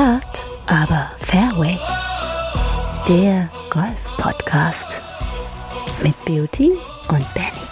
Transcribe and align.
Hard, 0.00 0.46
aber 0.68 1.10
Fairway. 1.18 1.76
Der 3.08 3.50
Golf-Podcast 3.68 5.02
mit 6.04 6.14
Beauty 6.24 6.70
und 7.08 7.34
Benny. 7.34 7.66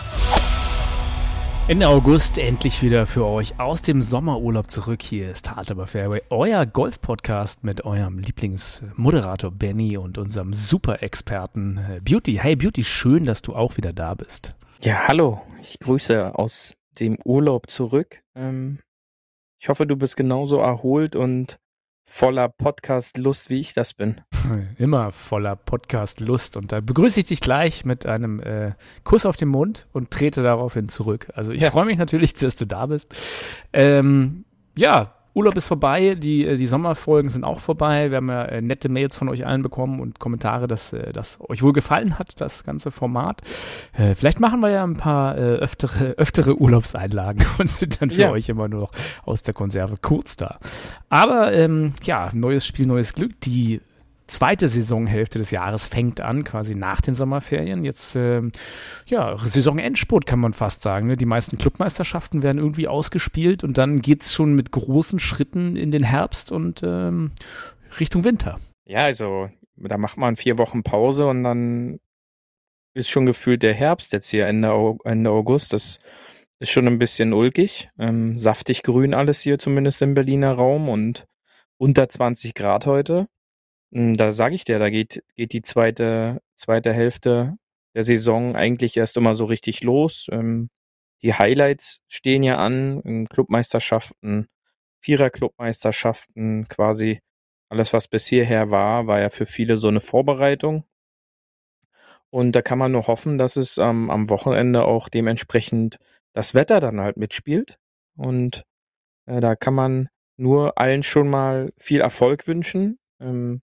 Ende 1.69 1.87
August 1.87 2.39
endlich 2.39 2.83
wieder 2.83 3.07
für 3.07 3.25
euch 3.25 3.61
aus 3.61 3.81
dem 3.83 4.03
Sommerurlaub 4.03 4.69
zurück. 4.69 5.03
Hier 5.03 5.31
ist 5.31 5.49
Hard 5.49 5.71
aber 5.71 5.87
Fairway, 5.87 6.21
euer 6.29 6.67
Golf-Podcast 6.67 7.63
mit 7.63 7.85
eurem 7.85 8.19
Lieblingsmoderator 8.19 9.53
Benny 9.53 9.97
und 9.97 10.19
unserem 10.19 10.53
Super-Experten 10.53 11.77
äh, 11.77 12.01
Beauty. 12.01 12.41
Hey 12.43 12.57
Beauty, 12.57 12.83
schön, 12.83 13.25
dass 13.25 13.41
du 13.41 13.55
auch 13.55 13.77
wieder 13.77 13.93
da 13.93 14.15
bist. 14.15 14.57
Ja, 14.81 15.07
hallo. 15.07 15.43
Ich 15.63 15.79
grüße 15.79 16.37
aus 16.37 16.75
dem 16.99 17.19
Urlaub 17.25 17.71
zurück. 17.71 18.21
Ähm, 18.35 18.81
ich 19.61 19.69
hoffe, 19.69 19.87
du 19.87 19.95
bist 19.95 20.17
genauso 20.17 20.57
erholt 20.57 21.15
und 21.15 21.61
voller 22.07 22.49
Podcast-Lust, 22.49 23.51
wie 23.51 23.61
ich 23.61 23.75
das 23.75 23.93
bin. 23.93 24.21
Immer 24.79 25.13
voller 25.13 25.57
Podcast-Lust. 25.57 26.57
Und 26.57 26.73
da 26.73 26.81
begrüße 26.81 27.21
ich 27.21 27.27
dich 27.27 27.41
gleich 27.41 27.85
mit 27.85 28.07
einem 28.07 28.41
äh, 28.41 28.73
Kuss 29.05 29.27
auf 29.27 29.37
den 29.37 29.49
Mund 29.49 29.87
und 29.93 30.11
trete 30.11 30.43
daraufhin 30.43 30.89
zurück. 30.89 31.29
Also 31.35 31.53
ich 31.53 31.63
ja. 31.63 31.71
freue 31.71 31.85
mich 31.85 31.99
natürlich, 31.99 32.33
dass 32.35 32.57
du 32.57 32.65
da 32.65 32.87
bist. 32.87 33.15
Ähm, 33.73 34.45
ja, 34.79 35.16
Urlaub 35.37 35.55
ist 35.55 35.69
vorbei, 35.69 36.15
die, 36.15 36.47
äh, 36.47 36.57
die 36.57 36.67
Sommerfolgen 36.67 37.29
sind 37.29 37.45
auch 37.45 37.61
vorbei. 37.61 38.11
Wir 38.11 38.17
haben 38.17 38.31
ja 38.31 38.47
äh, 38.47 38.63
nette 38.63 38.89
Mails 38.89 39.17
von 39.17 39.29
euch 39.29 39.45
allen 39.45 39.61
bekommen 39.61 40.01
und 40.01 40.19
Kommentare, 40.19 40.67
dass 40.67 40.95
äh, 40.95 41.13
das 41.13 41.39
euch 41.47 41.63
wohl 41.63 41.75
gefallen 41.75 42.19
hat, 42.19 42.41
das 42.41 42.65
ganze 42.65 42.91
Format. 42.91 43.43
Äh, 43.93 44.15
vielleicht 44.15 44.41
machen 44.41 44.61
wir 44.61 44.71
ja 44.71 44.83
ein 44.83 44.97
paar 44.97 45.37
äh, 45.37 45.41
öftere, 45.41 46.13
öftere 46.17 46.57
Urlaubseinlagen 46.57 47.45
und 47.59 47.69
sind 47.69 48.01
dann 48.01 48.09
für 48.09 48.23
ja. 48.23 48.31
euch 48.31 48.49
immer 48.49 48.67
nur 48.69 48.81
noch 48.81 48.93
aus 49.27 49.43
der 49.43 49.53
Konserve 49.53 49.99
kurz 50.01 50.37
da. 50.37 50.59
Aber 51.11 51.53
ähm, 51.53 51.93
ja, 52.03 52.31
neues 52.33 52.67
Spiel, 52.67 52.87
neues 52.87 53.13
Glück. 53.13 53.39
Die 53.43 53.83
zweite 54.27 54.69
Saisonhälfte 54.69 55.39
des 55.39 55.51
Jahres 55.51 55.87
fängt 55.87 56.21
an, 56.21 56.45
quasi 56.45 56.75
nach 56.75 57.01
den 57.01 57.15
Sommerferien. 57.15 57.85
Jetzt, 57.85 58.17
ähm, 58.17 58.53
ja, 59.07 59.37
Saisonendspurt 59.39 60.27
kann 60.27 60.41
man 60.41 60.53
fast 60.53 60.83
sagen. 60.83 61.07
Ne? 61.07 61.17
Die 61.17 61.27
meisten 61.27 61.59
Clubmeisterschaften 61.59 62.43
werden 62.43 62.59
irgendwie 62.59 62.89
ausgespielt 62.89 63.65
und 63.65 63.79
dann 63.79 64.01
geht 64.01 64.23
es 64.23 64.35
schon 64.35 64.55
mit 64.55 64.73
großen 64.73 65.19
Schritten 65.19 65.77
in 65.77 65.91
den 65.91 66.03
Herbst 66.03 66.51
und 66.53 66.83
ähm, 66.85 67.33
Richtung 68.01 68.25
Winter. 68.25 68.59
Ja, 68.87 69.05
also 69.05 69.49
da 69.77 69.99
macht 69.99 70.17
man 70.17 70.37
vier 70.37 70.59
Wochen 70.59 70.83
Pause 70.83 71.27
und 71.27 71.45
dann 71.45 71.99
ist 72.95 73.11
schon 73.11 73.27
gefühlt 73.27 73.63
der 73.63 73.75
Herbst 73.75 74.13
jetzt 74.13 74.29
hier 74.29 74.47
Ende, 74.47 74.97
Ende 75.05 75.31
August. 75.31 75.73
Das 75.73 75.99
ist 76.59 76.71
schon 76.71 76.87
ein 76.87 76.99
bisschen 76.99 77.33
ulkig. 77.33 77.91
Ähm, 77.99 78.39
saftig 78.39 78.83
grün 78.83 79.15
alles 79.15 79.43
hier, 79.43 79.59
zumindest 79.59 80.01
im 80.03 80.15
Berliner 80.15 80.53
Raum 80.53 80.89
und 80.89 81.27
unter 81.79 82.09
20 82.09 82.55
Grad 82.55 82.87
heute. 82.87 83.29
Hm, 83.93 84.17
da 84.17 84.33
sage 84.33 84.55
ich 84.55 84.65
dir, 84.65 84.79
da 84.79 84.91
geht, 84.91 85.23
geht 85.37 85.53
die 85.53 85.63
zweite, 85.63 86.41
zweite 86.57 86.93
Hälfte 86.93 87.57
der 87.95 88.03
Saison 88.03 88.57
eigentlich 88.57 88.97
erst 88.97 89.17
immer 89.17 89.35
so 89.35 89.45
richtig 89.47 89.83
los. 89.83 90.27
Ähm, 90.31 90.71
die 91.23 91.35
Highlights 91.35 92.03
stehen 92.09 92.43
ja 92.43 92.59
an, 92.59 93.27
Clubmeisterschaften, 93.31 94.49
Vierer-Clubmeisterschaften, 95.01 96.67
quasi 96.69 97.21
alles, 97.69 97.93
was 97.93 98.09
bis 98.09 98.27
hierher 98.27 98.71
war, 98.71 99.07
war 99.07 99.21
ja 99.21 99.31
für 99.31 99.47
viele 99.47 99.79
so 99.79 99.89
eine 99.89 100.01
Vorbereitung. 100.01 100.85
Und 102.31 102.53
da 102.53 102.63
kann 102.63 102.79
man 102.79 102.93
nur 102.93 103.07
hoffen, 103.07 103.39
dass 103.39 103.57
es 103.57 103.79
ähm, 103.79 104.11
am 104.11 104.29
Wochenende 104.31 104.85
auch 104.85 105.09
dementsprechend 105.09 105.99
das 106.35 106.55
Wetter 106.55 106.81
dann 106.81 107.01
halt 107.01 107.17
mitspielt. 107.17 107.79
Und 108.17 108.65
äh, 109.27 109.41
da 109.41 109.57
kann 109.57 109.75
man 109.75 110.09
nur 110.37 110.79
allen 110.79 111.03
schon 111.03 111.29
mal 111.31 111.73
viel 111.79 112.01
Erfolg 112.01 112.47
wünschen. 112.47 112.99
Ähm, 113.21 113.63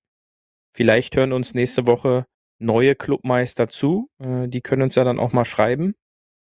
Vielleicht 0.73 1.15
hören 1.15 1.33
uns 1.33 1.53
nächste 1.53 1.85
Woche 1.85 2.25
neue 2.59 2.95
Clubmeister 2.95 3.67
zu. 3.67 4.09
Äh, 4.19 4.47
die 4.47 4.61
können 4.61 4.81
uns 4.83 4.95
ja 4.95 5.03
dann 5.03 5.19
auch 5.19 5.33
mal 5.33 5.45
schreiben, 5.45 5.95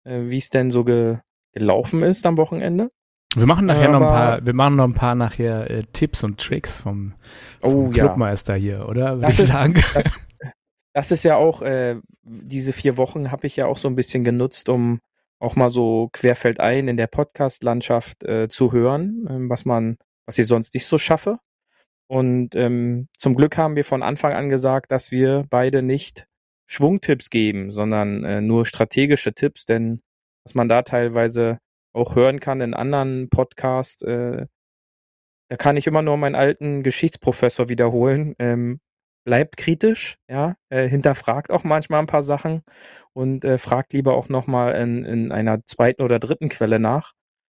äh, 0.05 0.22
wie 0.25 0.38
es 0.38 0.50
denn 0.50 0.71
so 0.71 0.84
ge 0.84 1.19
gelaufen 1.53 2.03
ist 2.03 2.27
am 2.27 2.37
Wochenende. 2.37 2.91
Wir 3.37 3.47
machen 3.47 3.66
nachher 3.66 3.88
Aber, 3.88 3.99
noch 3.99 4.06
ein 4.06 4.12
paar, 4.12 4.47
wir 4.47 4.55
machen 4.55 4.77
noch 4.77 4.84
ein 4.84 4.94
paar 4.94 5.15
nachher 5.15 5.71
äh, 5.71 5.83
Tipps 5.93 6.25
und 6.25 6.41
Tricks 6.41 6.78
vom, 6.78 7.15
vom 7.61 7.87
oh, 7.87 7.91
Clubmeister 7.91 8.56
ja. 8.56 8.61
hier, 8.61 8.88
oder? 8.88 9.16
Das 9.16 9.38
ist, 9.38 9.55
das, 9.55 10.21
das, 10.93 11.11
ist 11.11 11.25
ja 11.25 11.37
auch, 11.37 11.62
äh, 11.62 11.97
diese 12.22 12.72
vier 12.72 12.97
Wochen 12.97 13.31
habe 13.31 13.47
ich 13.47 13.56
ja 13.56 13.67
auch 13.67 13.78
so 13.78 13.88
ein 13.88 13.97
bisschen 13.97 14.25
genutzt, 14.25 14.69
um 14.69 15.00
auch 15.41 15.56
mal 15.56 15.71
so 15.71 16.09
querfeldein 16.12 16.88
in 16.88 16.97
der 16.97 17.06
Podcast-Landschaft 17.06 18.25
äh, 18.25 18.49
zu 18.49 18.72
hören, 18.72 19.27
äh, 19.28 19.50
was 19.50 19.65
man, 19.65 19.97
was 20.27 20.38
ich 20.38 20.47
sonst 20.47 20.75
nicht 20.75 20.87
so 20.87 20.99
schaffe. 20.99 21.38
Und 22.06 22.54
ähm, 22.54 23.09
zum 23.16 23.34
Glück 23.34 23.56
haben 23.56 23.76
wir 23.76 23.84
von 23.84 24.03
Anfang 24.03 24.32
an 24.34 24.48
gesagt, 24.48 24.92
dass 24.92 25.10
wir 25.10 25.44
beide 25.48 25.82
nicht 25.82 26.26
Schwungtipps 26.66 27.31
geben, 27.31 27.72
sondern 27.72 28.25
äh, 28.25 28.41
nur 28.41 28.66
strategische 28.66 29.34
Tipps, 29.34 29.65
denn 29.65 30.00
was 30.44 30.54
man 30.54 30.69
da 30.69 30.82
teilweise 30.82 31.59
auch 31.94 32.16
hören 32.16 32.41
kann 32.41 32.60
in 32.60 32.75
anderen 32.75 33.31
Podcasts, 33.31 34.03
äh, 34.03 34.47
da 35.48 35.56
kann 35.56 35.76
ich 35.76 35.87
immer 35.87 36.03
nur 36.03 36.16
meinen 36.16 36.34
alten 36.34 36.82
Geschichtsprofessor 36.82 37.69
wiederholen. 37.69 38.34
Ähm, 38.38 38.81
bleibt 39.25 39.56
kritisch, 39.56 40.16
ja, 40.28 40.56
äh, 40.70 40.87
hinterfragt 40.88 41.50
auch 41.50 41.64
manchmal 41.64 42.00
ein 42.00 42.06
paar 42.06 42.22
Sachen 42.22 42.62
und 43.14 43.44
äh, 43.44 43.59
fragt 43.59 43.93
lieber 43.93 44.14
auch 44.14 44.28
nochmal 44.28 44.75
in, 44.75 45.04
in 45.04 45.32
einer 45.32 45.64
zweiten 45.66 46.03
oder 46.03 46.19
dritten 46.19 46.48
Quelle 46.48 46.78
nach. 46.78 47.12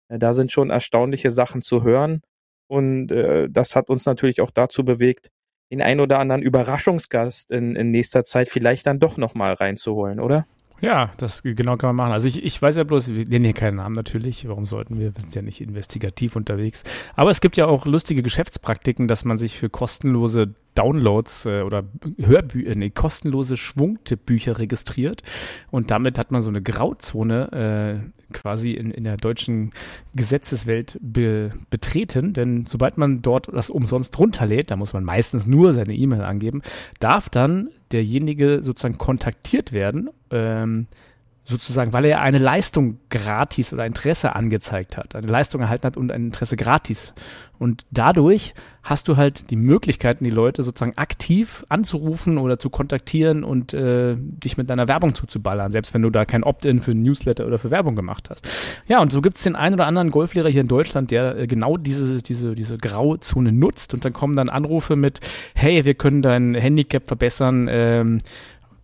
Äh, 0.08 0.18
da 0.18 0.34
sind 0.34 0.52
schon 0.52 0.70
erstaunliche 0.70 1.30
Sachen 1.30 1.60
zu 1.62 1.82
hören 1.82 2.22
und 2.68 3.10
äh, 3.10 3.48
das 3.50 3.74
hat 3.74 3.88
uns 3.88 4.06
natürlich 4.06 4.40
auch 4.40 4.50
dazu 4.50 4.84
bewegt, 4.84 5.30
den 5.70 5.82
ein 5.82 6.00
oder 6.00 6.18
anderen 6.18 6.42
Überraschungsgast 6.42 7.50
in, 7.50 7.76
in 7.76 7.90
nächster 7.90 8.24
Zeit 8.24 8.48
vielleicht 8.48 8.86
dann 8.86 9.00
doch 9.00 9.16
nochmal 9.16 9.54
reinzuholen, 9.54 10.20
oder? 10.20 10.46
Ja, 10.80 11.10
das 11.16 11.42
genau 11.42 11.76
kann 11.76 11.88
man 11.88 11.96
machen. 11.96 12.12
Also 12.12 12.28
ich, 12.28 12.42
ich 12.44 12.60
weiß 12.60 12.76
ja 12.76 12.84
bloß, 12.84 13.08
wir 13.08 13.26
nennen 13.26 13.44
hier 13.44 13.54
keinen 13.54 13.76
Namen 13.76 13.94
natürlich. 13.94 14.46
Warum 14.48 14.64
sollten 14.64 14.98
wir? 14.98 15.14
Wir 15.14 15.20
sind 15.20 15.34
ja 15.34 15.42
nicht 15.42 15.60
investigativ 15.60 16.36
unterwegs. 16.36 16.84
Aber 17.16 17.30
es 17.30 17.40
gibt 17.40 17.56
ja 17.56 17.66
auch 17.66 17.84
lustige 17.84 18.22
Geschäftspraktiken, 18.22 19.08
dass 19.08 19.24
man 19.24 19.38
sich 19.38 19.58
für 19.58 19.68
kostenlose 19.68 20.54
Downloads 20.76 21.46
äh, 21.46 21.62
oder 21.62 21.82
Hörbücher, 22.20 22.76
nee, 22.76 22.90
kostenlose 22.90 23.56
Schwungtippbücher 23.56 24.60
registriert. 24.60 25.22
Und 25.72 25.90
damit 25.90 26.16
hat 26.16 26.30
man 26.30 26.42
so 26.42 26.50
eine 26.50 26.62
Grauzone 26.62 28.02
äh, 28.12 28.32
quasi 28.32 28.72
in, 28.72 28.92
in 28.92 29.02
der 29.02 29.16
deutschen 29.16 29.72
Gesetzeswelt 30.14 30.96
be, 31.00 31.50
betreten. 31.70 32.34
Denn 32.34 32.66
sobald 32.66 32.98
man 32.98 33.20
dort 33.22 33.48
das 33.52 33.70
umsonst 33.70 34.16
runterlädt, 34.18 34.70
da 34.70 34.76
muss 34.76 34.92
man 34.92 35.02
meistens 35.02 35.46
nur 35.46 35.72
seine 35.72 35.94
E-Mail 35.94 36.22
angeben, 36.22 36.62
darf 37.00 37.28
dann 37.28 37.70
derjenige 37.92 38.62
sozusagen 38.62 38.98
kontaktiert 38.98 39.72
werden, 39.72 40.10
ähm, 40.30 40.86
sozusagen, 41.48 41.92
weil 41.92 42.04
er 42.04 42.20
eine 42.20 42.38
Leistung 42.38 42.98
gratis 43.08 43.72
oder 43.72 43.86
Interesse 43.86 44.36
angezeigt 44.36 44.96
hat, 44.96 45.16
eine 45.16 45.26
Leistung 45.26 45.62
erhalten 45.62 45.86
hat 45.86 45.96
und 45.96 46.12
ein 46.12 46.26
Interesse 46.26 46.56
gratis. 46.56 47.14
Und 47.58 47.86
dadurch 47.90 48.54
hast 48.82 49.08
du 49.08 49.16
halt 49.16 49.50
die 49.50 49.56
Möglichkeiten, 49.56 50.24
die 50.24 50.30
Leute 50.30 50.62
sozusagen 50.62 50.96
aktiv 50.96 51.64
anzurufen 51.68 52.38
oder 52.38 52.58
zu 52.58 52.70
kontaktieren 52.70 53.44
und 53.44 53.74
äh, 53.74 54.14
dich 54.16 54.56
mit 54.56 54.70
deiner 54.70 54.88
Werbung 54.88 55.14
zuzuballern, 55.14 55.72
selbst 55.72 55.92
wenn 55.92 56.02
du 56.02 56.10
da 56.10 56.24
kein 56.24 56.44
Opt-in 56.44 56.80
für 56.80 56.94
Newsletter 56.94 57.46
oder 57.46 57.58
für 57.58 57.70
Werbung 57.70 57.96
gemacht 57.96 58.28
hast. 58.30 58.46
Ja, 58.86 59.00
und 59.00 59.10
so 59.10 59.20
gibt 59.20 59.36
es 59.36 59.42
den 59.42 59.56
einen 59.56 59.74
oder 59.74 59.86
anderen 59.86 60.10
Golflehrer 60.10 60.48
hier 60.48 60.60
in 60.60 60.68
Deutschland, 60.68 61.10
der 61.10 61.36
äh, 61.36 61.46
genau 61.46 61.76
diese, 61.76 62.22
diese, 62.22 62.54
diese 62.54 62.78
Grauzone 62.78 63.52
nutzt 63.52 63.94
und 63.94 64.04
dann 64.04 64.12
kommen 64.12 64.36
dann 64.36 64.48
Anrufe 64.48 64.96
mit, 64.96 65.20
hey, 65.54 65.84
wir 65.84 65.94
können 65.94 66.22
dein 66.22 66.54
Handicap 66.54 67.08
verbessern, 67.08 67.68
ähm, 67.70 68.18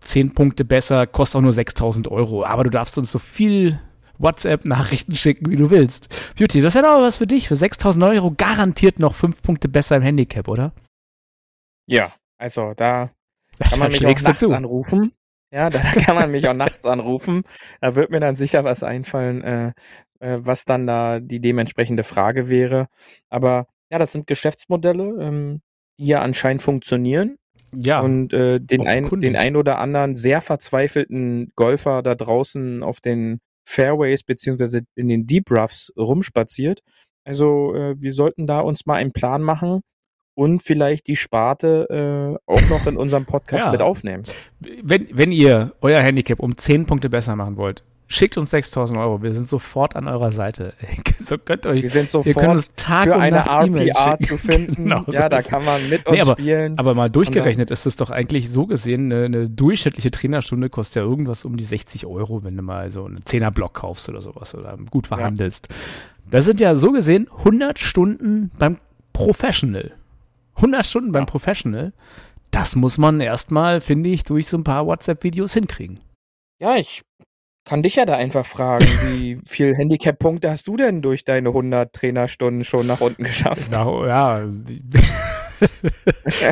10 0.05 0.35
Punkte 0.35 0.65
besser, 0.65 1.07
kostet 1.07 1.37
auch 1.37 1.43
nur 1.43 1.53
6000 1.53 2.09
Euro. 2.09 2.45
Aber 2.45 2.65
du 2.65 2.71
darfst 2.71 2.99
uns 2.99 3.11
so 3.11 3.19
viel 3.19 3.81
WhatsApp-Nachrichten 4.19 5.15
schicken, 5.15 5.51
wie 5.51 5.57
du 5.57 5.71
willst. 5.71 6.09
Beauty, 6.37 6.61
das 6.61 6.75
ist 6.75 6.83
ja 6.83 6.83
doch 6.83 7.01
was 7.03 7.19
für 7.19 7.27
dich. 7.27 7.49
Für 7.49 7.57
6000 7.57 8.05
Euro 8.05 8.33
garantiert 8.37 8.99
noch 8.99 9.15
5 9.15 9.43
Punkte 9.43 9.69
besser 9.69 9.97
im 9.97 10.03
Handicap, 10.03 10.49
oder? 10.49 10.73
Ja, 11.87 12.13
also 12.39 12.75
da 12.75 13.11
kann 13.59 13.79
man 13.79 13.93
mich 13.93 14.07
auch 14.07 14.21
nachts 14.21 14.41
zu. 14.41 14.53
anrufen. 14.53 15.13
Ja, 15.53 15.71
da 15.71 15.79
kann 15.79 16.17
man 16.17 16.31
mich 16.31 16.49
auch 16.49 16.55
nachts 16.55 16.85
anrufen. 16.85 17.43
Da 17.81 17.95
wird 17.95 18.11
mir 18.11 18.21
dann 18.21 18.35
sicher 18.35 18.65
was 18.65 18.83
einfallen, 18.83 19.43
äh, 19.43 19.73
äh, 20.21 20.39
was 20.41 20.65
dann 20.65 20.87
da 20.87 21.21
die 21.21 21.41
dementsprechende 21.41 22.03
Frage 22.03 22.49
wäre. 22.49 22.89
Aber 23.29 23.67
ja, 23.91 23.99
das 23.99 24.13
sind 24.13 24.27
Geschäftsmodelle, 24.27 25.05
ähm, 25.21 25.61
die 25.99 26.07
ja 26.07 26.23
anscheinend 26.23 26.63
funktionieren. 26.63 27.37
Ja. 27.79 28.01
Und 28.01 28.33
äh, 28.33 28.61
den, 28.61 28.87
ein, 28.87 29.09
den 29.21 29.37
ein 29.37 29.57
oder 29.57 29.79
anderen 29.79 30.17
sehr 30.17 30.41
verzweifelten 30.41 31.53
Golfer 31.57 32.03
da 32.03 32.15
draußen 32.15 32.83
auf 32.83 33.01
den 33.01 33.41
Fairways 33.67 34.23
beziehungsweise 34.23 34.83
in 34.95 35.09
den 35.09 35.27
Deep 35.27 35.51
Roughs 35.51 35.93
rumspaziert. 35.97 36.81
Also 37.25 37.75
äh, 37.75 37.95
wir 37.99 38.13
sollten 38.13 38.47
da 38.47 38.61
uns 38.61 38.87
mal 38.87 38.97
einen 38.97 39.13
Plan 39.13 39.43
machen 39.43 39.81
und 40.35 40.63
vielleicht 40.63 41.07
die 41.07 41.17
Sparte 41.17 42.39
äh, 42.47 42.53
auch 42.53 42.69
noch 42.69 42.87
in 42.87 42.97
unserem 42.97 43.25
Podcast 43.25 43.65
ja. 43.65 43.73
mit 43.73 43.81
aufnehmen. 43.81 44.25
Wenn, 44.61 45.09
wenn 45.13 45.33
ihr 45.33 45.73
euer 45.81 46.01
Handicap 46.01 46.41
um 46.41 46.57
10 46.57 46.87
Punkte 46.87 47.09
besser 47.09 47.37
machen 47.37 47.57
wollt, 47.57 47.85
Schickt 48.07 48.37
uns 48.37 48.51
6000 48.51 48.99
Euro. 48.99 49.23
Wir 49.23 49.33
sind 49.33 49.49
sofort 49.49 49.97
an 49.97 50.09
eurer 50.09 50.31
Seite. 50.31 50.75
so 51.19 51.39
könnt 51.39 51.65
euch, 51.67 51.83
wir 51.83 51.91
sind 51.91 52.11
sofort 52.11 52.69
für 52.77 53.17
eine 53.17 53.39
RPA 53.39 54.19
zu 54.19 54.37
finden. 54.37 54.75
genau, 54.77 55.03
so 55.07 55.13
ja, 55.13 55.29
da 55.29 55.41
kann 55.41 55.65
man 55.65 55.89
mit 55.89 56.07
uns 56.07 56.15
nee, 56.15 56.21
aber, 56.21 56.33
spielen. 56.33 56.79
Aber 56.79 56.95
mal 56.95 57.09
durchgerechnet 57.09 57.71
ist 57.71 57.87
es 57.87 57.97
doch 57.97 58.11
eigentlich 58.11 58.51
so 58.51 58.67
gesehen, 58.67 59.11
eine, 59.11 59.25
eine, 59.25 59.49
durchschnittliche 59.49 60.11
Trainerstunde 60.11 60.69
kostet 60.69 60.97
ja 60.97 61.03
irgendwas 61.03 61.45
um 61.45 61.57
die 61.57 61.65
60 61.65 62.05
Euro, 62.07 62.45
wenn 62.45 62.57
du 62.57 62.63
mal 62.63 62.91
so 62.91 63.07
einen 63.07 63.19
10er 63.21 63.51
Block 63.51 63.75
kaufst 63.75 64.09
oder 64.09 64.21
sowas 64.21 64.55
oder 64.55 64.77
gut 64.91 65.07
verhandelst. 65.07 65.69
Ja. 65.71 65.77
Das 66.31 66.45
sind 66.45 66.61
ja 66.61 66.77
so 66.77 66.93
gesehen 66.93 67.29
100 67.39 67.79
Stunden 67.79 68.51
beim 68.59 68.79
Professional. 69.13 69.93
100 70.57 70.85
Stunden 70.85 71.13
beim 71.13 71.27
Professional. 71.27 71.93
Das 72.51 72.77
muss 72.77 72.99
man 72.99 73.21
erstmal, 73.21 73.81
finde 73.81 74.11
ich, 74.11 74.25
durch 74.25 74.47
so 74.47 74.57
ein 74.57 74.65
paar 74.65 74.87
WhatsApp-Videos 74.87 75.55
hinkriegen. 75.55 76.01
Ja, 76.61 76.77
ich 76.77 77.03
kann 77.65 77.83
dich 77.83 77.97
ja 77.97 78.07
da 78.07 78.15
einfach 78.15 78.47
fragen, 78.47 78.85
wie 79.07 79.39
viel 79.47 79.75
Handicap-Punkte 79.75 80.51
hast 80.51 80.69
du 80.69 80.77
denn 80.77 81.03
durch 81.03 81.25
deine 81.25 81.49
100 81.49 81.93
Trainerstunden 81.93 82.65
schon 82.65 82.87
nach 82.87 83.01
unten 83.01 83.25
geschafft? 83.25 83.71
Na, 83.73 84.07
ja, 84.07 84.43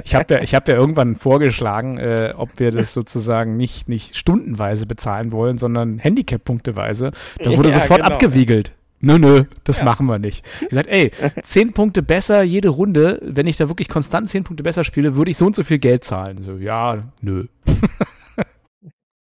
ich 0.04 0.14
habe 0.14 0.34
ja, 0.34 0.40
ich 0.40 0.54
hab 0.54 0.68
ja 0.68 0.74
irgendwann 0.74 1.16
vorgeschlagen, 1.16 1.98
äh, 1.98 2.32
ob 2.36 2.58
wir 2.58 2.70
das 2.70 2.94
sozusagen 2.94 3.56
nicht, 3.56 3.88
nicht 3.88 4.16
stundenweise 4.16 4.86
bezahlen 4.86 5.32
wollen, 5.32 5.58
sondern 5.58 5.98
Handicap-punkteweise. 5.98 7.12
Da 7.38 7.56
wurde 7.56 7.68
ja, 7.68 7.80
sofort 7.80 8.02
genau. 8.02 8.14
abgewiegelt. 8.14 8.72
Nö, 9.04 9.18
nö, 9.18 9.44
das 9.64 9.80
ja. 9.80 9.84
machen 9.84 10.06
wir 10.06 10.20
nicht. 10.20 10.46
Ich 10.60 10.68
gesagt, 10.68 10.86
ey, 10.86 11.10
zehn 11.42 11.72
Punkte 11.72 12.02
besser 12.02 12.44
jede 12.44 12.68
Runde, 12.68 13.20
wenn 13.22 13.48
ich 13.48 13.56
da 13.56 13.68
wirklich 13.68 13.88
konstant 13.88 14.30
zehn 14.30 14.44
Punkte 14.44 14.62
besser 14.62 14.84
spiele, 14.84 15.16
würde 15.16 15.32
ich 15.32 15.36
so 15.36 15.46
und 15.46 15.56
so 15.56 15.64
viel 15.64 15.80
Geld 15.80 16.04
zahlen. 16.04 16.42
So, 16.42 16.56
ja, 16.56 17.02
nö. 17.20 17.46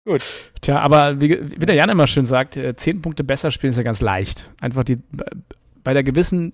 Gut. 0.05 0.23
Tja, 0.61 0.79
aber 0.79 1.21
wie, 1.21 1.29
wie 1.29 1.65
der 1.65 1.75
Jan 1.75 1.89
immer 1.89 2.07
schön 2.07 2.25
sagt, 2.25 2.57
äh, 2.57 2.75
zehn 2.75 3.01
Punkte 3.01 3.23
besser 3.23 3.51
spielen 3.51 3.69
ist 3.71 3.77
ja 3.77 3.83
ganz 3.83 4.01
leicht. 4.01 4.49
Einfach 4.59 4.83
die 4.83 4.97
bei 5.83 5.93
der 5.93 6.03
gewissen 6.03 6.53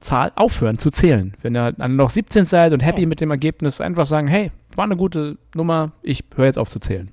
Zahl 0.00 0.32
aufhören 0.36 0.78
zu 0.78 0.90
zählen. 0.90 1.34
Wenn 1.40 1.56
ihr 1.56 1.72
dann 1.72 1.96
noch 1.96 2.10
17 2.10 2.44
seid 2.44 2.72
und 2.72 2.84
happy 2.84 3.02
ja. 3.02 3.08
mit 3.08 3.20
dem 3.20 3.30
Ergebnis, 3.30 3.80
einfach 3.80 4.06
sagen, 4.06 4.26
hey, 4.26 4.50
war 4.74 4.84
eine 4.84 4.96
gute 4.96 5.38
Nummer, 5.54 5.92
ich 6.02 6.24
höre 6.34 6.46
jetzt 6.46 6.58
auf 6.58 6.68
zu 6.68 6.78
zählen. 6.78 7.10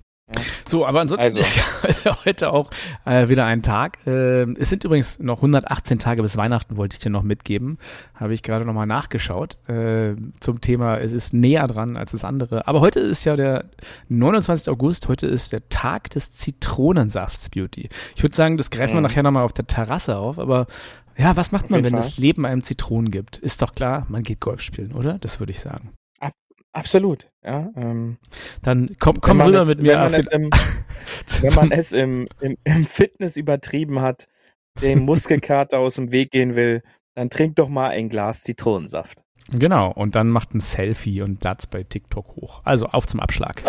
So, 0.67 0.85
aber 0.85 1.01
ansonsten 1.01 1.37
also. 1.37 1.39
ist 1.39 2.03
ja 2.03 2.17
heute 2.25 2.51
auch 2.51 2.71
äh, 3.05 3.29
wieder 3.29 3.45
ein 3.45 3.61
Tag. 3.61 3.99
Äh, 4.07 4.51
es 4.59 4.69
sind 4.69 4.83
übrigens 4.83 5.19
noch 5.19 5.37
118 5.37 5.99
Tage 5.99 6.23
bis 6.23 6.37
Weihnachten, 6.37 6.77
wollte 6.77 6.95
ich 6.95 6.99
dir 6.99 7.11
noch 7.11 7.21
mitgeben. 7.21 7.77
Habe 8.15 8.33
ich 8.33 8.41
gerade 8.41 8.65
nochmal 8.65 8.87
nachgeschaut 8.87 9.57
äh, 9.69 10.15
zum 10.39 10.61
Thema, 10.61 10.97
es 10.97 11.13
ist 11.13 11.33
näher 11.33 11.67
dran 11.67 11.95
als 11.97 12.11
das 12.13 12.25
andere. 12.25 12.67
Aber 12.67 12.81
heute 12.81 12.99
ist 12.99 13.23
ja 13.25 13.35
der 13.35 13.65
29. 14.09 14.69
August, 14.69 15.07
heute 15.07 15.27
ist 15.27 15.53
der 15.53 15.69
Tag 15.69 16.09
des 16.09 16.31
Zitronensafts, 16.31 17.49
Beauty. 17.49 17.89
Ich 18.15 18.23
würde 18.23 18.35
sagen, 18.35 18.57
das 18.57 18.71
greifen 18.71 18.93
mhm. 18.93 18.97
wir 18.97 19.01
nachher 19.01 19.23
nochmal 19.23 19.43
auf 19.43 19.53
der 19.53 19.67
Terrasse 19.67 20.17
auf, 20.17 20.39
aber 20.39 20.65
ja, 21.17 21.37
was 21.37 21.51
macht 21.51 21.65
auf 21.65 21.69
man, 21.69 21.83
wenn 21.83 21.91
Fall. 21.91 22.01
das 22.01 22.17
Leben 22.17 22.45
einem 22.45 22.63
Zitronen 22.63 23.11
gibt? 23.11 23.37
Ist 23.37 23.61
doch 23.61 23.73
klar, 23.73 24.05
man 24.09 24.23
geht 24.23 24.41
Golf 24.41 24.61
spielen, 24.61 24.91
oder? 24.93 25.19
Das 25.19 25.39
würde 25.39 25.51
ich 25.51 25.59
sagen. 25.59 25.91
Absolut, 26.75 27.29
ja. 27.41 27.71
Ähm, 27.77 28.17
Dann 28.61 28.97
komm, 28.99 29.21
komm 29.21 29.39
rüber 29.39 29.63
es, 29.63 29.69
mit 29.69 29.81
mir. 29.81 29.93
Wenn 29.93 29.99
man, 29.99 30.13
es 30.13 30.27
im, 30.27 30.49
wenn 31.41 31.53
man 31.53 31.71
es 31.71 31.91
im, 31.93 32.27
im, 32.41 32.57
im, 32.65 32.85
Fitness 32.85 33.37
übertrieben 33.37 34.01
hat, 34.01 34.27
dem 34.81 34.99
Muskelkater 35.05 35.79
aus 35.79 35.95
dem 35.95 36.11
Weg 36.11 36.31
gehen 36.31 36.57
will, 36.57 36.83
dann 37.15 37.29
trink 37.29 37.55
doch 37.55 37.69
mal 37.69 37.91
ein 37.91 38.09
Glas 38.09 38.43
Zitronensaft. 38.43 39.23
Genau, 39.51 39.89
und 39.89 40.15
dann 40.15 40.27
macht 40.27 40.53
ein 40.53 40.59
Selfie 40.59 41.21
und 41.21 41.39
Platz 41.39 41.65
bei 41.65 41.83
TikTok 41.83 42.35
hoch. 42.35 42.61
Also 42.65 42.87
auf 42.87 43.07
zum 43.07 43.21
Abschlag. 43.21 43.63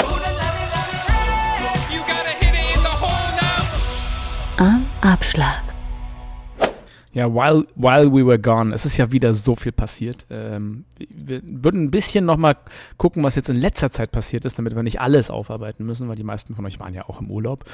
Am 4.56 4.84
Abschlag. 5.00 5.65
Ja, 7.16 7.32
while, 7.32 7.66
while 7.76 8.12
we 8.12 8.26
were 8.26 8.38
gone, 8.38 8.74
es 8.74 8.84
ist 8.84 8.98
ja 8.98 9.10
wieder 9.10 9.32
so 9.32 9.54
viel 9.54 9.72
passiert. 9.72 10.26
Ähm, 10.28 10.84
wir 10.98 11.40
würden 11.42 11.84
ein 11.84 11.90
bisschen 11.90 12.26
nochmal 12.26 12.58
gucken, 12.98 13.24
was 13.24 13.36
jetzt 13.36 13.48
in 13.48 13.56
letzter 13.56 13.90
Zeit 13.90 14.12
passiert 14.12 14.44
ist, 14.44 14.58
damit 14.58 14.76
wir 14.76 14.82
nicht 14.82 15.00
alles 15.00 15.30
aufarbeiten 15.30 15.86
müssen, 15.86 16.10
weil 16.10 16.16
die 16.16 16.24
meisten 16.24 16.54
von 16.54 16.66
euch 16.66 16.78
waren 16.78 16.92
ja 16.92 17.08
auch 17.08 17.22
im 17.22 17.30
Urlaub. 17.30 17.64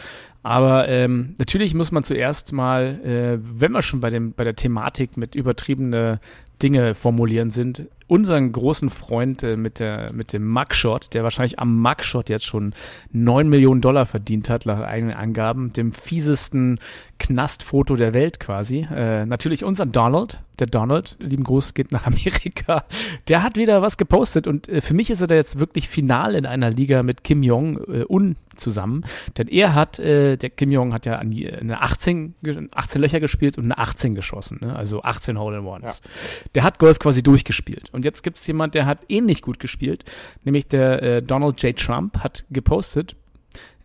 Aber 0.45 0.89
ähm, 0.89 1.35
natürlich 1.39 1.75
muss 1.75 1.91
man 1.91 2.05
zuerst 2.05 2.53
mal, 2.53 3.01
äh, 3.05 3.39
wenn 3.43 3.73
wir 3.73 3.83
schon 3.83 3.99
bei, 3.99 4.11
dem, 4.11 4.33
bei 4.33 4.45
der 4.45 4.55
Thematik 4.55 5.17
mit 5.17 5.35
übertriebene 5.35 6.21
Dinge 6.63 6.95
formulieren 6.95 7.51
sind, 7.51 7.89
unseren 8.07 8.53
großen 8.53 8.91
Freund 8.91 9.43
äh, 9.43 9.57
mit, 9.57 9.79
der, 9.79 10.13
mit 10.13 10.33
dem 10.33 10.47
Mugshot, 10.49 11.15
der 11.15 11.23
wahrscheinlich 11.23 11.59
am 11.59 11.81
Mugshot 11.81 12.29
jetzt 12.29 12.45
schon 12.45 12.75
9 13.13 13.49
Millionen 13.49 13.81
Dollar 13.81 14.07
verdient 14.07 14.51
hat, 14.51 14.67
nach 14.67 14.81
eigenen 14.81 15.15
Angaben, 15.15 15.71
dem 15.71 15.93
fiesesten 15.93 16.79
Knastfoto 17.19 17.97
der 17.97 18.13
Welt 18.15 18.39
quasi. 18.39 18.87
Äh, 18.95 19.25
natürlich 19.25 19.65
unser 19.65 19.87
Donald, 19.87 20.41
der 20.63 20.69
Donald, 20.69 21.17
lieben 21.19 21.43
Gruß, 21.43 21.75
geht 21.75 21.91
nach 21.91 22.07
Amerika. 22.07 22.85
Der 23.27 23.43
hat 23.43 23.57
wieder 23.57 23.83
was 23.83 23.97
gepostet 23.97 24.47
und 24.47 24.69
äh, 24.69 24.81
für 24.81 24.95
mich 24.95 25.11
ist 25.11 25.21
er 25.21 25.27
da 25.27 25.35
jetzt 25.35 25.59
wirklich 25.59 25.89
final 25.89 26.37
in 26.37 26.47
einer 26.47 26.71
Liga 26.71 27.03
mit 27.03 27.25
Kim 27.25 27.43
Jong-un 27.43 28.31
äh, 28.33 28.57
zusammen. 28.57 29.05
Denn 29.37 29.49
er 29.49 29.75
hat, 29.75 29.99
äh, 29.99 30.37
der 30.37 30.51
Kim 30.51 30.71
Jong 30.71 30.93
hat 30.93 31.05
ja 31.05 31.17
an 31.17 31.31
die, 31.31 31.53
eine 31.53 31.83
18, 31.83 32.37
18 32.71 33.01
Löcher 33.01 33.19
gespielt 33.19 33.59
und 33.59 33.65
eine 33.65 33.79
18 33.79 34.15
geschossen, 34.15 34.59
ne? 34.61 34.77
also 34.77 35.03
18 35.03 35.39
Hole-in-Ones. 35.39 36.01
Ja. 36.05 36.11
Der 36.55 36.65
hat 36.65 36.79
Golf 36.79 37.01
quasi 37.01 37.23
durchgespielt. 37.25 37.91
Und 37.93 38.05
jetzt 38.05 38.23
gibt 38.23 38.37
es 38.37 38.47
jemand, 38.47 38.75
der 38.75 38.87
hat 38.87 39.01
ähnlich 39.09 39.43
gut 39.43 39.59
gespielt, 39.59 40.05
nämlich 40.45 40.69
der 40.69 41.03
äh, 41.03 41.23
Donald 41.23 41.61
J. 41.63 41.77
Trump 41.77 42.19
hat 42.19 42.45
gepostet, 42.51 43.17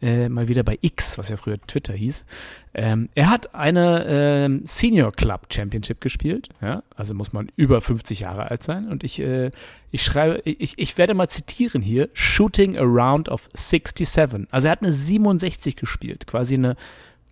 äh, 0.01 0.29
mal 0.29 0.47
wieder 0.47 0.63
bei 0.63 0.77
X, 0.81 1.17
was 1.17 1.29
ja 1.29 1.37
früher 1.37 1.59
Twitter 1.65 1.93
hieß. 1.93 2.25
Ähm, 2.73 3.09
er 3.15 3.29
hat 3.29 3.55
eine 3.55 4.05
ähm, 4.07 4.61
Senior 4.65 5.11
Club 5.11 5.47
Championship 5.51 6.01
gespielt, 6.01 6.49
ja, 6.61 6.83
also 6.95 7.13
muss 7.13 7.33
man 7.33 7.51
über 7.55 7.81
50 7.81 8.21
Jahre 8.21 8.51
alt 8.51 8.63
sein. 8.63 8.87
Und 8.87 9.03
ich, 9.03 9.19
äh, 9.19 9.51
ich 9.91 10.03
schreibe, 10.03 10.41
ich, 10.45 10.77
ich 10.77 10.97
werde 10.97 11.13
mal 11.13 11.29
zitieren 11.29 11.81
hier: 11.81 12.09
Shooting 12.13 12.77
a 12.77 12.83
round 12.83 13.29
of 13.29 13.49
67. 13.53 14.47
Also 14.51 14.67
er 14.67 14.71
hat 14.71 14.81
eine 14.81 14.93
67 14.93 15.75
gespielt, 15.75 16.27
quasi 16.27 16.55
eine 16.55 16.75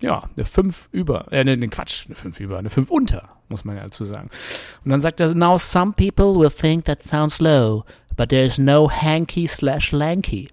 ja, 0.02 0.30
eine 0.36 0.46
5 0.46 0.90
über, 0.92 1.32
äh, 1.32 1.44
ne, 1.44 1.58
ne, 1.58 1.68
Quatsch, 1.68 2.06
eine 2.06 2.16
5 2.16 2.40
über, 2.40 2.58
eine 2.58 2.70
5 2.70 2.92
unter, 2.92 3.30
muss 3.50 3.64
man 3.64 3.78
ja 3.78 3.84
dazu 3.84 4.04
sagen. 4.04 4.30
Und 4.84 4.92
dann 4.92 5.02
sagt 5.02 5.20
er, 5.20 5.34
now 5.34 5.58
some 5.58 5.94
people 5.94 6.36
will 6.36 6.52
think 6.52 6.86
that 6.86 7.02
sounds 7.04 7.40
low, 7.40 7.86
but 8.18 8.30
there 8.30 8.44
is 8.44 8.58
no 8.58 8.90
hanky 8.90 9.48
slash 9.48 9.92
lanky. 9.92 10.50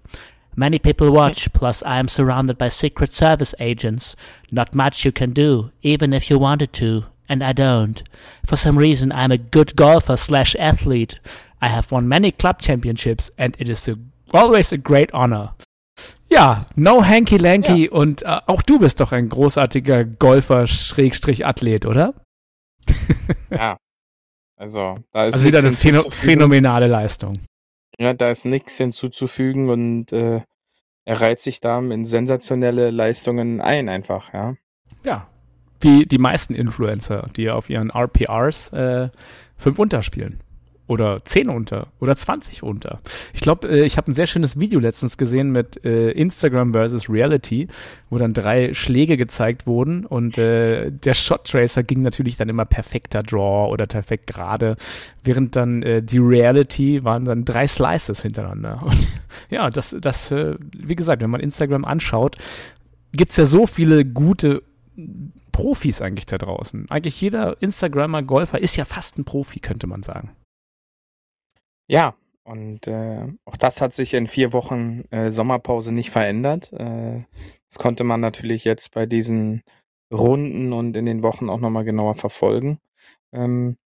Many 0.55 0.79
people 0.79 1.11
watch, 1.11 1.51
plus 1.53 1.81
I 1.83 1.97
am 1.97 2.07
surrounded 2.07 2.57
by 2.57 2.69
Secret 2.69 3.11
Service 3.11 3.55
agents. 3.59 4.15
Not 4.51 4.75
much 4.75 5.05
you 5.05 5.11
can 5.11 5.31
do, 5.31 5.71
even 5.81 6.13
if 6.13 6.29
you 6.29 6.37
wanted 6.37 6.73
to, 6.73 7.05
and 7.27 7.43
I 7.43 7.53
don't. 7.53 8.03
For 8.45 8.55
some 8.55 8.77
reason, 8.77 9.11
I'm 9.11 9.31
a 9.31 9.37
good 9.37 9.75
golfer 9.75 10.17
slash 10.17 10.55
athlete. 10.59 11.19
I 11.61 11.67
have 11.67 11.91
won 11.91 12.07
many 12.07 12.31
club 12.31 12.61
championships, 12.61 13.31
and 13.37 13.55
it 13.59 13.69
is 13.69 13.87
a, 13.87 13.95
always 14.33 14.71
a 14.71 14.77
great 14.77 15.11
honor. 15.13 15.51
Ja, 16.29 16.65
no 16.75 17.01
hanky 17.01 17.37
lanky 17.37 17.85
ja. 17.85 17.91
und 17.91 18.23
äh, 18.23 18.39
auch 18.47 18.63
du 18.63 18.79
bist 18.79 18.99
doch 18.99 19.11
ein 19.11 19.29
großartiger 19.29 20.03
Golfer 20.03 20.65
Schrägstrich 20.65 21.45
Athlet, 21.45 21.85
oder? 21.85 22.15
ja. 23.51 23.77
Also, 24.57 24.97
da 25.11 25.25
ist 25.25 25.33
also 25.35 25.45
wieder 25.45 25.59
eine 25.59 25.73
phänomenale 25.73 26.87
Leistung. 26.87 27.33
Ja, 27.97 28.13
da 28.13 28.31
ist 28.31 28.45
nichts 28.45 28.77
hinzuzufügen 28.77 29.69
und 29.69 30.11
äh, 30.11 30.41
er 31.05 31.21
reiht 31.21 31.41
sich 31.41 31.59
da 31.59 31.79
in 31.79 32.05
sensationelle 32.05 32.91
Leistungen 32.91 33.61
ein, 33.61 33.89
einfach, 33.89 34.33
ja. 34.33 34.55
Ja, 35.03 35.27
wie 35.81 36.05
die 36.05 36.17
meisten 36.17 36.55
Influencer, 36.55 37.29
die 37.35 37.49
auf 37.49 37.69
ihren 37.69 37.89
RPRs 37.89 38.69
äh, 38.69 39.09
fünf 39.57 39.79
unterspielen 39.79 40.39
oder 40.93 41.17
10 41.23 41.49
unter 41.49 41.87
oder 41.99 42.15
20 42.15 42.63
unter. 42.63 42.99
Ich 43.33 43.41
glaube, 43.41 43.67
äh, 43.67 43.83
ich 43.83 43.97
habe 43.97 44.11
ein 44.11 44.13
sehr 44.13 44.27
schönes 44.27 44.59
Video 44.59 44.79
letztens 44.79 45.17
gesehen 45.17 45.51
mit 45.51 45.83
äh, 45.83 46.11
Instagram 46.11 46.73
versus 46.73 47.09
Reality, 47.09 47.67
wo 48.09 48.17
dann 48.17 48.33
drei 48.33 48.73
Schläge 48.73 49.17
gezeigt 49.17 49.65
wurden 49.65 50.05
und 50.05 50.37
äh, 50.37 50.91
der 50.91 51.13
Shot 51.15 51.45
Tracer 51.45 51.83
ging 51.83 52.03
natürlich 52.03 52.37
dann 52.37 52.49
immer 52.49 52.65
perfekter 52.65 53.23
Draw 53.23 53.71
oder 53.71 53.87
perfekt 53.87 54.27
gerade, 54.27 54.75
während 55.23 55.55
dann 55.55 55.81
äh, 55.81 56.03
die 56.03 56.19
Reality 56.19 57.03
waren 57.03 57.25
dann 57.25 57.43
drei 57.43 57.67
Slices 57.67 58.21
hintereinander. 58.21 58.81
Und 58.83 59.07
ja, 59.49 59.69
das, 59.69 59.95
das, 59.99 60.31
äh, 60.31 60.55
wie 60.77 60.95
gesagt, 60.95 61.23
wenn 61.23 61.31
man 61.31 61.41
Instagram 61.41 61.85
anschaut, 61.85 62.37
gibt 63.13 63.31
es 63.31 63.37
ja 63.37 63.45
so 63.45 63.65
viele 63.65 64.05
gute 64.05 64.61
Profis 65.51 66.01
eigentlich 66.01 66.25
da 66.25 66.37
draußen. 66.37 66.89
Eigentlich 66.89 67.21
jeder 67.21 67.61
Instagrammer 67.61 68.23
Golfer 68.23 68.59
ist 68.59 68.75
ja 68.75 68.85
fast 68.85 69.17
ein 69.17 69.23
Profi, 69.23 69.59
könnte 69.59 69.87
man 69.87 70.03
sagen. 70.03 70.31
Ja, 71.87 72.15
und 72.43 72.87
äh, 72.87 73.27
auch 73.45 73.57
das 73.57 73.81
hat 73.81 73.93
sich 73.93 74.13
in 74.13 74.27
vier 74.27 74.53
Wochen 74.53 75.03
äh, 75.11 75.31
Sommerpause 75.31 75.93
nicht 75.93 76.11
verändert. 76.11 76.71
Äh, 76.73 77.23
das 77.69 77.79
konnte 77.79 78.03
man 78.03 78.21
natürlich 78.21 78.63
jetzt 78.63 78.91
bei 78.93 79.05
diesen 79.05 79.63
Runden 80.11 80.73
und 80.73 80.95
in 80.97 81.05
den 81.05 81.23
Wochen 81.23 81.49
auch 81.49 81.59
nochmal 81.59 81.85
genauer 81.85 82.15
verfolgen. 82.15 82.79
Ähm, 83.33 83.77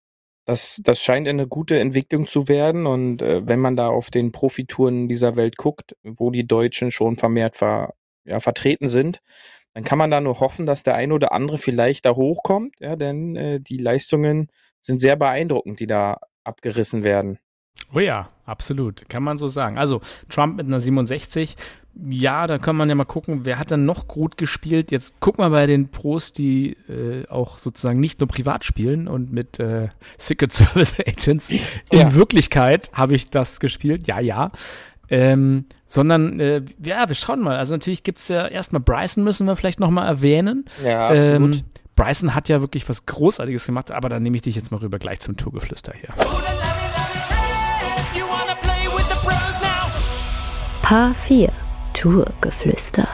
das, 0.46 0.80
das 0.84 1.00
scheint 1.02 1.28
eine 1.28 1.46
gute 1.48 1.78
Entwicklung 1.80 2.26
zu 2.26 2.48
werden. 2.48 2.86
Und 2.86 3.22
äh, 3.22 3.46
wenn 3.46 3.60
man 3.60 3.76
da 3.76 3.88
auf 3.88 4.10
den 4.10 4.32
Profitouren 4.32 5.08
dieser 5.08 5.36
Welt 5.36 5.56
guckt, 5.56 5.96
wo 6.04 6.30
die 6.30 6.46
Deutschen 6.46 6.90
schon 6.90 7.16
vermehrt 7.16 7.56
ver, 7.56 7.94
ja, 8.24 8.40
vertreten 8.40 8.88
sind, 8.88 9.20
dann 9.74 9.84
kann 9.84 9.98
man 9.98 10.10
da 10.10 10.20
nur 10.20 10.40
hoffen, 10.40 10.66
dass 10.66 10.82
der 10.82 10.94
eine 10.96 11.14
oder 11.14 11.32
andere 11.32 11.58
vielleicht 11.58 12.06
da 12.06 12.14
hochkommt, 12.16 12.76
ja, 12.80 12.96
denn 12.96 13.36
äh, 13.36 13.60
die 13.60 13.78
Leistungen 13.78 14.48
sind 14.80 15.00
sehr 15.00 15.16
beeindruckend, 15.16 15.80
die 15.80 15.86
da 15.86 16.20
abgerissen 16.44 17.04
werden. 17.04 17.38
Oh 17.94 18.00
ja, 18.00 18.28
absolut. 18.44 19.08
Kann 19.08 19.22
man 19.22 19.38
so 19.38 19.48
sagen. 19.48 19.78
Also 19.78 20.00
Trump 20.28 20.56
mit 20.56 20.66
einer 20.66 20.80
67. 20.80 21.56
Ja, 22.10 22.46
da 22.46 22.58
kann 22.58 22.76
man 22.76 22.88
ja 22.88 22.94
mal 22.94 23.04
gucken, 23.04 23.40
wer 23.44 23.58
hat 23.58 23.72
dann 23.72 23.84
noch 23.84 24.06
gut 24.06 24.36
gespielt. 24.36 24.92
Jetzt 24.92 25.18
gucken 25.18 25.44
wir 25.44 25.50
bei 25.50 25.66
den 25.66 25.88
Pros, 25.88 26.32
die 26.32 26.76
äh, 26.88 27.26
auch 27.28 27.58
sozusagen 27.58 27.98
nicht 27.98 28.20
nur 28.20 28.28
privat 28.28 28.64
spielen 28.64 29.08
und 29.08 29.32
mit 29.32 29.58
äh, 29.58 29.88
Secret 30.16 30.52
Service 30.54 30.94
Agents. 31.00 31.50
In 31.50 31.58
ja. 31.92 32.14
Wirklichkeit 32.14 32.90
habe 32.92 33.14
ich 33.14 33.30
das 33.30 33.58
gespielt. 33.58 34.06
Ja, 34.06 34.20
ja. 34.20 34.52
Ähm, 35.10 35.64
sondern 35.86 36.38
äh, 36.38 36.62
ja, 36.84 37.08
wir 37.08 37.16
schauen 37.16 37.40
mal. 37.40 37.56
Also 37.56 37.74
natürlich 37.74 38.04
gibt 38.04 38.18
es 38.18 38.28
ja 38.28 38.46
erstmal 38.46 38.80
Bryson 38.80 39.24
müssen 39.24 39.46
wir 39.46 39.56
vielleicht 39.56 39.80
nochmal 39.80 40.06
erwähnen. 40.06 40.66
Ja, 40.84 41.08
absolut. 41.08 41.56
Ähm, 41.56 41.64
Bryson 41.96 42.34
hat 42.34 42.48
ja 42.48 42.60
wirklich 42.60 42.88
was 42.88 43.06
Großartiges 43.06 43.66
gemacht, 43.66 43.90
aber 43.90 44.08
dann 44.08 44.22
nehme 44.22 44.36
ich 44.36 44.42
dich 44.42 44.54
jetzt 44.54 44.70
mal 44.70 44.76
rüber 44.76 45.00
gleich 45.00 45.18
zum 45.18 45.36
Tourgeflüster 45.36 45.94
hier. 45.98 46.14
Paar 50.88 51.14
4 51.14 51.52
Tourgeflüster. 51.92 53.06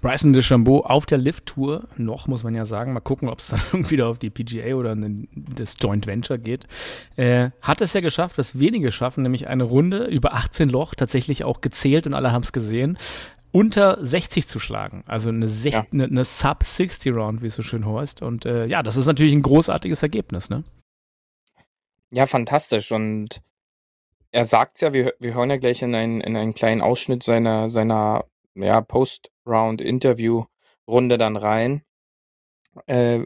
Bryson 0.00 0.32
DeChambeau 0.32 0.82
auf 0.82 1.04
der 1.04 1.18
Lift-Tour, 1.18 1.88
noch 1.96 2.28
muss 2.28 2.44
man 2.44 2.54
ja 2.54 2.64
sagen, 2.64 2.92
mal 2.92 3.00
gucken, 3.00 3.28
ob 3.28 3.40
es 3.40 3.48
dann 3.48 3.60
wieder 3.90 4.06
auf 4.06 4.20
die 4.20 4.30
PGA 4.30 4.76
oder 4.76 4.92
in 4.92 5.26
das 5.34 5.74
Joint 5.80 6.06
Venture 6.06 6.38
geht, 6.38 6.68
äh, 7.16 7.50
hat 7.60 7.80
es 7.80 7.92
ja 7.92 8.00
geschafft, 8.02 8.38
was 8.38 8.56
wenige 8.56 8.92
schaffen, 8.92 9.24
nämlich 9.24 9.48
eine 9.48 9.64
Runde 9.64 10.04
über 10.04 10.34
18 10.34 10.68
Loch, 10.68 10.94
tatsächlich 10.94 11.42
auch 11.42 11.60
gezählt 11.60 12.06
und 12.06 12.14
alle 12.14 12.30
haben 12.30 12.44
es 12.44 12.52
gesehen, 12.52 12.98
unter 13.50 13.98
60 14.00 14.46
zu 14.46 14.60
schlagen. 14.60 15.02
Also 15.08 15.30
eine, 15.30 15.46
ja. 15.46 15.84
eine, 15.92 16.04
eine 16.04 16.22
Sub-60-Round, 16.22 17.42
wie 17.42 17.48
es 17.48 17.56
so 17.56 17.62
schön 17.62 17.84
heißt. 17.84 18.22
Und 18.22 18.46
äh, 18.46 18.66
ja, 18.66 18.84
das 18.84 18.96
ist 18.96 19.06
natürlich 19.06 19.34
ein 19.34 19.42
großartiges 19.42 20.04
Ergebnis, 20.04 20.50
ne? 20.50 20.62
Ja, 22.12 22.26
fantastisch. 22.26 22.92
Und 22.92 23.42
er 24.34 24.44
sagt 24.44 24.80
ja, 24.80 24.92
wir, 24.92 25.14
wir 25.20 25.34
hören 25.34 25.50
ja 25.50 25.58
gleich 25.58 25.80
in 25.82 25.94
einen, 25.94 26.20
in 26.20 26.36
einen 26.36 26.54
kleinen 26.54 26.82
Ausschnitt 26.82 27.22
seiner, 27.22 27.70
seiner 27.70 28.24
ja, 28.56 28.80
Post-Round-Interview-Runde 28.80 31.18
dann 31.18 31.36
rein, 31.36 31.82
äh, 32.86 33.20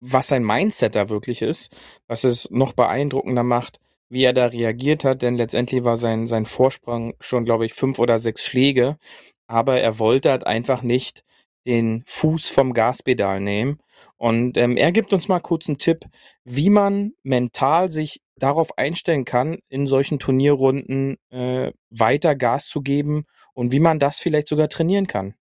was 0.00 0.28
sein 0.28 0.44
Mindset 0.44 0.96
da 0.96 1.08
wirklich 1.08 1.40
ist, 1.40 1.74
was 2.08 2.24
es 2.24 2.50
noch 2.50 2.74
beeindruckender 2.74 3.42
macht, 3.42 3.80
wie 4.10 4.24
er 4.24 4.34
da 4.34 4.44
reagiert 4.44 5.02
hat, 5.02 5.22
denn 5.22 5.36
letztendlich 5.36 5.82
war 5.82 5.96
sein, 5.96 6.26
sein 6.26 6.44
Vorsprung 6.44 7.14
schon, 7.20 7.46
glaube 7.46 7.64
ich, 7.64 7.72
fünf 7.72 7.98
oder 7.98 8.18
sechs 8.18 8.44
Schläge, 8.44 8.98
aber 9.46 9.80
er 9.80 9.98
wollte 9.98 10.30
halt 10.30 10.46
einfach 10.46 10.82
nicht 10.82 11.24
den 11.66 12.02
Fuß 12.06 12.50
vom 12.50 12.74
Gaspedal 12.74 13.40
nehmen. 13.40 13.78
Und 14.18 14.58
ähm, 14.58 14.76
er 14.76 14.92
gibt 14.92 15.14
uns 15.14 15.28
mal 15.28 15.40
kurz 15.40 15.68
einen 15.68 15.78
Tipp, 15.78 16.04
wie 16.44 16.68
man 16.68 17.14
mental 17.22 17.90
sich 17.90 18.20
darauf 18.38 18.76
einstellen 18.78 19.24
kann, 19.24 19.58
in 19.68 19.86
solchen 19.86 20.18
Turnierrunden 20.18 21.16
äh, 21.30 21.72
weiter 21.90 22.34
Gas 22.34 22.66
zu 22.68 22.80
geben 22.82 23.24
und 23.54 23.72
wie 23.72 23.80
man 23.80 23.98
das 23.98 24.18
vielleicht 24.18 24.48
sogar 24.48 24.68
trainieren 24.68 25.06
kann. 25.06 25.34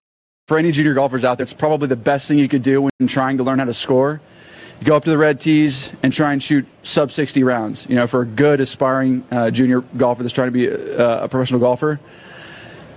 For 0.49 0.59
any 0.59 0.71
junior 0.71 0.95
golfers 0.95 1.25
out 1.25 1.39
there, 1.39 1.45
it's 1.45 1.55
probably 1.55 1.89
the 1.89 1.97
best 1.97 2.27
thing 2.27 2.39
you 2.39 2.49
could 2.49 2.65
do 2.65 2.83
when 2.83 3.09
trying 3.09 3.39
to 3.39 3.45
learn 3.45 3.61
how 3.61 3.67
to 3.67 3.73
score. 3.73 4.21
You 4.81 4.87
go 4.87 4.97
up 4.97 5.05
to 5.05 5.11
the 5.11 5.17
red 5.17 5.39
tees 5.39 5.93
and 6.03 6.13
try 6.13 6.33
and 6.33 6.43
shoot 6.43 6.67
sub 6.83 7.13
60 7.13 7.45
rounds. 7.45 7.87
You 7.89 7.95
know, 7.95 8.09
for 8.09 8.23
a 8.23 8.27
good 8.27 8.61
aspiring 8.61 9.25
uh, 9.31 9.51
junior 9.53 9.83
golfer 9.97 10.25
that's 10.25 10.35
trying 10.35 10.49
to 10.49 10.53
be 10.53 10.67
a, 10.67 11.25
a 11.25 11.29
professional 11.29 11.61
golfer, 11.61 12.01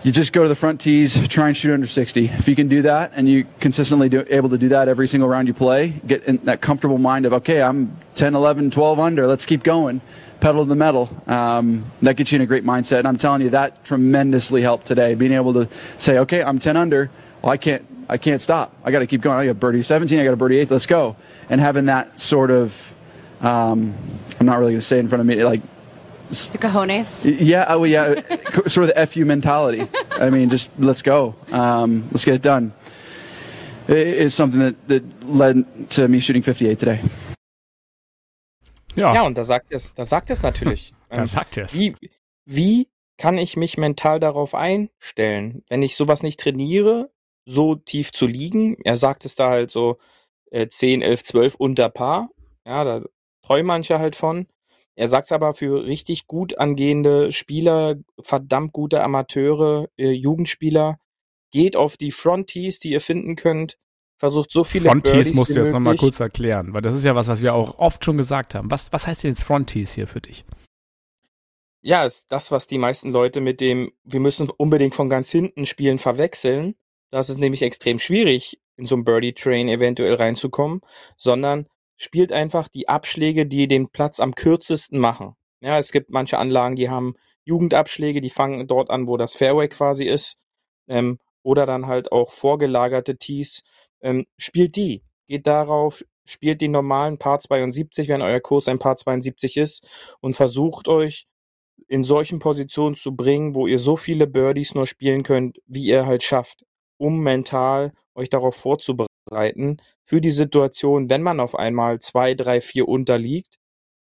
you 0.06 0.12
just 0.12 0.34
go 0.34 0.44
to 0.44 0.48
the 0.48 0.56
front 0.56 0.80
tees, 0.80 1.28
try 1.28 1.48
and 1.48 1.58
shoot 1.58 1.74
under 1.74 1.88
60. 1.88 2.26
If 2.26 2.48
you 2.48 2.56
can 2.56 2.68
do 2.68 2.84
that 2.84 3.14
and 3.16 3.28
you 3.28 3.48
consistently 3.60 4.08
do, 4.08 4.24
able 4.30 4.50
to 4.50 4.58
do 4.60 4.70
that 4.70 4.88
every 4.88 5.08
single 5.08 5.28
round 5.28 5.48
you 5.48 5.54
play, 5.56 6.00
get 6.06 6.24
in 6.26 6.38
that 6.44 6.62
comfortable 6.62 7.00
mind 7.00 7.26
of, 7.26 7.34
okay, 7.34 7.60
I'm 7.60 7.98
10, 8.14 8.36
11, 8.36 8.70
12 8.70 9.00
under, 9.00 9.26
let's 9.26 9.48
keep 9.48 9.64
going, 9.64 10.02
pedal 10.42 10.64
to 10.64 10.70
the 10.70 10.76
metal. 10.76 11.10
Um, 11.26 11.92
that 12.04 12.18
gets 12.18 12.32
you 12.32 12.36
in 12.36 12.44
a 12.44 12.46
great 12.46 12.64
mindset. 12.64 13.00
And 13.00 13.08
I'm 13.08 13.18
telling 13.18 13.42
you, 13.42 13.50
that 13.50 13.84
tremendously 13.84 14.62
helped 14.62 14.86
today. 14.86 15.16
Being 15.16 15.34
able 15.34 15.54
to 15.54 15.68
say, 15.98 16.20
okay, 16.20 16.44
I'm 16.44 16.60
10 16.60 16.78
under, 16.78 17.10
well, 17.42 17.52
I 17.52 17.58
can't, 17.58 17.84
I 18.08 18.20
can't 18.20 18.40
stop. 18.40 18.76
I 18.84 18.92
got 18.92 19.00
to 19.00 19.08
keep 19.08 19.22
going. 19.22 19.40
I 19.40 19.48
got 19.48 19.60
birdie 19.60 19.82
17, 19.82 20.20
I 20.20 20.24
got 20.24 20.34
a 20.36 20.38
birdie 20.38 20.60
8, 20.60 20.70
let's 20.70 20.86
go. 20.86 21.16
And 21.50 21.60
having 21.60 21.86
that 21.86 22.22
sort 22.22 22.52
of, 22.52 22.94
um, 23.42 23.96
I'm 24.40 24.46
not 24.46 24.60
really 24.60 24.74
going 24.74 24.82
to 24.82 24.86
say 24.86 25.00
in 25.00 25.08
front 25.08 25.22
of 25.22 25.26
me, 25.26 25.44
like 25.44 25.62
the 26.30 26.58
cojones. 26.58 27.26
Yeah, 27.40 27.66
oh 27.70 27.84
yeah, 27.84 28.22
sort 28.68 28.90
of 28.90 28.96
the 28.96 29.08
fu 29.08 29.26
mentality. 29.26 29.88
I 30.20 30.30
mean, 30.30 30.50
just 30.50 30.72
let's 30.78 31.02
go, 31.02 31.36
um, 31.52 32.08
let's 32.12 32.26
get 32.26 32.36
it 32.36 32.42
done. 32.42 32.74
It 33.88 33.98
is 33.98 34.34
something 34.34 34.60
that, 34.60 34.88
that 34.88 35.04
led 35.24 35.90
to 35.92 36.08
me 36.08 36.20
shooting 36.20 36.42
58 36.42 36.80
today. 36.80 37.02
Ja, 38.96 39.14
ja 39.14 39.22
und 39.24 39.38
da 39.38 39.44
sagt 39.44 39.74
es, 39.74 39.94
da 39.94 40.06
sagt 40.06 40.30
es 40.30 40.42
natürlich. 40.42 40.94
da 41.10 41.18
ähm, 41.18 41.26
sagt 41.26 41.58
es. 41.58 41.78
Wie, 41.78 41.96
wie 42.46 42.88
kann 43.18 43.38
ich 43.38 43.58
mich 43.58 43.78
mental 43.78 44.20
darauf 44.20 44.56
einstellen, 44.56 45.64
wenn 45.70 45.84
ich 45.84 45.96
sowas 45.96 46.24
nicht 46.24 46.40
trainiere, 46.40 47.12
so 47.46 47.76
tief 47.76 48.12
zu 48.12 48.26
liegen? 48.26 48.78
Er 48.84 48.98
sagt 48.98 49.26
es 49.26 49.36
da 49.36 49.50
halt 49.50 49.72
so 49.72 49.98
äh, 50.52 50.68
10, 50.68 51.02
11, 51.02 51.24
12 51.24 51.56
unter 51.56 51.90
Paar. 51.90 52.30
Ja, 52.66 52.84
da 52.84 53.02
träumen 53.44 53.68
manche 53.68 54.00
halt 54.00 54.16
von. 54.16 54.48
Er 54.96 55.08
sagt 55.08 55.26
es 55.26 55.32
aber 55.32 55.54
für 55.54 55.86
richtig 55.86 56.28
gut 56.28 56.58
angehende 56.58 57.32
Spieler, 57.32 57.96
verdammt 58.20 58.72
gute 58.72 59.04
Amateure, 59.04 59.90
äh, 59.98 60.12
Jugendspieler, 60.12 61.00
geht 61.52 61.76
auf 61.76 61.98
die 61.98 62.12
Fronties, 62.12 62.80
die 62.80 62.92
ihr 62.92 63.02
finden 63.02 63.36
könnt, 63.36 63.78
versucht 64.18 64.52
so 64.52 64.64
viele 64.64 64.90
Fronties 64.90 65.34
musst 65.34 65.52
du 65.52 65.60
jetzt 65.60 65.74
nochmal 65.74 65.98
kurz 65.98 66.20
erklären, 66.20 66.74
weil 66.74 66.82
das 66.82 66.96
ist 66.96 67.04
ja 67.04 67.16
was, 67.16 67.28
was 67.28 67.42
wir 67.42 67.54
auch 67.54 67.78
oft 67.80 68.04
schon 68.04 68.18
gesagt 68.18 68.56
haben. 68.56 68.72
Was, 68.72 68.92
was 68.94 69.08
heißt 69.08 69.24
denn 69.24 69.32
jetzt 69.32 69.44
Fronties 69.44 69.94
hier 69.94 70.08
für 70.08 70.22
dich? 70.22 70.46
Ja, 71.82 72.06
ist 72.06 72.32
das, 72.32 72.52
was 72.52 72.66
die 72.66 72.80
meisten 72.80 73.12
Leute 73.12 73.42
mit 73.42 73.62
dem, 73.62 73.92
wir 74.04 74.20
müssen 74.20 74.50
unbedingt 74.50 74.96
von 74.96 75.10
ganz 75.10 75.30
hinten 75.30 75.66
spielen, 75.66 76.00
verwechseln. 76.00 76.76
Das 77.12 77.30
ist 77.30 77.38
nämlich 77.38 77.62
extrem 77.62 78.00
schwierig, 78.00 78.60
in 78.76 78.88
so 78.88 78.96
einem 78.96 79.04
Birdie-Train 79.04 79.68
eventuell 79.68 80.16
reinzukommen, 80.16 80.82
sondern 81.16 81.68
spielt 81.98 82.32
einfach 82.32 82.68
die 82.68 82.88
Abschläge, 82.88 83.46
die 83.46 83.68
den 83.68 83.90
Platz 83.90 84.20
am 84.20 84.36
kürzesten 84.36 85.00
machen. 85.00 85.36
Ja, 85.62 85.78
es 85.80 85.92
gibt 85.92 86.12
manche 86.12 86.38
Anlagen, 86.38 86.76
die 86.76 86.90
haben 86.90 87.16
Jugendabschläge, 87.46 88.22
die 88.22 88.30
fangen 88.30 88.68
dort 88.68 88.90
an, 88.90 89.08
wo 89.08 89.18
das 89.18 89.36
Fairway 89.36 89.68
quasi 89.70 90.06
ist. 90.06 90.38
Ähm, 90.88 91.20
oder 91.44 91.66
dann 91.66 91.88
halt 91.88 92.12
auch 92.12 92.32
vorgelagerte 92.32 93.18
Tees. 93.18 93.64
Ähm, 94.02 94.26
spielt 94.38 94.76
die. 94.76 95.04
Geht 95.28 95.48
darauf, 95.48 96.04
spielt 96.26 96.62
die 96.62 96.68
normalen 96.68 97.18
Paar 97.18 97.40
72, 97.40 98.08
wenn 98.10 98.22
euer 98.22 98.40
Kurs 98.40 98.68
ein 98.68 98.80
Paar 98.80 98.98
72 98.98 99.58
ist 99.58 99.88
und 100.22 100.36
versucht 100.36 100.88
euch 100.88 101.28
in 101.88 102.04
solchen 102.04 102.40
Positionen 102.40 102.96
zu 102.96 103.16
bringen, 103.16 103.54
wo 103.54 103.68
ihr 103.68 103.80
so 103.80 103.96
viele 103.96 104.28
Birdies 104.28 104.74
nur 104.74 104.88
spielen 104.88 105.24
könnt, 105.24 105.60
wie 105.68 105.86
ihr 105.86 106.06
halt 106.06 106.24
schafft, 106.24 106.66
um 106.98 107.22
mental 107.22 107.94
euch 108.16 108.30
darauf 108.30 108.56
vorzubereiten 108.56 109.15
für 110.04 110.22
die 110.22 110.32
Situation, 110.32 111.10
wenn 111.10 111.24
man 111.24 111.40
auf 111.40 111.56
einmal 111.56 112.00
zwei, 112.00 112.34
drei, 112.34 112.62
vier 112.62 112.88
unterliegt, 112.88 113.58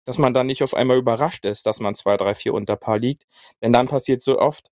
dass 0.04 0.18
man 0.18 0.34
dann 0.34 0.46
nicht 0.46 0.62
auf 0.62 0.74
einmal 0.74 0.98
überrascht 0.98 1.44
ist, 1.44 1.66
dass 1.66 1.80
man 1.80 1.94
zwei, 1.94 2.16
drei, 2.16 2.34
vier 2.34 2.54
unter 2.54 2.76
Paar 2.76 2.98
liegt. 2.98 3.26
Denn 3.62 3.72
dann 3.72 3.88
passiert 3.88 4.22
so 4.22 4.38
oft, 4.38 4.68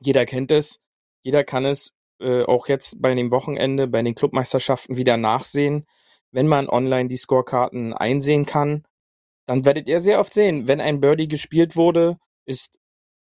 jeder 0.00 0.24
kennt 0.26 0.50
es, 0.50 0.80
jeder 1.22 1.44
kann 1.44 1.64
es 1.64 1.92
äh, 2.20 2.44
auch 2.44 2.68
jetzt 2.68 3.00
bei 3.00 3.14
dem 3.14 3.30
Wochenende, 3.30 3.86
bei 3.86 4.02
den 4.02 4.14
Clubmeisterschaften 4.14 4.96
wieder 4.96 5.16
nachsehen. 5.16 5.86
Wenn 6.30 6.48
man 6.48 6.68
online 6.68 7.08
die 7.08 7.16
Scorekarten 7.16 7.92
einsehen 7.94 8.46
kann, 8.46 8.84
dann 9.46 9.64
werdet 9.64 9.88
ihr 9.88 10.00
sehr 10.00 10.20
oft 10.20 10.34
sehen, 10.34 10.68
wenn 10.68 10.80
ein 10.80 11.00
Birdie 11.00 11.28
gespielt 11.28 11.76
wurde, 11.76 12.18
ist 12.44 12.77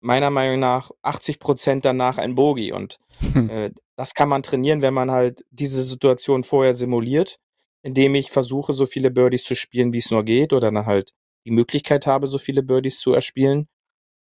meiner 0.04 0.30
Meinung 0.30 0.60
nach 0.60 0.92
80 1.02 1.40
Prozent 1.40 1.86
danach 1.86 2.18
ein 2.18 2.36
Bogie. 2.36 2.72
Und 2.72 3.00
hm. 3.34 3.50
äh, 3.50 3.72
das 3.96 4.14
kann 4.14 4.30
man 4.30 4.44
trainieren, 4.44 4.82
wenn 4.82 4.94
man 4.94 5.12
halt 5.12 5.46
diese 5.50 5.84
Situation 5.84 6.44
vorher 6.44 6.76
simuliert, 6.76 7.40
indem 7.82 8.16
ich 8.16 8.30
versuche, 8.30 8.74
so 8.74 8.86
viele 8.86 9.12
Birdies 9.12 9.44
zu 9.44 9.56
spielen, 9.56 9.94
wie 9.94 10.00
es 10.00 10.12
nur 10.12 10.24
geht, 10.24 10.54
oder 10.54 10.72
dann 10.72 10.86
halt 10.86 11.14
die 11.46 11.52
Möglichkeit 11.52 12.06
habe, 12.06 12.28
so 12.28 12.38
viele 12.38 12.64
Birdies 12.64 13.00
zu 13.00 13.14
erspielen. 13.14 13.68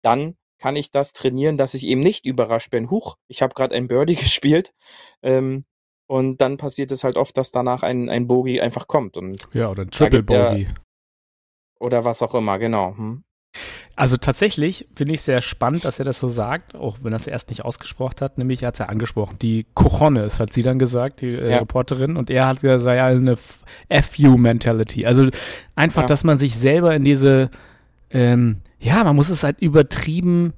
Dann 0.03 0.37
kann 0.59 0.77
ich 0.77 0.91
das 0.91 1.13
trainieren, 1.13 1.57
dass 1.57 1.75
ich 1.75 1.87
eben 1.87 2.03
nicht 2.03 2.27
überrascht 2.27 2.71
bin. 2.71 2.91
Huch, 2.91 3.17
ich 3.29 3.41
habe 3.41 3.55
gerade 3.55 3.75
ein 3.75 3.89
Birdie 3.89 4.17
gespielt. 4.17 4.73
Ähm, 5.23 5.65
und 6.07 6.41
dann 6.41 6.57
passiert 6.57 6.91
es 6.91 7.05
halt 7.05 7.17
oft, 7.17 7.37
dass 7.37 7.53
danach 7.53 7.83
ein, 7.83 8.09
ein 8.09 8.27
Bogey 8.27 8.61
einfach 8.61 8.87
kommt. 8.87 9.17
Und 9.17 9.49
ja, 9.55 9.71
oder 9.71 9.83
ein 9.83 9.91
Triple 9.91 10.23
Bogey. 10.23 10.69
Oder 11.79 12.05
was 12.05 12.21
auch 12.21 12.35
immer, 12.35 12.59
genau. 12.59 12.97
Hm. 12.97 13.25
Also 13.97 14.17
tatsächlich 14.17 14.89
finde 14.95 15.15
ich 15.15 15.21
sehr 15.21 15.41
spannend, 15.41 15.85
dass 15.85 15.99
er 15.99 16.05
das 16.05 16.19
so 16.19 16.29
sagt, 16.29 16.75
auch 16.75 16.99
wenn 17.03 17.13
er 17.13 17.17
es 17.17 17.27
erst 17.27 17.51
nicht 17.51 17.65
ausgesprochen 17.65 18.21
hat. 18.21 18.39
Nämlich, 18.39 18.63
er 18.63 18.69
hat 18.69 18.75
es 18.75 18.79
ja 18.79 18.87
angesprochen, 18.87 19.37
die 19.41 19.67
Cojones, 19.75 20.41
hat 20.41 20.53
sie 20.53 20.63
dann 20.63 20.79
gesagt, 20.79 21.21
die 21.21 21.35
äh, 21.35 21.51
ja. 21.51 21.59
Reporterin. 21.59 22.17
Und 22.17 22.31
er 22.31 22.47
hat 22.47 22.61
gesagt, 22.61 22.97
ja, 22.97 23.07
eine 23.07 23.37
FU-Mentality. 23.37 25.07
Also 25.07 25.29
einfach, 25.77 26.03
ja. 26.03 26.07
dass 26.07 26.25
man 26.25 26.39
sich 26.39 26.57
selber 26.57 26.95
in 26.95 27.05
diese, 27.05 27.51
ähm, 28.11 28.63
ja, 28.79 29.05
man 29.05 29.17
muss 29.17 29.29
es 29.29 29.45
halt 29.45 29.61
übertrieben 29.61 30.55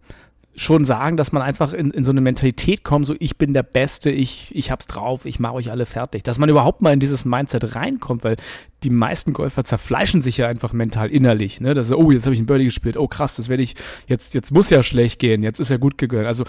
schon 0.54 0.84
sagen, 0.84 1.16
dass 1.16 1.32
man 1.32 1.42
einfach 1.42 1.72
in, 1.72 1.90
in 1.90 2.04
so 2.04 2.12
eine 2.12 2.20
Mentalität 2.20 2.84
kommt, 2.84 3.06
so 3.06 3.14
ich 3.18 3.38
bin 3.38 3.54
der 3.54 3.62
Beste, 3.62 4.10
ich, 4.10 4.54
ich 4.54 4.70
hab's 4.70 4.86
drauf, 4.86 5.24
ich 5.24 5.40
mache 5.40 5.54
euch 5.54 5.70
alle 5.70 5.86
fertig. 5.86 6.22
Dass 6.22 6.38
man 6.38 6.48
überhaupt 6.48 6.82
mal 6.82 6.92
in 6.92 7.00
dieses 7.00 7.24
Mindset 7.24 7.74
reinkommt, 7.74 8.22
weil 8.22 8.36
die 8.82 8.90
meisten 8.90 9.32
Golfer 9.32 9.64
zerfleischen 9.64 10.20
sich 10.20 10.36
ja 10.36 10.48
einfach 10.48 10.72
mental 10.72 11.10
innerlich. 11.10 11.60
Ne? 11.60 11.72
Das 11.72 11.86
ist, 11.86 11.92
oh, 11.94 12.10
jetzt 12.10 12.24
habe 12.24 12.34
ich 12.34 12.40
einen 12.40 12.46
Birdie 12.46 12.64
gespielt, 12.64 12.96
oh 12.96 13.08
krass, 13.08 13.36
das 13.36 13.48
werde 13.48 13.62
ich, 13.62 13.76
jetzt, 14.06 14.34
jetzt 14.34 14.52
muss 14.52 14.68
ja 14.68 14.82
schlecht 14.82 15.20
gehen, 15.20 15.42
jetzt 15.42 15.58
ist 15.58 15.70
ja 15.70 15.78
gut 15.78 15.96
gegangen. 15.96 16.26
Also 16.26 16.44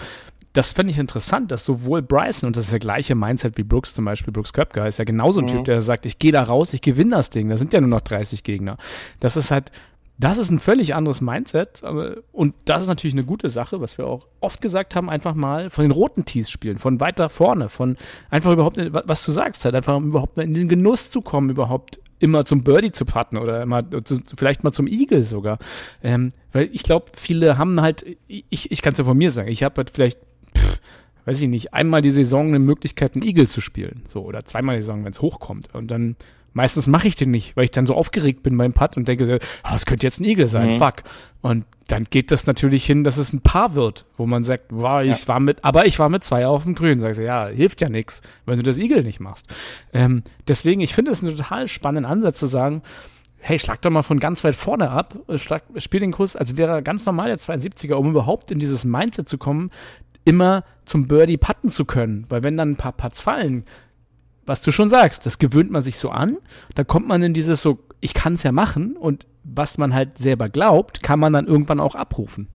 das 0.52 0.72
fände 0.72 0.92
ich 0.92 0.98
interessant, 0.98 1.50
dass 1.50 1.64
sowohl 1.64 2.02
Bryson, 2.02 2.46
und 2.46 2.56
das 2.56 2.66
ist 2.66 2.72
der 2.72 2.78
gleiche 2.78 3.14
Mindset 3.14 3.56
wie 3.56 3.64
Brooks 3.64 3.94
zum 3.94 4.04
Beispiel, 4.04 4.32
Brooks 4.32 4.52
Köpke 4.52 4.86
ist 4.86 4.98
ja 4.98 5.04
genauso 5.04 5.40
ein 5.40 5.46
mhm. 5.46 5.50
Typ, 5.50 5.64
der 5.64 5.80
sagt, 5.80 6.06
ich 6.06 6.18
gehe 6.18 6.30
da 6.30 6.42
raus, 6.42 6.72
ich 6.74 6.80
gewinne 6.80 7.16
das 7.16 7.30
Ding, 7.30 7.48
da 7.48 7.56
sind 7.56 7.72
ja 7.72 7.80
nur 7.80 7.90
noch 7.90 8.02
30 8.02 8.42
Gegner. 8.44 8.76
Das 9.18 9.36
ist 9.36 9.50
halt 9.50 9.72
das 10.16 10.38
ist 10.38 10.50
ein 10.50 10.58
völlig 10.58 10.94
anderes 10.94 11.20
Mindset. 11.20 11.82
Aber, 11.82 12.16
und 12.32 12.54
das 12.64 12.82
ist 12.82 12.88
natürlich 12.88 13.14
eine 13.14 13.24
gute 13.24 13.48
Sache, 13.48 13.80
was 13.80 13.98
wir 13.98 14.06
auch 14.06 14.26
oft 14.40 14.60
gesagt 14.60 14.94
haben, 14.94 15.10
einfach 15.10 15.34
mal 15.34 15.70
von 15.70 15.84
den 15.84 15.90
roten 15.90 16.24
Tees 16.24 16.50
spielen, 16.50 16.78
von 16.78 17.00
weiter 17.00 17.28
vorne, 17.28 17.68
von 17.68 17.96
einfach 18.30 18.52
überhaupt, 18.52 18.78
was 18.78 19.24
du 19.24 19.32
sagst, 19.32 19.64
halt 19.64 19.74
einfach 19.74 20.00
überhaupt 20.00 20.38
in 20.38 20.52
den 20.52 20.68
Genuss 20.68 21.10
zu 21.10 21.20
kommen, 21.20 21.50
überhaupt 21.50 22.00
immer 22.20 22.44
zum 22.44 22.62
Birdie 22.62 22.92
zu 22.92 23.04
patten 23.04 23.36
oder 23.36 23.62
immer 23.62 23.82
zu, 24.04 24.20
vielleicht 24.36 24.62
mal 24.64 24.70
zum 24.70 24.86
Eagle 24.86 25.24
sogar. 25.24 25.58
Ähm, 26.02 26.32
weil 26.52 26.70
ich 26.72 26.84
glaube, 26.84 27.06
viele 27.14 27.58
haben 27.58 27.80
halt, 27.80 28.04
ich, 28.28 28.70
ich 28.70 28.82
kann 28.82 28.92
es 28.92 28.98
ja 28.98 29.04
von 29.04 29.18
mir 29.18 29.30
sagen, 29.30 29.48
ich 29.48 29.62
habe 29.64 29.76
halt 29.78 29.90
vielleicht, 29.90 30.20
pff, 30.56 30.80
weiß 31.24 31.40
ich 31.40 31.48
nicht, 31.48 31.74
einmal 31.74 32.02
die 32.02 32.10
Saison 32.10 32.48
eine 32.48 32.60
Möglichkeit, 32.60 33.14
einen 33.14 33.24
Eagle 33.24 33.48
zu 33.48 33.60
spielen. 33.60 34.04
So, 34.08 34.22
oder 34.22 34.44
zweimal 34.44 34.76
die 34.76 34.82
Saison, 34.82 35.04
wenn 35.04 35.12
es 35.12 35.20
hochkommt. 35.20 35.74
Und 35.74 35.90
dann 35.90 36.16
Meistens 36.54 36.86
mache 36.86 37.08
ich 37.08 37.16
den 37.16 37.30
nicht, 37.30 37.56
weil 37.56 37.64
ich 37.64 37.72
dann 37.72 37.84
so 37.84 37.94
aufgeregt 37.94 38.42
bin 38.42 38.56
beim 38.56 38.72
Putt 38.72 38.96
und 38.96 39.06
denke, 39.06 39.38
oh, 39.64 39.74
es 39.74 39.86
könnte 39.86 40.06
jetzt 40.06 40.20
ein 40.20 40.24
Igel 40.24 40.46
sein, 40.46 40.74
mhm. 40.74 40.78
fuck. 40.78 41.02
Und 41.42 41.66
dann 41.88 42.04
geht 42.04 42.30
das 42.30 42.46
natürlich 42.46 42.86
hin, 42.86 43.04
dass 43.04 43.16
es 43.16 43.32
ein 43.32 43.40
Paar 43.40 43.74
wird, 43.74 44.06
wo 44.16 44.24
man 44.24 44.44
sagt, 44.44 44.66
wow, 44.70 45.02
ich 45.02 45.22
ja. 45.22 45.28
war 45.28 45.40
mit, 45.40 45.62
aber 45.64 45.84
ich 45.86 45.98
war 45.98 46.08
mit 46.08 46.24
zwei 46.24 46.46
auf 46.46 46.62
dem 46.62 46.74
Grün. 46.74 47.00
Sagst 47.00 47.18
du, 47.18 47.24
ja, 47.24 47.48
hilft 47.48 47.80
ja 47.80 47.88
nichts, 47.88 48.22
wenn 48.46 48.56
du 48.56 48.62
das 48.62 48.78
Igel 48.78 49.02
nicht 49.02 49.20
machst. 49.20 49.52
Ähm, 49.92 50.22
deswegen, 50.48 50.80
ich 50.80 50.94
finde 50.94 51.10
es 51.10 51.22
einen 51.22 51.36
total 51.36 51.68
spannenden 51.68 52.10
Ansatz 52.10 52.38
zu 52.38 52.46
sagen, 52.46 52.82
hey, 53.38 53.58
schlag 53.58 53.82
doch 53.82 53.90
mal 53.90 54.02
von 54.02 54.20
ganz 54.20 54.42
weit 54.42 54.54
vorne 54.54 54.88
ab, 54.88 55.16
schlag, 55.36 55.64
spiel 55.76 56.00
den 56.00 56.12
Kurs, 56.12 56.34
als 56.34 56.56
wäre 56.56 56.72
er 56.72 56.82
ganz 56.82 57.04
normal 57.04 57.28
der 57.28 57.38
72er, 57.38 57.94
um 57.94 58.08
überhaupt 58.08 58.50
in 58.50 58.58
dieses 58.58 58.86
Mindset 58.86 59.28
zu 59.28 59.36
kommen, 59.36 59.70
immer 60.24 60.64
zum 60.86 61.08
Birdie 61.08 61.36
putten 61.36 61.68
zu 61.68 61.84
können. 61.84 62.24
Weil 62.30 62.42
wenn 62.42 62.56
dann 62.56 62.70
ein 62.70 62.76
paar 62.76 62.92
Putts 62.92 63.20
fallen, 63.20 63.64
was 64.46 64.62
du 64.62 64.72
schon 64.72 64.88
sagst, 64.88 65.26
das 65.26 65.38
gewöhnt 65.38 65.70
man 65.70 65.82
sich 65.82 65.96
so 65.96 66.10
an. 66.10 66.38
Da 66.74 66.84
kommt 66.84 67.06
man 67.06 67.22
in 67.22 67.34
dieses 67.34 67.62
so, 67.62 67.78
ich 68.00 68.14
kann 68.14 68.34
es 68.34 68.42
ja 68.42 68.52
machen 68.52 68.96
und 68.96 69.26
was 69.42 69.78
man 69.78 69.94
halt 69.94 70.18
selber 70.18 70.48
glaubt, 70.48 71.02
kann 71.02 71.20
man 71.20 71.32
dann 71.32 71.46
irgendwann 71.46 71.80
auch 71.80 71.94
abrufen. 71.94 72.52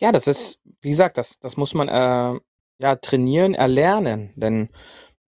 Ja, 0.00 0.12
das 0.12 0.26
ist, 0.26 0.62
wie 0.80 0.90
gesagt, 0.90 1.18
das, 1.18 1.38
das 1.40 1.56
muss 1.56 1.74
man 1.74 1.88
äh, 1.88 2.40
ja 2.80 2.96
trainieren, 2.96 3.54
erlernen, 3.54 4.32
denn 4.36 4.68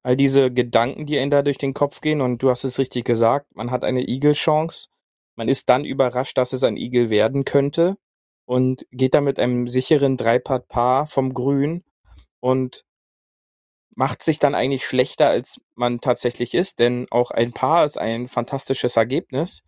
all 0.02 0.16
diese 0.16 0.50
Gedanken, 0.50 1.06
die 1.06 1.18
einem 1.18 1.30
da 1.30 1.42
durch 1.42 1.58
den 1.58 1.74
Kopf 1.74 2.00
gehen 2.00 2.20
und 2.20 2.42
du 2.42 2.50
hast 2.50 2.64
es 2.64 2.78
richtig 2.78 3.04
gesagt, 3.04 3.54
man 3.54 3.70
hat 3.70 3.84
eine 3.84 4.08
Igel-Chance, 4.08 4.88
man 5.36 5.48
ist 5.48 5.68
dann 5.68 5.84
überrascht, 5.84 6.38
dass 6.38 6.52
es 6.52 6.62
ein 6.62 6.76
Igel 6.76 7.10
werden 7.10 7.44
könnte 7.44 7.96
und 8.46 8.86
geht 8.90 9.14
da 9.14 9.20
mit 9.20 9.38
einem 9.38 9.68
sicheren 9.68 10.16
Dreipart-Paar 10.16 11.06
vom 11.06 11.34
Grün 11.34 11.84
und 12.40 12.84
macht 13.94 14.22
sich 14.22 14.38
dann 14.38 14.54
eigentlich 14.54 14.84
schlechter, 14.84 15.28
als 15.28 15.60
man 15.74 16.00
tatsächlich 16.00 16.54
ist, 16.54 16.78
denn 16.78 17.06
auch 17.10 17.30
ein 17.30 17.52
Paar 17.52 17.84
ist 17.84 17.98
ein 17.98 18.28
fantastisches 18.28 18.96
Ergebnis. 18.96 19.62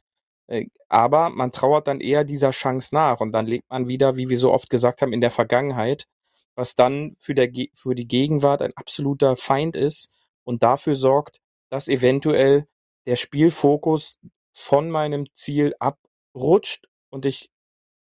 Äh, 0.47 0.67
aber 0.88 1.31
man 1.31 1.52
trauert 1.52 1.88
dann 1.88 2.00
eher 2.00 2.25
dieser 2.25 2.50
Chance 2.50 2.95
nach 2.95 3.21
und 3.21 3.33
dann 3.33 3.47
legt 3.47 3.69
man 3.71 3.88
wieder, 3.88 4.17
wie 4.17 4.29
wir 4.29 4.38
so 4.38 4.52
oft 4.52 4.71
gesagt 4.71 5.02
haben, 5.02 5.12
in 5.12 5.21
der 5.21 5.31
Vergangenheit, 5.31 6.07
was 6.55 6.75
dann 6.75 7.17
für, 7.19 7.35
der, 7.35 7.50
für 7.75 7.95
die 7.95 8.07
Gegenwart 8.07 8.62
ein 8.62 8.73
absoluter 8.76 9.37
Feind 9.37 9.76
ist 9.76 10.11
und 10.45 10.62
dafür 10.62 10.97
sorgt, 10.97 11.41
dass 11.71 11.88
eventuell 11.88 12.67
der 13.07 13.17
Spielfokus 13.17 14.19
von 14.52 14.91
meinem 14.91 15.26
Ziel 15.35 15.75
abrutscht 15.79 16.87
und 17.11 17.25
ich 17.26 17.50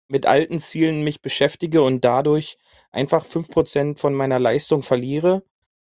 mit 0.08 0.26
alten 0.26 0.60
Zielen 0.60 1.02
mich 1.02 1.20
beschäftige 1.20 1.82
und 1.82 2.04
dadurch 2.04 2.56
einfach 2.92 3.24
fünf 3.24 3.48
Prozent 3.48 3.98
von 3.98 4.14
meiner 4.14 4.38
Leistung 4.38 4.82
verliere 4.82 5.42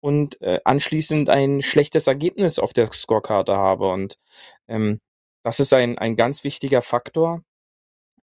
und 0.01 0.41
äh, 0.41 0.59
anschließend 0.65 1.29
ein 1.29 1.61
schlechtes 1.61 2.07
Ergebnis 2.07 2.59
auf 2.59 2.73
der 2.73 2.91
Scorekarte 2.91 3.55
habe. 3.55 3.89
Und 3.89 4.17
ähm, 4.67 4.99
das 5.43 5.59
ist 5.59 5.73
ein, 5.73 5.97
ein 5.97 6.15
ganz 6.15 6.43
wichtiger 6.43 6.81
Faktor, 6.81 7.43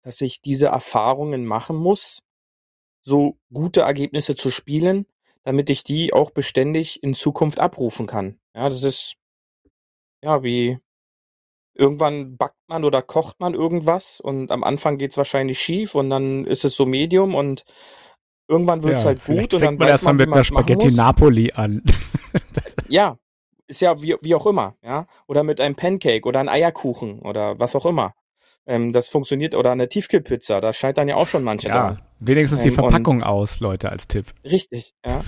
dass 0.03 0.21
ich 0.21 0.43
diese 0.43 0.67
Erfahrungen 0.67 1.47
machen 1.47 1.77
muss, 1.77 2.21
so 3.03 3.39
gute 3.53 3.81
Ergebnisse 3.83 4.37
zu 4.37 4.51
spielen, 4.51 5.07
damit 5.45 5.71
ich 5.71 5.83
die 5.85 6.13
auch 6.13 6.31
beständig 6.31 7.03
in 7.03 7.15
Zukunft 7.15 7.59
abrufen 7.59 8.07
kann. 8.07 8.39
Ja, 8.55 8.69
das 8.69 8.83
ist 8.83 9.17
ja 10.23 10.43
wie 10.43 10.79
irgendwann 11.75 12.37
backt 12.37 12.59
man 12.69 12.85
oder 12.85 13.03
kocht 13.03 13.41
man 13.41 13.55
irgendwas 13.55 14.21
und 14.21 14.51
am 14.53 14.63
Anfang 14.63 14.99
geht's 14.99 15.17
wahrscheinlich 15.17 15.59
schief 15.61 15.95
und 15.95 16.11
dann 16.11 16.45
ist 16.47 16.65
es 16.65 16.77
so 16.77 16.87
Medium 16.87 17.35
und 17.35 17.65
Irgendwann 18.49 18.83
wird 18.83 18.97
es 18.97 19.03
ja, 19.03 19.09
halt 19.09 19.25
gut 19.25 19.55
und 19.55 19.63
dann 19.63 19.77
man 19.77 19.89
erstmal 19.89 20.15
mit 20.15 20.33
einer 20.33 20.45
Spaghetti 20.45 20.91
Napoli 20.91 21.53
an. 21.53 21.83
ja, 22.89 23.17
ist 23.67 23.81
ja 23.81 24.01
wie, 24.03 24.17
wie 24.21 24.35
auch 24.35 24.47
immer, 24.47 24.77
ja. 24.83 25.07
Oder 25.27 25.43
mit 25.45 25.61
einem 25.61 25.75
Pancake 25.75 26.27
oder 26.27 26.41
einem 26.41 26.49
Eierkuchen 26.49 27.21
oder 27.21 27.59
was 27.59 27.75
auch 27.77 27.87
immer. 27.87 28.15
Ähm, 28.67 28.93
das 28.93 29.09
funktioniert 29.09 29.55
oder 29.55 29.73
eine 29.73 29.89
Tiefkühlpizza, 29.89 30.61
da 30.61 30.73
scheitern 30.73 31.09
ja 31.09 31.17
auch 31.17 31.27
schon 31.27 31.43
manche 31.43 31.69
ja, 31.69 31.75
da. 31.75 31.99
Wenigstens 32.21 32.61
die 32.61 32.69
ähm, 32.69 32.75
Verpackung 32.75 33.23
aus, 33.23 33.61
Leute, 33.61 33.91
als 33.91 34.07
Tipp. 34.07 34.27
Richtig, 34.45 34.93
ja. 35.05 35.23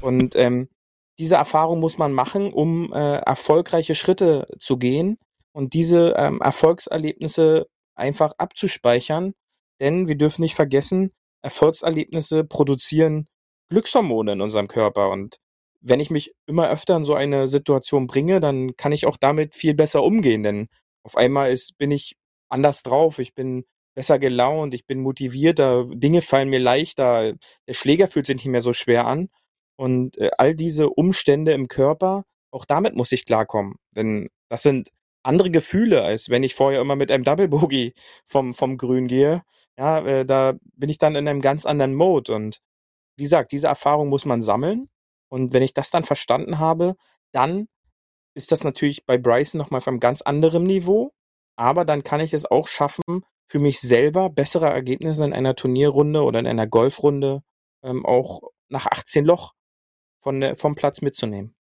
und 0.00 0.34
ähm, 0.36 0.68
diese 1.18 1.36
Erfahrung 1.36 1.80
muss 1.80 1.98
man 1.98 2.12
machen, 2.12 2.52
um 2.52 2.92
äh, 2.92 3.16
erfolgreiche 3.18 3.94
Schritte 3.94 4.46
zu 4.58 4.78
gehen 4.78 5.18
und 5.52 5.74
diese 5.74 6.14
ähm, 6.16 6.40
Erfolgserlebnisse 6.40 7.66
einfach 7.94 8.32
abzuspeichern. 8.38 9.34
Denn 9.80 10.08
wir 10.08 10.16
dürfen 10.16 10.42
nicht 10.42 10.54
vergessen, 10.54 11.12
Erfolgserlebnisse 11.48 12.44
produzieren 12.44 13.26
Glückshormone 13.70 14.32
in 14.32 14.40
unserem 14.42 14.68
Körper. 14.68 15.08
Und 15.08 15.38
wenn 15.80 15.98
ich 16.00 16.10
mich 16.10 16.34
immer 16.46 16.68
öfter 16.68 16.96
in 16.96 17.04
so 17.04 17.14
eine 17.14 17.48
Situation 17.48 18.06
bringe, 18.06 18.38
dann 18.40 18.76
kann 18.76 18.92
ich 18.92 19.06
auch 19.06 19.16
damit 19.16 19.54
viel 19.54 19.74
besser 19.74 20.02
umgehen, 20.02 20.42
denn 20.42 20.68
auf 21.04 21.16
einmal 21.16 21.50
ist, 21.50 21.78
bin 21.78 21.90
ich 21.90 22.16
anders 22.50 22.82
drauf, 22.82 23.18
ich 23.18 23.34
bin 23.34 23.64
besser 23.94 24.18
gelaunt, 24.18 24.74
ich 24.74 24.86
bin 24.86 25.00
motivierter, 25.00 25.86
Dinge 25.90 26.20
fallen 26.20 26.50
mir 26.50 26.58
leichter, 26.58 27.32
der 27.66 27.74
Schläger 27.74 28.08
fühlt 28.08 28.26
sich 28.26 28.36
nicht 28.36 28.46
mehr 28.46 28.62
so 28.62 28.74
schwer 28.74 29.06
an. 29.06 29.28
Und 29.76 30.18
äh, 30.18 30.30
all 30.36 30.54
diese 30.54 30.90
Umstände 30.90 31.52
im 31.52 31.68
Körper, 31.68 32.24
auch 32.50 32.66
damit 32.66 32.94
muss 32.94 33.12
ich 33.12 33.24
klarkommen, 33.24 33.76
denn 33.96 34.28
das 34.50 34.62
sind 34.62 34.90
andere 35.22 35.50
Gefühle, 35.50 36.02
als 36.02 36.28
wenn 36.28 36.42
ich 36.42 36.54
vorher 36.54 36.80
immer 36.80 36.96
mit 36.96 37.10
einem 37.10 37.24
Double 37.24 37.48
Bogey 37.48 37.94
vom, 38.26 38.54
vom 38.54 38.76
Grün 38.76 39.08
gehe 39.08 39.42
ja, 39.78 40.00
äh, 40.00 40.26
da 40.26 40.54
bin 40.74 40.90
ich 40.90 40.98
dann 40.98 41.14
in 41.14 41.28
einem 41.28 41.40
ganz 41.40 41.64
anderen 41.64 41.94
Mode. 41.94 42.34
Und 42.34 42.60
wie 43.16 43.22
gesagt, 43.22 43.52
diese 43.52 43.68
Erfahrung 43.68 44.08
muss 44.08 44.24
man 44.24 44.42
sammeln. 44.42 44.88
Und 45.28 45.52
wenn 45.52 45.62
ich 45.62 45.72
das 45.72 45.90
dann 45.90 46.02
verstanden 46.04 46.58
habe, 46.58 46.96
dann 47.32 47.68
ist 48.34 48.50
das 48.50 48.64
natürlich 48.64 49.06
bei 49.06 49.18
Bryson 49.18 49.58
nochmal 49.58 49.78
auf 49.78 49.88
einem 49.88 50.00
ganz 50.00 50.22
anderen 50.22 50.64
Niveau. 50.64 51.12
Aber 51.56 51.84
dann 51.84 52.02
kann 52.02 52.20
ich 52.20 52.34
es 52.34 52.44
auch 52.44 52.66
schaffen, 52.66 53.24
für 53.46 53.58
mich 53.58 53.80
selber 53.80 54.30
bessere 54.30 54.66
Ergebnisse 54.66 55.24
in 55.24 55.32
einer 55.32 55.54
Turnierrunde 55.54 56.22
oder 56.22 56.40
in 56.40 56.46
einer 56.46 56.66
Golfrunde 56.66 57.42
ähm, 57.82 58.04
auch 58.04 58.42
nach 58.68 58.86
18 58.86 59.24
Loch 59.24 59.54
von, 60.20 60.40
der, 60.40 60.56
vom 60.56 60.74
Platz 60.74 61.00
mitzunehmen. 61.00 61.54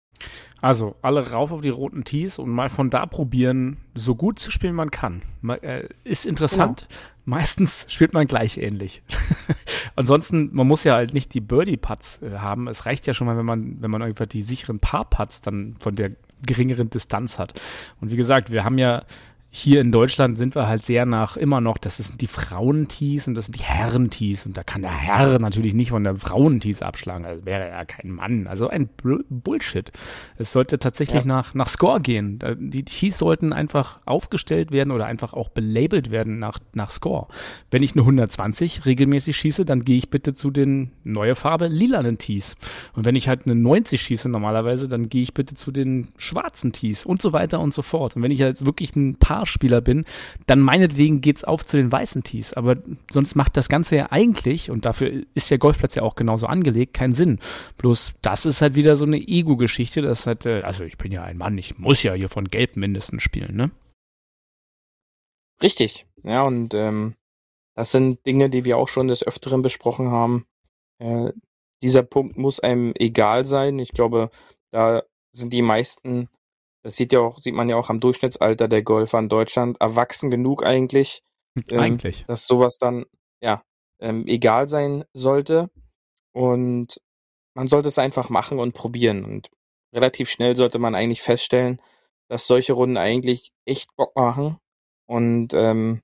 Also, 0.62 0.96
alle 1.02 1.32
rauf 1.32 1.52
auf 1.52 1.60
die 1.60 1.68
roten 1.68 2.04
Tees 2.04 2.38
und 2.38 2.48
mal 2.48 2.70
von 2.70 2.88
da 2.88 3.04
probieren, 3.06 3.76
so 3.94 4.14
gut 4.14 4.38
zu 4.38 4.50
spielen 4.50 4.74
man 4.74 4.90
kann. 4.90 5.22
Äh, 5.60 5.88
ist 6.02 6.24
interessant. 6.24 6.88
Genau. 6.88 7.00
Meistens 7.26 7.86
spielt 7.88 8.14
man 8.14 8.26
gleich 8.26 8.56
ähnlich. 8.56 9.02
Ansonsten, 9.96 10.50
man 10.52 10.68
muss 10.68 10.84
ja 10.84 10.94
halt 10.94 11.12
nicht 11.12 11.34
die 11.34 11.40
Birdie-Putts 11.40 12.22
äh, 12.22 12.38
haben. 12.38 12.68
Es 12.68 12.86
reicht 12.86 13.06
ja 13.08 13.14
schon 13.14 13.26
mal, 13.26 13.36
wenn 13.36 13.44
man, 13.44 13.82
wenn 13.82 13.90
man 13.90 14.00
einfach 14.00 14.26
die 14.26 14.42
sicheren 14.42 14.78
Paar-Putts 14.78 15.40
dann 15.42 15.74
von 15.80 15.96
der 15.96 16.12
geringeren 16.46 16.88
Distanz 16.88 17.40
hat. 17.40 17.60
Und 18.00 18.12
wie 18.12 18.16
gesagt, 18.16 18.52
wir 18.52 18.62
haben 18.62 18.78
ja 18.78 19.04
hier 19.50 19.80
in 19.80 19.90
Deutschland 19.90 20.36
sind 20.36 20.54
wir 20.54 20.68
halt 20.68 20.84
sehr 20.84 21.06
nach 21.06 21.36
immer 21.38 21.62
noch, 21.62 21.78
das 21.78 21.96
sind 21.96 22.20
die 22.20 22.26
Frauentees 22.26 23.26
und 23.26 23.34
das 23.34 23.46
sind 23.46 23.58
die 23.58 23.62
Herrentees. 23.62 24.44
Und 24.44 24.56
da 24.56 24.62
kann 24.62 24.82
der 24.82 24.94
Herr 24.94 25.38
natürlich 25.38 25.72
nicht 25.72 25.90
von 25.90 26.04
der 26.04 26.16
Frauentees 26.16 26.82
abschlagen. 26.82 27.24
Also 27.24 27.46
wäre 27.46 27.64
er 27.64 27.86
kein 27.86 28.10
Mann. 28.10 28.46
Also 28.48 28.68
ein 28.68 28.90
Bullshit. 29.30 29.90
Es 30.36 30.52
sollte 30.52 30.78
tatsächlich 30.78 31.22
ja. 31.22 31.28
nach, 31.28 31.54
nach 31.54 31.68
Score 31.68 32.00
gehen. 32.00 32.38
Die 32.58 32.84
Tees 32.84 33.16
sollten 33.16 33.54
einfach 33.54 34.00
aufgestellt 34.04 34.72
werden 34.72 34.90
oder 34.90 35.06
einfach 35.06 35.32
auch 35.32 35.48
belabelt 35.48 36.10
werden 36.10 36.38
nach, 36.38 36.58
nach 36.74 36.90
Score. 36.90 37.28
Wenn 37.70 37.82
ich 37.82 37.92
eine 37.92 38.02
120 38.02 38.84
regelmäßig 38.84 39.36
schieße, 39.36 39.64
dann 39.64 39.84
gehe 39.84 39.96
ich 39.96 40.10
bitte 40.10 40.34
zu 40.34 40.50
den 40.50 40.90
neue 41.02 41.34
Farbe 41.34 41.68
lilanen 41.68 42.18
Tees. 42.18 42.56
Und 42.92 43.06
wenn 43.06 43.16
ich 43.16 43.28
halt 43.28 43.46
eine 43.46 43.54
90 43.54 44.02
schieße 44.02 44.28
normalerweise, 44.28 44.86
dann 44.86 45.08
gehe 45.08 45.22
ich 45.22 45.32
bitte 45.32 45.54
zu 45.54 45.70
den 45.70 46.08
schwarzen 46.18 46.72
Tees 46.72 47.06
und 47.06 47.22
so 47.22 47.32
weiter 47.32 47.60
und 47.60 47.72
so 47.72 47.80
fort. 47.82 48.16
Und 48.16 48.22
wenn 48.22 48.30
ich 48.30 48.40
jetzt 48.40 48.66
wirklich 48.66 48.94
ein 48.96 49.16
paar 49.16 49.35
Paar-Spieler 49.36 49.80
bin, 49.80 50.04
dann 50.46 50.60
meinetwegen 50.60 51.20
geht's 51.20 51.44
auf 51.44 51.64
zu 51.64 51.76
den 51.76 51.92
weißen 51.92 52.22
Tees. 52.22 52.54
Aber 52.54 52.76
sonst 53.10 53.34
macht 53.34 53.56
das 53.56 53.68
Ganze 53.68 53.96
ja 53.96 54.06
eigentlich, 54.10 54.70
und 54.70 54.86
dafür 54.86 55.24
ist 55.34 55.50
der 55.50 55.58
Golfplatz 55.58 55.94
ja 55.94 56.02
auch 56.02 56.14
genauso 56.14 56.46
angelegt, 56.46 56.94
keinen 56.94 57.12
Sinn. 57.12 57.38
Bloß 57.76 58.14
das 58.22 58.46
ist 58.46 58.62
halt 58.62 58.74
wieder 58.74 58.96
so 58.96 59.04
eine 59.04 59.18
Ego-Geschichte, 59.18 60.00
das 60.00 60.26
halt, 60.26 60.46
äh, 60.46 60.62
also 60.62 60.84
ich 60.84 60.96
bin 60.96 61.12
ja 61.12 61.22
ein 61.22 61.36
Mann, 61.36 61.58
ich 61.58 61.78
muss 61.78 62.02
ja 62.02 62.14
hier 62.14 62.28
von 62.28 62.48
Gelb 62.48 62.76
mindestens 62.76 63.22
spielen, 63.22 63.56
ne? 63.56 63.70
Richtig, 65.62 66.06
ja, 66.22 66.42
und 66.42 66.74
ähm, 66.74 67.14
das 67.74 67.90
sind 67.90 68.24
Dinge, 68.26 68.50
die 68.50 68.64
wir 68.64 68.78
auch 68.78 68.88
schon 68.88 69.08
des 69.08 69.26
Öfteren 69.26 69.62
besprochen 69.62 70.10
haben. 70.10 70.46
Äh, 70.98 71.32
dieser 71.82 72.02
Punkt 72.02 72.38
muss 72.38 72.60
einem 72.60 72.92
egal 72.94 73.44
sein. 73.44 73.78
Ich 73.78 73.90
glaube, 73.92 74.30
da 74.70 75.02
sind 75.32 75.52
die 75.52 75.62
meisten, 75.62 76.28
das 76.86 76.94
sieht 76.94 77.12
ja 77.12 77.18
auch, 77.18 77.40
sieht 77.40 77.56
man 77.56 77.68
ja 77.68 77.74
auch 77.74 77.90
am 77.90 77.98
Durchschnittsalter 77.98 78.68
der 78.68 78.84
Golfer 78.84 79.18
in 79.18 79.28
Deutschland, 79.28 79.80
erwachsen 79.80 80.30
genug 80.30 80.64
eigentlich, 80.64 81.24
ähm, 81.72 81.80
Eigentlich. 81.80 82.24
dass 82.28 82.46
sowas 82.46 82.78
dann 82.78 83.06
ja 83.42 83.64
ähm, 84.00 84.24
egal 84.28 84.68
sein 84.68 85.02
sollte. 85.12 85.68
Und 86.32 87.00
man 87.56 87.66
sollte 87.66 87.88
es 87.88 87.98
einfach 87.98 88.30
machen 88.30 88.60
und 88.60 88.72
probieren. 88.72 89.24
Und 89.24 89.50
relativ 89.92 90.30
schnell 90.30 90.54
sollte 90.54 90.78
man 90.78 90.94
eigentlich 90.94 91.22
feststellen, 91.22 91.82
dass 92.28 92.46
solche 92.46 92.74
Runden 92.74 92.98
eigentlich 92.98 93.50
echt 93.64 93.96
Bock 93.96 94.14
machen. 94.14 94.58
Und 95.06 95.54
ähm, 95.54 96.02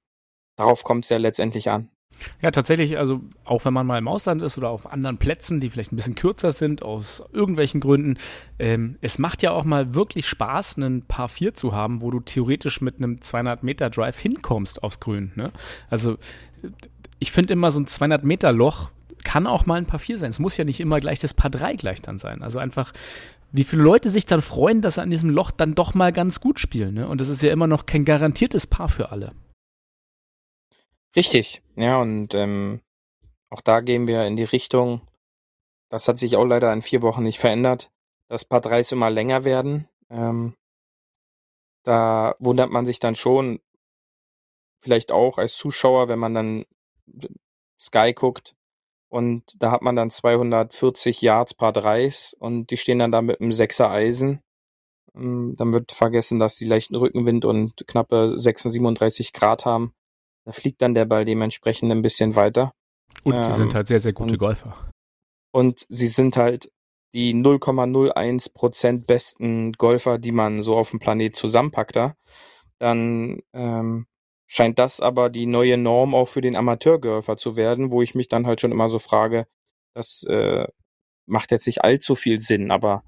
darauf 0.57 0.83
kommt 0.83 1.05
es 1.05 1.11
ja 1.11 1.19
letztendlich 1.19 1.71
an. 1.71 1.92
Ja, 2.41 2.51
tatsächlich, 2.51 2.99
also 2.99 3.21
auch 3.45 3.65
wenn 3.65 3.73
man 3.73 3.87
mal 3.87 3.99
im 3.99 4.09
Ausland 4.09 4.43
ist 4.43 4.59
oder 4.59 4.71
auf 4.71 4.91
anderen 4.91 5.19
Plätzen, 5.19 5.61
die 5.61 5.71
vielleicht 5.71 5.93
ein 5.93 5.97
bisschen 5.97 6.15
kürzer 6.15 6.53
sind, 6.53 6.83
aus 6.83 7.23
irgendwelchen 7.33 7.81
Gründen, 7.81 8.19
ähm, 8.59 8.97
es 9.01 9.19
macht 9.19 9.43
ja 9.43 9.51
auch 9.51 9.65
mal 9.65 9.95
wirklich 9.95 10.27
Spaß, 10.27 10.77
einen 10.77 11.03
Paar 11.03 11.29
4 11.29 11.55
zu 11.55 11.75
haben, 11.75 12.03
wo 12.03 12.11
du 12.11 12.21
theoretisch 12.21 12.81
mit 12.81 12.97
einem 12.99 13.21
200 13.21 13.63
Meter 13.63 13.91
Drive 13.91 14.19
hinkommst 14.19 14.83
aufs 14.83 15.01
Grün. 15.01 15.33
Ne? 15.35 15.53
Also 15.91 16.19
ich 17.19 17.33
finde 17.33 17.53
immer 17.53 17.71
so 17.71 17.81
ein 17.81 17.87
200 17.87 18.25
Meter 18.25 18.53
Loch 18.53 18.91
kann 19.25 19.47
auch 19.47 19.67
mal 19.67 19.77
ein 19.77 19.87
Paar 19.87 20.01
4 20.01 20.19
sein. 20.19 20.31
Es 20.31 20.39
muss 20.39 20.57
ja 20.57 20.65
nicht 20.65 20.81
immer 20.81 21.01
gleich 21.01 21.21
das 21.21 21.35
Paar 21.35 21.51
3 21.51 21.77
gleich 21.77 22.03
dann 22.03 22.19
sein. 22.19 22.43
Also 22.43 22.59
einfach, 22.59 22.93
wie 23.53 23.65
viele 23.65 23.83
Leute 23.83 24.11
sich 24.11 24.27
dann 24.27 24.43
freuen, 24.43 24.81
dass 24.81 24.95
sie 24.95 25.03
an 25.03 25.11
diesem 25.11 25.31
Loch 25.31 25.51
dann 25.51 25.75
doch 25.75 25.95
mal 25.95 26.13
ganz 26.13 26.41
gut 26.41 26.59
spielen. 26.59 26.95
Ne? 26.95 27.07
Und 27.07 27.21
das 27.21 27.29
ist 27.29 27.43
ja 27.43 27.53
immer 27.53 27.67
noch 27.67 27.87
kein 27.87 28.05
garantiertes 28.05 28.67
Paar 28.67 28.89
für 28.89 29.13
alle. 29.13 29.33
Richtig, 31.15 31.63
ja, 31.77 32.01
und 32.01 32.35
ähm, 32.35 32.81
auch 33.51 33.61
da 33.61 33.81
gehen 33.81 34.07
wir 34.07 34.27
in 34.27 34.37
die 34.37 34.45
Richtung, 34.45 35.03
das 35.91 36.09
hat 36.09 36.19
sich 36.19 36.37
auch 36.37 36.45
leider 36.45 36.73
in 36.73 36.83
vier 36.83 37.03
Wochen 37.03 37.23
nicht 37.23 37.39
verändert, 37.39 37.91
dass 38.29 38.47
Part 38.47 38.67
3s 38.67 38.93
immer 38.93 39.11
länger 39.11 39.45
werden. 39.45 39.89
Ähm, 40.11 40.55
da 41.85 42.35
wundert 42.39 42.71
man 42.71 42.87
sich 42.87 42.99
dann 42.99 43.17
schon, 43.17 43.61
vielleicht 44.81 45.13
auch 45.13 45.39
als 45.39 45.57
Zuschauer, 45.57 46.09
wenn 46.09 46.19
man 46.19 46.35
dann 46.35 46.65
Sky 47.81 48.13
guckt 48.15 48.55
und 49.11 49.45
da 49.63 49.71
hat 49.73 49.83
man 49.83 49.97
dann 49.97 50.11
240 50.11 51.23
Yards 51.23 51.55
Paar 51.55 51.73
3s 51.73 52.35
und 52.39 52.71
die 52.71 52.77
stehen 52.79 52.99
dann 53.01 53.13
da 53.13 53.23
mit 53.23 53.41
einem 53.41 53.53
Sechser 53.53 53.91
Eisen. 53.91 54.43
Ähm, 55.15 55.55
Dann 55.59 55.73
wird 55.73 55.93
vergessen, 55.93 56.39
dass 56.39 56.57
die 56.57 56.67
leichten 56.67 56.97
Rückenwind 56.97 57.45
und 57.45 57.87
knappe 57.87 58.39
36 58.39 59.33
Grad 59.33 59.67
haben. 59.67 59.95
Da 60.45 60.53
fliegt 60.53 60.83
dann 60.83 60.95
der 60.95 61.05
Ball 61.05 61.25
dementsprechend 61.25 61.91
ein 61.93 62.03
bisschen 62.03 62.35
weiter. 62.37 62.73
Und 63.25 63.35
Ähm, 63.35 63.45
sie 63.45 63.53
sind 63.53 63.75
halt 63.75 63.87
sehr, 63.89 64.01
sehr 64.01 64.13
gute 64.13 64.33
und- 64.35 64.39
Golfer. 64.39 64.91
Und 65.53 65.87
sie 65.89 66.09
sind 66.09 66.37
halt 66.37 66.71
die 67.15 67.35
0,01 67.35 68.49
Prozent 68.55 69.07
besten 69.07 69.73
Golfer, 69.75 70.19
die 70.19 70.33
man 70.33 70.63
so 70.63 70.77
auf 70.77 70.91
dem 70.91 70.99
Planet 70.99 71.37
zusammenpackt 71.37 71.95
da. 71.97 72.15
Dann 72.79 73.41
ähm, 73.53 74.07
scheint 74.47 74.79
das 74.79 75.01
aber 75.01 75.29
die 75.31 75.47
neue 75.47 75.77
Norm 75.77 76.15
auch 76.15 76.29
für 76.29 76.41
den 76.41 76.57
Amateurgolfer 76.57 77.37
zu 77.37 77.57
werden, 77.57 77.91
wo 77.91 78.03
ich 78.03 78.15
mich 78.15 78.29
dann 78.29 78.47
halt 78.47 78.61
schon 78.61 78.73
immer 78.73 78.89
so 78.89 78.99
frage, 78.99 79.47
das 79.95 80.25
äh, 80.29 80.67
macht 81.27 81.51
jetzt 81.51 81.67
nicht 81.67 81.85
allzu 81.85 82.15
viel 82.15 82.39
Sinn, 82.41 82.71
aber 82.71 83.03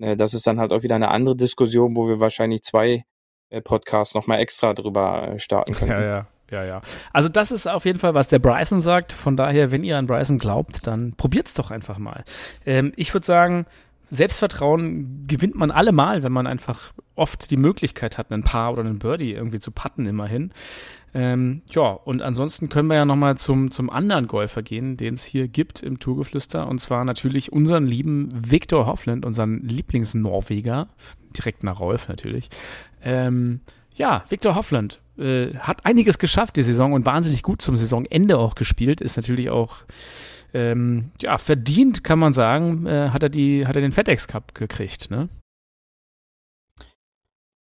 äh, 0.00 0.16
das 0.16 0.34
ist 0.34 0.46
dann 0.46 0.60
halt 0.60 0.72
auch 0.72 0.82
wieder 0.84 0.94
eine 0.94 1.10
andere 1.10 1.36
Diskussion, 1.36 1.96
wo 1.96 2.08
wir 2.08 2.20
wahrscheinlich 2.20 2.62
zwei 2.62 3.04
äh, 3.50 3.60
Podcasts 3.60 4.14
nochmal 4.14 4.38
extra 4.40 4.72
drüber 4.72 5.28
äh, 5.34 5.38
starten 5.40 5.72
können. 5.74 5.90
Ja, 5.90 6.00
ja. 6.02 6.26
Ja, 6.50 6.64
ja. 6.64 6.80
Also 7.12 7.28
das 7.28 7.50
ist 7.50 7.66
auf 7.66 7.84
jeden 7.84 7.98
Fall, 7.98 8.14
was 8.14 8.28
der 8.28 8.38
Bryson 8.38 8.80
sagt. 8.80 9.12
Von 9.12 9.36
daher, 9.36 9.70
wenn 9.70 9.84
ihr 9.84 9.98
an 9.98 10.06
Bryson 10.06 10.38
glaubt, 10.38 10.86
dann 10.86 11.12
probiert's 11.16 11.54
doch 11.54 11.70
einfach 11.70 11.98
mal. 11.98 12.24
Ähm, 12.64 12.92
ich 12.96 13.12
würde 13.12 13.26
sagen, 13.26 13.66
Selbstvertrauen 14.10 15.26
gewinnt 15.26 15.54
man 15.54 15.70
allemal, 15.70 16.22
wenn 16.22 16.32
man 16.32 16.46
einfach 16.46 16.92
oft 17.14 17.50
die 17.50 17.58
Möglichkeit 17.58 18.16
hat, 18.16 18.32
einen 18.32 18.42
Paar 18.42 18.72
oder 18.72 18.80
einen 18.80 18.98
Birdie 18.98 19.32
irgendwie 19.32 19.58
zu 19.58 19.70
putten, 19.70 20.06
immerhin. 20.06 20.52
Ähm, 21.14 21.62
ja, 21.70 21.90
und 21.90 22.22
ansonsten 22.22 22.68
können 22.68 22.88
wir 22.88 22.96
ja 22.96 23.04
nochmal 23.04 23.36
zum, 23.36 23.70
zum 23.70 23.90
anderen 23.90 24.26
Golfer 24.26 24.62
gehen, 24.62 24.96
den 24.96 25.14
es 25.14 25.24
hier 25.24 25.48
gibt 25.48 25.82
im 25.82 25.98
Tourgeflüster. 25.98 26.66
Und 26.66 26.78
zwar 26.78 27.04
natürlich 27.04 27.52
unseren 27.52 27.86
lieben 27.86 28.28
Viktor 28.32 28.86
Hoffland, 28.86 29.24
unseren 29.24 29.60
Lieblingsnorweger. 29.60 30.88
Direkt 31.36 31.62
nach 31.62 31.80
Rolf 31.80 32.08
natürlich. 32.08 32.48
Ähm, 33.02 33.60
ja, 33.94 34.24
Viktor 34.28 34.54
Hoffland 34.54 35.00
äh, 35.18 35.54
hat 35.56 35.84
einiges 35.84 36.18
geschafft 36.18 36.56
die 36.56 36.62
Saison 36.62 36.92
und 36.92 37.06
wahnsinnig 37.06 37.42
gut 37.42 37.62
zum 37.62 37.76
Saisonende 37.76 38.38
auch 38.38 38.54
gespielt. 38.54 39.00
Ist 39.00 39.16
natürlich 39.16 39.50
auch 39.50 39.84
ähm, 40.54 41.12
ja, 41.20 41.38
verdient, 41.38 42.04
kann 42.04 42.18
man 42.18 42.32
sagen, 42.32 42.86
äh, 42.86 43.10
hat 43.10 43.22
er 43.22 43.28
die, 43.28 43.66
hat 43.66 43.76
er 43.76 43.82
den 43.82 43.92
FedEx 43.92 44.28
Cup 44.28 44.54
gekriegt, 44.54 45.10
ne? 45.10 45.28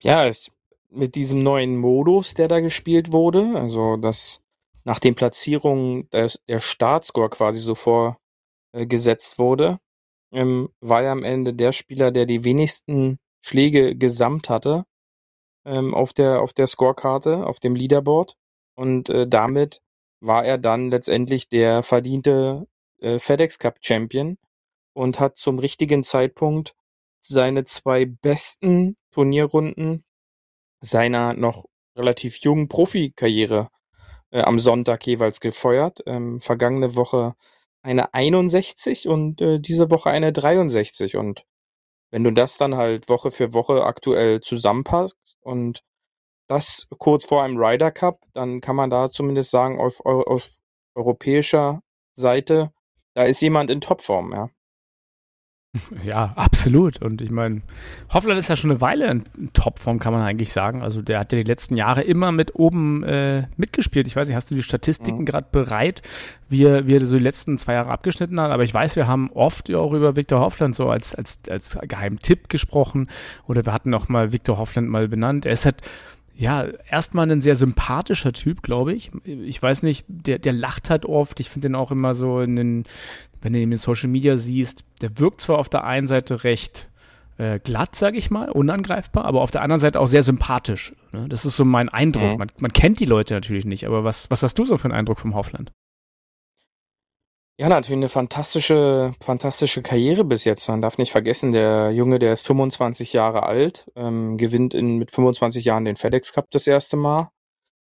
Ja, 0.03 0.27
ich, 0.27 0.53
mit 0.90 1.14
diesem 1.14 1.42
neuen 1.42 1.77
Modus, 1.77 2.35
der 2.35 2.49
da 2.49 2.61
gespielt 2.61 3.12
wurde, 3.12 3.53
also 3.55 3.97
dass 3.97 4.40
nach 4.85 5.01
den 5.01 5.14
Platzierungen 5.14 6.09
der, 6.11 6.31
der 6.49 6.61
Startscore 6.61 7.31
quasi 7.31 7.59
so 7.59 7.75
vorgesetzt 7.75 9.38
wurde, 9.38 9.79
ähm, 10.33 10.69
war 10.81 11.03
er 11.03 11.12
am 11.12 11.25
Ende 11.25 11.55
der 11.55 11.73
Spieler, 11.73 12.12
der 12.12 12.27
die 12.27 12.45
wenigsten 12.45 13.19
Schläge 13.40 13.97
gesamt 13.97 14.49
hatte 14.49 14.85
ähm, 15.66 15.94
auf 15.94 16.12
der 16.12 16.40
auf 16.40 16.52
der 16.55 16.66
Scorekarte, 16.66 17.46
auf 17.46 17.61
dem 17.61 17.76
Leaderboard 17.76 18.37
und 18.74 19.09
äh, 19.11 19.26
damit 19.29 19.83
war 20.20 20.44
er 20.44 20.59
dann 20.59 20.90
letztendlich 20.90 21.48
der 21.48 21.83
verdiente 21.83 22.66
äh, 23.00 23.18
FedEx 23.18 23.59
Cup 23.59 23.79
Champion 23.81 24.38
und 24.94 25.20
hat 25.20 25.37
zum 25.37 25.59
richtigen 25.59 26.05
Zeitpunkt 26.05 26.74
seine 27.20 27.64
zwei 27.64 28.07
besten 28.07 28.96
Turnierrunden 29.11 30.05
seiner 30.81 31.35
noch 31.35 31.66
relativ 31.96 32.38
jungen 32.38 32.68
Profikarriere 32.68 33.70
äh, 34.31 34.42
am 34.42 34.59
Sonntag 34.61 35.07
jeweils 35.07 35.40
gefeuert. 35.40 36.02
Ähm, 36.07 36.40
vergangene 36.40 36.94
Woche 36.96 37.35
eine 37.83 38.14
61 38.14 39.09
und 39.09 39.40
äh, 39.40 39.61
diese 39.61 39.90
Woche 39.90 40.11
eine 40.11 40.33
63. 40.33 41.16
Und 41.16 41.44
wenn 42.11 42.25
du 42.25 42.31
das 42.33 42.59
dann 42.59 42.77
halt 42.77 43.09
Woche 43.09 43.31
für 43.31 43.55
Woche 43.55 43.85
aktuell 43.85 44.40
zusammenpasst 44.40 45.16
und 45.40 45.83
das 46.49 46.87
kurz 46.99 47.25
vor 47.25 47.42
einem 47.42 47.59
Ryder 47.59 47.90
Cup, 47.90 48.21
dann 48.33 48.61
kann 48.61 48.77
man 48.77 48.90
da 48.90 49.11
zumindest 49.11 49.51
sagen, 49.51 49.81
auf, 49.81 50.01
auf 50.05 50.49
europäischer 50.95 51.83
Seite, 52.14 52.73
da 53.14 53.25
ist 53.25 53.40
jemand 53.40 53.71
in 53.71 53.81
Topform, 53.81 54.33
ja. 54.33 54.51
Ja, 56.04 56.32
absolut. 56.36 57.02
Und 57.02 57.20
ich 57.20 57.30
meine, 57.30 57.62
Hoffland 58.12 58.38
ist 58.38 58.48
ja 58.48 58.56
schon 58.56 58.70
eine 58.70 58.80
Weile 58.80 59.10
in 59.10 59.24
Topform, 59.52 59.98
kann 59.98 60.12
man 60.12 60.22
eigentlich 60.22 60.52
sagen. 60.52 60.82
Also 60.82 61.02
der 61.02 61.18
hat 61.18 61.32
ja 61.32 61.38
die 61.38 61.48
letzten 61.48 61.76
Jahre 61.76 62.02
immer 62.02 62.32
mit 62.32 62.54
oben 62.54 63.02
äh, 63.02 63.44
mitgespielt. 63.56 64.06
Ich 64.06 64.14
weiß 64.16 64.28
nicht, 64.28 64.36
hast 64.36 64.50
du 64.50 64.54
die 64.54 64.62
Statistiken 64.62 65.20
Mhm. 65.20 65.24
gerade 65.24 65.46
bereit, 65.50 66.02
wie 66.48 66.64
er, 66.64 66.86
wie 66.86 66.94
er 66.94 67.04
so 67.04 67.16
die 67.16 67.22
letzten 67.22 67.58
zwei 67.58 67.74
Jahre 67.74 67.90
abgeschnitten 67.90 68.40
hat? 68.40 68.50
Aber 68.50 68.62
ich 68.62 68.72
weiß, 68.72 68.96
wir 68.96 69.06
haben 69.06 69.30
oft 69.32 69.68
ja 69.68 69.78
auch 69.78 69.92
über 69.92 70.16
Viktor 70.16 70.40
Hoffland 70.40 70.76
so 70.76 70.88
als, 70.90 71.14
als, 71.14 71.40
als 71.48 71.78
geheimen 71.82 72.18
Tipp 72.18 72.48
gesprochen. 72.48 73.08
Oder 73.46 73.64
wir 73.64 73.72
hatten 73.72 73.92
auch 73.94 74.08
mal 74.08 74.32
Viktor 74.32 74.58
Hoffland 74.58 74.88
mal 74.88 75.08
benannt. 75.08 75.46
Er 75.46 75.52
ist 75.52 75.64
halt 75.64 75.82
ja, 76.38 76.66
erstmal 76.90 77.30
ein 77.30 77.40
sehr 77.40 77.56
sympathischer 77.56 78.30
Typ, 78.30 78.62
glaube 78.62 78.92
ich. 78.92 79.10
Ich 79.24 79.62
weiß 79.62 79.82
nicht, 79.82 80.04
der, 80.06 80.38
der 80.38 80.52
lacht 80.52 80.90
halt 80.90 81.06
oft. 81.06 81.40
Ich 81.40 81.48
finde 81.48 81.68
den 81.68 81.74
auch 81.74 81.90
immer 81.90 82.12
so 82.12 82.40
in 82.42 82.56
den, 82.56 82.84
wenn 83.42 83.53
du 83.53 83.61
ihn 83.61 83.72
in 83.72 83.79
Social 83.79 84.09
Media 84.09 84.37
siehst, 84.37 84.85
der 85.03 85.18
wirkt 85.18 85.40
zwar 85.40 85.59
auf 85.59 85.68
der 85.68 85.85
einen 85.85 86.07
Seite 86.07 86.44
recht 86.44 86.88
äh, 87.38 87.59
glatt, 87.59 87.94
sage 87.96 88.16
ich 88.16 88.31
mal, 88.31 88.51
unangreifbar, 88.51 89.25
aber 89.25 89.42
auf 89.42 89.51
der 89.51 89.62
anderen 89.62 89.81
Seite 89.81 90.01
auch 90.01 90.07
sehr 90.07 90.22
sympathisch. 90.22 90.94
Ne? 91.12 91.29
Das 91.29 91.44
ist 91.44 91.57
so 91.57 91.64
mein 91.64 91.88
Eindruck. 91.88 92.33
Mhm. 92.33 92.38
Man, 92.38 92.49
man 92.59 92.72
kennt 92.72 93.01
die 93.01 93.05
Leute 93.05 93.35
natürlich 93.35 93.64
nicht, 93.64 93.87
aber 93.87 94.05
was, 94.05 94.31
was 94.31 94.42
hast 94.42 94.59
du 94.59 94.64
so 94.64 94.77
für 94.77 94.87
einen 94.87 94.99
Eindruck 94.99 95.18
vom 95.18 95.35
Hoffland? 95.35 95.72
Ja, 97.59 97.70
natürlich 97.70 97.96
eine 97.96 98.11
fantastische, 98.11 99.12
fantastische 99.22 99.81
Karriere 99.81 100.25
bis 100.25 100.44
jetzt. 100.44 100.68
Man 100.68 100.83
darf 100.83 100.99
nicht 100.99 101.11
vergessen, 101.11 101.53
der 101.53 101.90
Junge, 101.90 102.18
der 102.18 102.35
ist 102.35 102.46
25 102.46 103.14
Jahre 103.14 103.44
alt, 103.44 103.90
ähm, 103.96 104.37
gewinnt 104.37 104.75
in, 104.75 104.99
mit 104.99 105.11
25 105.11 105.64
Jahren 105.64 105.87
den 105.87 105.96
FedEx 105.96 106.35
Cup 106.35 106.51
das 106.51 106.66
erste 106.66 106.99
Mal, 106.99 107.31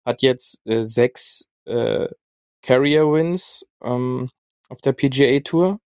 hat 0.05 0.21
jetzt 0.21 0.61
äh, 0.65 0.83
sechs 0.83 1.49
äh, 1.65 2.07
Carrier 2.61 3.11
Wins 3.11 3.65
ähm, 3.83 4.29
auf 4.69 4.81
der 4.81 4.93
PGA 4.93 5.39
Tour, 5.41 5.79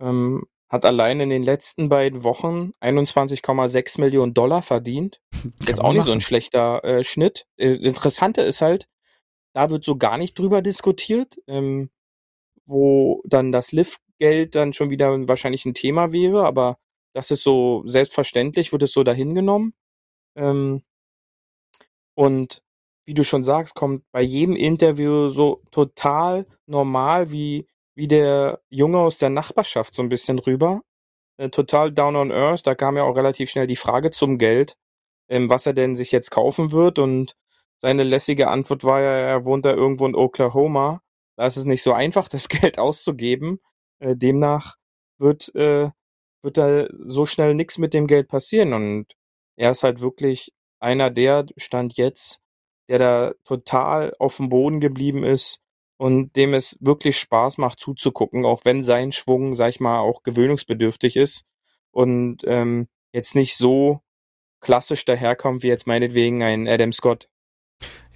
ähm, 0.00 0.46
hat 0.68 0.84
allein 0.86 1.20
in 1.20 1.28
den 1.28 1.42
letzten 1.42 1.90
beiden 1.90 2.24
Wochen 2.24 2.72
21,6 2.80 4.00
Millionen 4.00 4.32
Dollar 4.32 4.62
verdient. 4.62 5.20
Jetzt 5.66 5.80
auch 5.80 5.92
nicht 5.92 6.06
so 6.06 6.12
ein 6.12 6.22
schlechter 6.22 6.82
äh, 6.82 7.04
Schnitt. 7.04 7.46
Äh, 7.58 7.74
Interessante 7.74 8.40
ist 8.40 8.62
halt, 8.62 8.88
da 9.54 9.68
wird 9.68 9.84
so 9.84 9.96
gar 9.96 10.16
nicht 10.16 10.38
drüber 10.38 10.62
diskutiert, 10.62 11.36
ähm, 11.46 11.90
wo 12.64 13.22
dann 13.26 13.52
das 13.52 13.72
Lift-Geld 13.72 14.54
dann 14.54 14.72
schon 14.72 14.88
wieder 14.90 15.28
wahrscheinlich 15.28 15.66
ein 15.66 15.74
Thema 15.74 16.12
wäre, 16.12 16.46
aber 16.46 16.78
das 17.14 17.30
ist 17.30 17.42
so 17.42 17.82
selbstverständlich, 17.86 18.72
wird 18.72 18.82
es 18.82 18.92
so 18.92 19.04
dahingenommen. 19.04 19.74
Ähm, 20.36 20.82
und 22.14 22.62
wie 23.04 23.14
du 23.14 23.24
schon 23.24 23.44
sagst, 23.44 23.74
kommt 23.74 24.04
bei 24.12 24.22
jedem 24.22 24.56
Interview 24.56 25.28
so 25.28 25.62
total 25.70 26.46
normal 26.66 27.30
wie, 27.30 27.66
wie 27.94 28.08
der 28.08 28.60
Junge 28.70 28.98
aus 28.98 29.18
der 29.18 29.30
Nachbarschaft 29.30 29.94
so 29.94 30.02
ein 30.02 30.08
bisschen 30.08 30.38
rüber. 30.38 30.82
Äh, 31.38 31.50
total 31.50 31.92
down 31.92 32.16
on 32.16 32.32
earth. 32.32 32.66
Da 32.66 32.74
kam 32.74 32.96
ja 32.96 33.04
auch 33.04 33.16
relativ 33.16 33.50
schnell 33.50 33.66
die 33.66 33.76
Frage 33.76 34.10
zum 34.10 34.38
Geld, 34.38 34.76
ähm, 35.28 35.50
was 35.50 35.66
er 35.66 35.74
denn 35.74 35.96
sich 35.96 36.12
jetzt 36.12 36.30
kaufen 36.30 36.72
wird. 36.72 36.98
Und 36.98 37.36
seine 37.80 38.04
lässige 38.04 38.48
Antwort 38.48 38.84
war 38.84 39.00
ja, 39.00 39.12
er 39.12 39.46
wohnt 39.46 39.64
da 39.64 39.72
irgendwo 39.74 40.06
in 40.06 40.14
Oklahoma. 40.14 41.02
Da 41.36 41.46
ist 41.46 41.56
es 41.56 41.64
nicht 41.64 41.82
so 41.82 41.92
einfach, 41.92 42.28
das 42.28 42.48
Geld 42.48 42.78
auszugeben. 42.78 43.60
Äh, 44.00 44.16
demnach 44.16 44.76
wird, 45.18 45.54
äh, 45.54 45.90
wird 46.42 46.58
da 46.58 46.86
so 47.04 47.26
schnell 47.26 47.54
nichts 47.54 47.78
mit 47.78 47.94
dem 47.94 48.06
Geld 48.06 48.28
passieren. 48.28 48.72
Und 48.72 49.14
er 49.56 49.70
ist 49.72 49.82
halt 49.84 50.00
wirklich 50.00 50.52
einer 50.80 51.10
der, 51.10 51.46
Stand 51.56 51.96
jetzt, 51.96 52.40
der 52.88 52.98
da 52.98 53.32
total 53.44 54.12
auf 54.18 54.36
dem 54.38 54.48
Boden 54.48 54.80
geblieben 54.80 55.24
ist 55.24 55.61
und 56.02 56.34
dem 56.34 56.52
es 56.52 56.76
wirklich 56.80 57.16
Spaß 57.16 57.58
macht 57.58 57.78
zuzugucken, 57.78 58.44
auch 58.44 58.64
wenn 58.64 58.82
sein 58.82 59.12
Schwung, 59.12 59.54
sag 59.54 59.68
ich 59.68 59.78
mal, 59.78 60.00
auch 60.00 60.24
gewöhnungsbedürftig 60.24 61.14
ist 61.14 61.44
und 61.92 62.38
ähm, 62.44 62.88
jetzt 63.12 63.36
nicht 63.36 63.56
so 63.56 64.00
klassisch 64.60 65.04
daherkommt 65.04 65.62
wie 65.62 65.68
jetzt 65.68 65.86
meinetwegen 65.86 66.42
ein 66.42 66.66
Adam 66.66 66.92
Scott. 66.92 67.28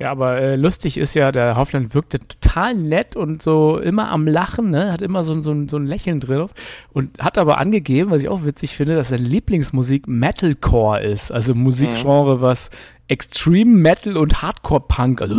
Ja, 0.01 0.11
aber 0.11 0.37
äh, 0.41 0.57
lustig 0.57 0.99
ist 0.99 1.15
ja, 1.15 1.31
der 1.31 1.55
Hoffland 1.55 1.95
wirkte 1.95 2.19
total 2.19 2.75
nett 2.75 3.15
und 3.15 3.41
so 3.41 3.79
immer 3.79 4.11
am 4.11 4.27
Lachen, 4.27 4.71
ne? 4.71 4.91
hat 4.91 5.01
immer 5.01 5.23
so, 5.23 5.41
so, 5.41 5.55
so 5.69 5.77
ein 5.77 5.87
Lächeln 5.87 6.19
drin 6.19 6.49
und 6.93 7.21
hat 7.21 7.39
aber 7.39 7.59
angegeben, 7.59 8.11
was 8.11 8.23
ich 8.23 8.29
auch 8.29 8.45
witzig 8.45 8.75
finde, 8.75 8.97
dass 8.97 9.11
seine 9.11 9.29
Lieblingsmusik 9.29 10.09
Metalcore 10.09 11.05
ist, 11.05 11.31
also 11.31 11.55
Musikgenre, 11.55 12.39
mhm. 12.39 12.41
was 12.41 12.71
Extreme 13.07 13.71
Metal 13.71 14.17
und 14.17 14.43
Hardcore 14.43 14.85
Punk, 14.89 15.23
also 15.23 15.37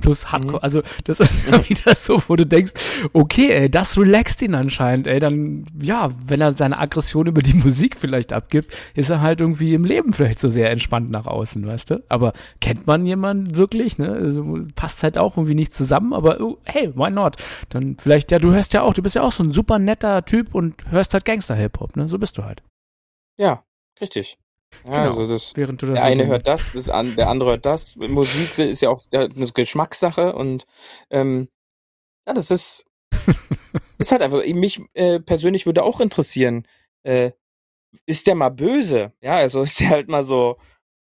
plus 0.00 0.32
Hardcore, 0.32 0.58
mhm. 0.58 0.62
also 0.62 0.82
das 1.04 1.20
ist 1.20 1.46
wieder 1.68 1.94
so, 1.94 2.20
wo 2.28 2.36
du 2.36 2.46
denkst, 2.46 2.72
okay, 3.12 3.50
ey, 3.50 3.70
das 3.70 3.98
relaxt 3.98 4.42
ihn 4.42 4.54
anscheinend, 4.54 5.06
ey, 5.06 5.20
dann, 5.20 5.66
ja, 5.80 6.10
wenn 6.26 6.40
er 6.40 6.56
seine 6.56 6.78
Aggression 6.78 7.26
über 7.26 7.42
die 7.42 7.54
Musik 7.64 7.96
vielleicht 7.96 8.32
abgibt, 8.32 8.74
ist 8.94 9.10
er 9.10 9.20
halt 9.20 9.40
irgendwie 9.40 9.74
im 9.74 9.84
Leben 9.84 10.12
vielleicht 10.12 10.40
so 10.40 10.48
sehr 10.48 10.70
entspannt 10.70 11.10
nach 11.10 11.26
außen, 11.26 11.66
weißt 11.66 11.90
du? 11.90 12.04
Aber 12.08 12.32
kennt 12.60 12.86
man 12.86 13.06
jemanden 13.06 13.56
wirklich, 13.56 13.98
ne? 13.98 14.12
Also, 14.12 14.44
passt 14.74 15.02
halt 15.02 15.18
auch 15.18 15.36
irgendwie 15.36 15.54
nicht 15.54 15.74
zusammen, 15.74 16.12
aber 16.12 16.40
oh, 16.40 16.58
hey, 16.64 16.92
why 16.94 17.10
not? 17.10 17.36
Dann 17.70 17.96
vielleicht, 17.98 18.30
ja, 18.30 18.38
du 18.38 18.52
hörst 18.52 18.72
ja 18.74 18.82
auch, 18.82 18.94
du 18.94 19.02
bist 19.02 19.14
ja 19.14 19.22
auch 19.22 19.32
so 19.32 19.44
ein 19.44 19.50
super 19.50 19.78
netter 19.78 20.24
Typ 20.24 20.54
und 20.54 20.90
hörst 20.90 21.14
halt 21.14 21.24
Gangster-Hip-Hop, 21.24 21.96
ne? 21.96 22.08
So 22.08 22.18
bist 22.18 22.38
du 22.38 22.44
halt. 22.44 22.62
Ja, 23.36 23.64
richtig. 24.00 24.38
Ja, 24.84 25.04
genau. 25.04 25.08
also 25.10 25.28
das, 25.28 25.52
Während 25.54 25.82
du 25.82 25.86
das 25.86 25.96
der 25.96 26.04
eine 26.04 26.24
so 26.24 26.28
hört 26.30 26.46
das, 26.46 26.72
das 26.72 26.88
an, 26.88 27.16
der 27.16 27.28
andere 27.28 27.50
hört 27.50 27.66
das. 27.66 27.96
Musik 27.96 28.58
ist 28.58 28.80
ja 28.82 28.90
auch 28.90 29.02
eine 29.12 29.28
Geschmackssache 29.28 30.34
und 30.34 30.66
ähm, 31.10 31.48
ja, 32.26 32.34
das 32.34 32.50
ist 32.50 32.86
ist 33.98 34.12
halt 34.12 34.22
einfach. 34.22 34.44
Mich 34.44 34.80
äh, 34.94 35.20
persönlich 35.20 35.66
würde 35.66 35.82
auch 35.82 36.00
interessieren, 36.00 36.66
äh, 37.02 37.32
ist 38.06 38.26
der 38.26 38.34
mal 38.34 38.50
böse? 38.50 39.12
Ja, 39.22 39.36
also 39.36 39.62
ist 39.64 39.80
der 39.80 39.90
halt 39.90 40.08
mal 40.08 40.24
so. 40.24 40.56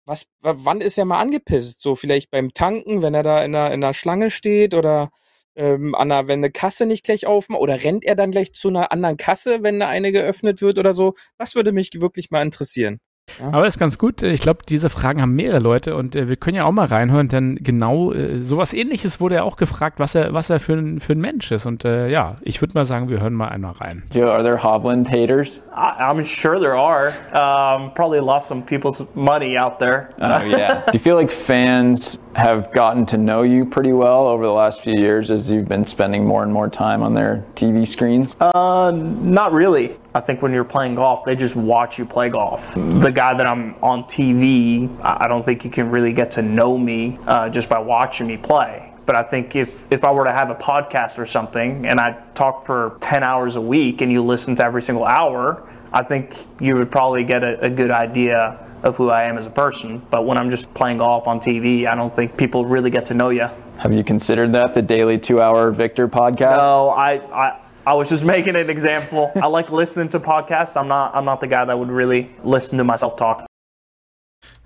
Was, 0.06 0.26
wann 0.40 0.80
ist 0.80 0.96
er 0.96 1.04
mal 1.04 1.20
angepisst? 1.20 1.82
So 1.82 1.94
vielleicht 1.94 2.30
beim 2.30 2.54
Tanken, 2.54 3.02
wenn 3.02 3.12
er 3.12 3.22
da 3.22 3.44
in 3.44 3.52
der, 3.52 3.74
in 3.74 3.82
der 3.82 3.92
Schlange 3.92 4.30
steht 4.30 4.72
oder 4.72 5.10
ähm, 5.54 5.94
an 5.94 6.10
einer, 6.10 6.28
wenn 6.28 6.38
eine 6.40 6.50
Kasse 6.50 6.86
nicht 6.86 7.04
gleich 7.04 7.26
aufmacht 7.26 7.60
oder 7.60 7.84
rennt 7.84 8.04
er 8.04 8.14
dann 8.14 8.30
gleich 8.30 8.54
zu 8.54 8.68
einer 8.68 8.90
anderen 8.90 9.18
Kasse, 9.18 9.62
wenn 9.62 9.78
da 9.80 9.88
eine 9.88 10.10
geöffnet 10.10 10.62
wird 10.62 10.78
oder 10.78 10.94
so? 10.94 11.14
Das 11.36 11.56
würde 11.56 11.72
mich 11.72 11.90
wirklich 12.00 12.30
mal 12.30 12.40
interessieren. 12.40 13.00
Ja. 13.40 13.48
Aber 13.48 13.66
ist 13.66 13.78
ganz 13.78 13.98
gut. 13.98 14.22
Ich 14.22 14.40
glaube, 14.40 14.60
diese 14.68 14.90
Fragen 14.90 15.22
haben 15.22 15.34
mehrere 15.34 15.58
Leute 15.60 15.94
und 15.94 16.16
äh, 16.16 16.28
wir 16.28 16.36
können 16.36 16.56
ja 16.56 16.64
auch 16.64 16.72
mal 16.72 16.86
reinhören, 16.86 17.28
denn 17.28 17.58
genau 17.60 18.12
äh, 18.12 18.40
sowas 18.40 18.72
ähnliches 18.72 19.20
wurde 19.20 19.36
ja 19.36 19.42
auch 19.42 19.56
gefragt, 19.56 19.98
was 19.98 20.14
er, 20.14 20.32
was 20.32 20.50
er 20.50 20.60
für 20.60 20.74
ein, 20.74 21.00
für 21.00 21.12
ein 21.12 21.20
Mensch 21.20 21.50
ist. 21.52 21.66
Und 21.66 21.84
äh, 21.84 22.10
ja, 22.10 22.36
ich 22.42 22.60
würde 22.60 22.74
mal 22.74 22.84
sagen, 22.84 23.08
wir 23.08 23.20
hören 23.20 23.34
mal 23.34 23.48
einmal 23.48 23.72
rein. 23.72 24.02
Yeah, 24.14 24.26
are 24.26 24.42
there 24.42 24.62
Hovland 24.62 25.08
haters? 25.08 25.60
I, 25.72 25.94
I'm 26.00 26.24
sure 26.24 26.58
there 26.58 26.76
are. 26.76 27.12
Um, 27.32 27.92
probably 27.94 28.20
lost 28.20 28.48
some 28.48 28.62
people's 28.62 29.02
money 29.14 29.56
out 29.56 29.78
there. 29.78 30.14
Oh, 30.20 30.42
yeah. 30.44 30.84
Do 30.86 30.92
you 30.94 31.00
feel 31.00 31.16
like 31.16 31.32
fans 31.32 32.18
have 32.34 32.72
gotten 32.72 33.06
to 33.06 33.16
know 33.16 33.42
you 33.42 33.64
pretty 33.64 33.92
well 33.92 34.26
over 34.28 34.44
the 34.44 34.52
last 34.52 34.80
few 34.80 34.98
years 34.98 35.30
as 35.30 35.50
you've 35.50 35.68
been 35.68 35.84
spending 35.84 36.24
more 36.24 36.42
and 36.42 36.52
more 36.52 36.68
time 36.68 37.02
on 37.02 37.14
their 37.14 37.44
TV 37.54 37.86
screens? 37.86 38.36
Uh, 38.40 38.90
not 38.92 39.52
really. 39.52 39.96
I 40.18 40.20
think 40.20 40.42
when 40.42 40.52
you're 40.52 40.64
playing 40.64 40.96
golf, 40.96 41.24
they 41.24 41.36
just 41.36 41.54
watch 41.54 41.96
you 41.96 42.04
play 42.04 42.28
golf. 42.28 42.74
The 42.74 43.12
guy 43.14 43.34
that 43.34 43.46
I'm 43.46 43.76
on 43.80 44.02
TV, 44.02 44.90
I 45.00 45.28
don't 45.28 45.44
think 45.44 45.64
you 45.64 45.70
can 45.70 45.92
really 45.92 46.12
get 46.12 46.32
to 46.32 46.42
know 46.42 46.76
me 46.76 47.20
uh, 47.28 47.48
just 47.48 47.68
by 47.68 47.78
watching 47.78 48.26
me 48.26 48.36
play. 48.36 48.92
But 49.06 49.14
I 49.14 49.22
think 49.22 49.54
if, 49.54 49.86
if 49.92 50.02
I 50.02 50.10
were 50.10 50.24
to 50.24 50.32
have 50.32 50.50
a 50.50 50.56
podcast 50.56 51.18
or 51.18 51.24
something 51.24 51.86
and 51.86 52.00
I 52.00 52.20
talk 52.34 52.66
for 52.66 52.96
10 52.98 53.22
hours 53.22 53.54
a 53.54 53.60
week 53.60 54.00
and 54.00 54.10
you 54.10 54.24
listen 54.24 54.56
to 54.56 54.64
every 54.64 54.82
single 54.82 55.04
hour, 55.04 55.70
I 55.92 56.02
think 56.02 56.34
you 56.60 56.74
would 56.74 56.90
probably 56.90 57.22
get 57.22 57.44
a, 57.44 57.60
a 57.60 57.70
good 57.70 57.92
idea 57.92 58.58
of 58.82 58.96
who 58.96 59.10
I 59.10 59.22
am 59.22 59.38
as 59.38 59.46
a 59.46 59.50
person. 59.50 60.04
But 60.10 60.26
when 60.26 60.36
I'm 60.36 60.50
just 60.50 60.74
playing 60.74 60.98
golf 60.98 61.28
on 61.28 61.38
TV, 61.38 61.86
I 61.86 61.94
don't 61.94 62.14
think 62.14 62.36
people 62.36 62.66
really 62.66 62.90
get 62.90 63.06
to 63.06 63.14
know 63.14 63.30
you. 63.30 63.48
Have 63.78 63.92
you 63.92 64.02
considered 64.02 64.52
that 64.54 64.74
the 64.74 64.82
daily 64.82 65.16
two 65.16 65.40
hour 65.40 65.70
Victor 65.70 66.08
podcast? 66.08 66.58
No, 66.58 66.88
I, 66.90 67.20
I 67.32 67.60
I 67.88 67.94
was 67.94 68.10
just 68.10 68.22
making 68.22 68.54
an 68.54 68.68
example. 68.68 69.32
I 69.34 69.46
like 69.46 69.70
listening 69.70 70.10
to 70.10 70.20
podcasts. 70.20 70.76
I'm 70.76 70.88
not 70.88 71.14
I'm 71.14 71.24
not 71.24 71.40
the 71.40 71.46
guy 71.46 71.64
that 71.64 71.78
would 71.78 71.88
really 71.88 72.28
listen 72.44 72.76
to 72.76 72.84
myself 72.84 73.16
talk. 73.16 73.46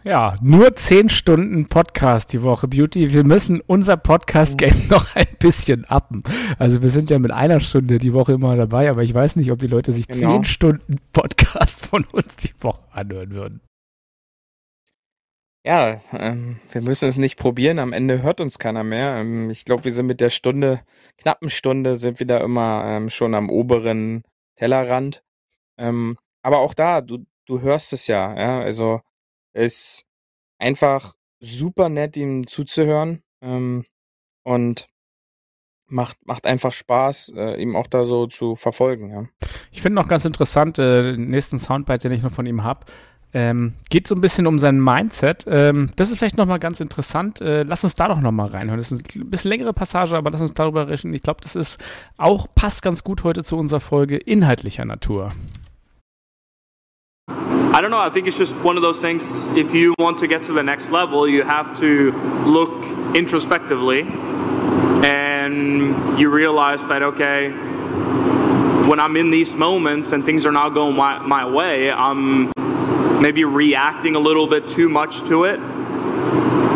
Ja, 0.03 0.35
nur 0.43 0.75
zehn 0.75 1.09
Stunden 1.09 1.69
Podcast 1.69 2.33
die 2.33 2.43
Woche, 2.43 2.67
Beauty. 2.67 3.13
Wir 3.13 3.23
müssen 3.23 3.61
unser 3.61 3.97
Podcast-Game 3.97 4.89
noch 4.91 5.15
ein 5.15 5.29
bisschen 5.39 5.85
appen. 5.85 6.25
Also 6.59 6.83
wir 6.83 6.89
sind 6.89 7.11
ja 7.11 7.21
mit 7.21 7.31
einer 7.31 7.61
Stunde 7.61 8.01
die 8.01 8.13
Woche 8.13 8.33
immer 8.33 8.57
dabei, 8.57 8.91
aber 8.91 9.05
ich 9.05 9.15
weiß 9.15 9.37
nicht, 9.37 9.53
ob 9.53 9.61
die 9.61 9.69
Leute 9.69 9.93
sich 9.93 10.09
genau. 10.09 10.33
zehn 10.33 10.45
Stunden 10.45 10.97
Podcast 11.13 11.87
von 11.87 12.05
uns 12.11 12.35
die 12.39 12.53
Woche 12.61 12.81
anhören 12.91 13.31
würden. 13.31 13.61
Ja, 15.65 16.01
ähm, 16.13 16.59
wir 16.71 16.83
müssen 16.83 17.09
es 17.09 17.19
nicht 17.19 17.39
probieren. 17.39 17.79
Am 17.79 17.93
Ende 17.93 18.23
hört 18.23 18.41
uns 18.41 18.59
keiner 18.59 18.83
mehr. 18.83 19.17
Ähm, 19.19 19.49
ich 19.51 19.65
glaube, 19.65 19.85
wir 19.85 19.93
sind 19.93 20.07
mit 20.07 20.21
der 20.21 20.31
Stunde, 20.31 20.81
knappen 21.19 21.51
Stunde, 21.51 21.95
sind 21.97 22.19
wir 22.19 22.27
da 22.27 22.39
immer 22.39 22.83
ähm, 22.85 23.11
schon 23.11 23.35
am 23.35 23.49
oberen 23.49 24.25
Tellerrand. 24.57 25.23
Ähm, 25.79 26.17
aber 26.43 26.59
auch 26.59 26.75
da, 26.75 27.01
du, 27.01 27.25
du 27.47 27.61
hörst 27.61 27.93
es 27.93 28.09
ja. 28.09 28.37
ja? 28.37 28.61
Also 28.61 29.01
ist 29.53 30.05
einfach 30.59 31.15
super 31.39 31.89
nett, 31.89 32.17
ihm 32.17 32.47
zuzuhören 32.47 33.23
ähm, 33.41 33.85
und 34.43 34.89
macht, 35.87 36.17
macht 36.27 36.47
einfach 36.47 36.73
Spaß, 36.73 37.35
äh, 37.37 37.63
ihm 37.63 37.77
auch 37.77 37.87
da 37.87 38.05
so 38.05 38.27
zu 38.27 38.57
verfolgen. 38.57 39.11
Ja. 39.11 39.29
Ich 39.71 39.83
finde 39.83 40.01
noch 40.01 40.09
ganz 40.09 40.25
interessant, 40.25 40.79
äh, 40.79 41.03
den 41.03 41.31
nächsten 41.31 41.59
Soundbite, 41.59 42.09
den 42.09 42.17
ich 42.17 42.23
noch 42.23 42.33
von 42.33 42.47
ihm 42.47 42.65
habe, 42.65 42.87
ähm, 43.35 43.75
geht 43.89 44.07
so 44.07 44.15
ein 44.15 44.21
bisschen 44.21 44.47
um 44.47 44.59
sein 44.59 44.83
Mindset. 44.83 45.45
Ähm, 45.47 45.91
das 45.97 46.11
ist 46.11 46.19
vielleicht 46.19 46.37
nochmal 46.37 46.59
ganz 46.59 46.81
interessant. 46.81 47.41
Äh, 47.41 47.63
lass 47.63 47.85
uns 47.85 47.97
da 47.97 48.09
doch 48.09 48.21
nochmal 48.21 48.49
reinhören. 48.49 48.79
Das 48.79 48.93
ist 48.93 49.15
ein 49.15 49.31
bisschen 49.31 49.51
längere 49.51 49.73
Passage, 49.73 50.17
aber 50.17 50.31
lass 50.31 50.43
uns 50.43 50.55
darüber 50.55 50.89
reden. 50.89 51.15
Ich 51.15 51.23
glaube, 51.23 51.41
das 51.43 51.57
ist 51.57 51.81
auch, 52.19 52.47
passt 52.55 52.83
ganz 52.83 53.05
gut 53.05 53.25
heute 53.25 53.43
zu 53.43 53.57
unserer 53.57 53.81
Folge 53.81 54.17
inhaltlicher 54.17 54.85
Natur. 54.85 55.33
I 57.75 57.81
don't 57.81 57.89
know. 57.89 58.07
I 58.07 58.11
think 58.11 58.27
it's 58.27 58.37
just 58.37 58.53
one 58.63 58.77
of 58.77 58.83
those 58.83 59.01
things. 59.01 59.25
If 59.57 59.75
you 59.75 59.95
want 59.99 60.19
to 60.19 60.27
get 60.27 60.45
to 60.45 60.53
the 60.53 60.63
next 60.63 60.91
level, 60.91 61.27
you 61.27 61.43
have 61.43 61.75
to 61.81 62.13
look 62.45 62.85
introspectively 63.15 64.03
and 65.03 66.19
you 66.19 66.29
realize 66.31 66.87
that, 66.89 67.03
okay, 67.03 67.51
when 68.87 69.01
I'm 69.01 69.17
in 69.17 69.31
these 69.31 69.55
moments 69.57 70.13
and 70.13 70.23
things 70.23 70.45
are 70.45 70.53
not 70.53 70.75
going 70.75 70.95
my, 70.95 71.19
my 71.21 71.47
way, 71.47 71.91
I'm 71.91 72.53
maybe 73.23 73.45
reacting 73.45 74.17
a 74.17 74.19
little 74.19 74.49
bit 74.49 74.69
too 74.69 74.89
much 74.89 75.21
to 75.29 75.45
it. 75.45 75.61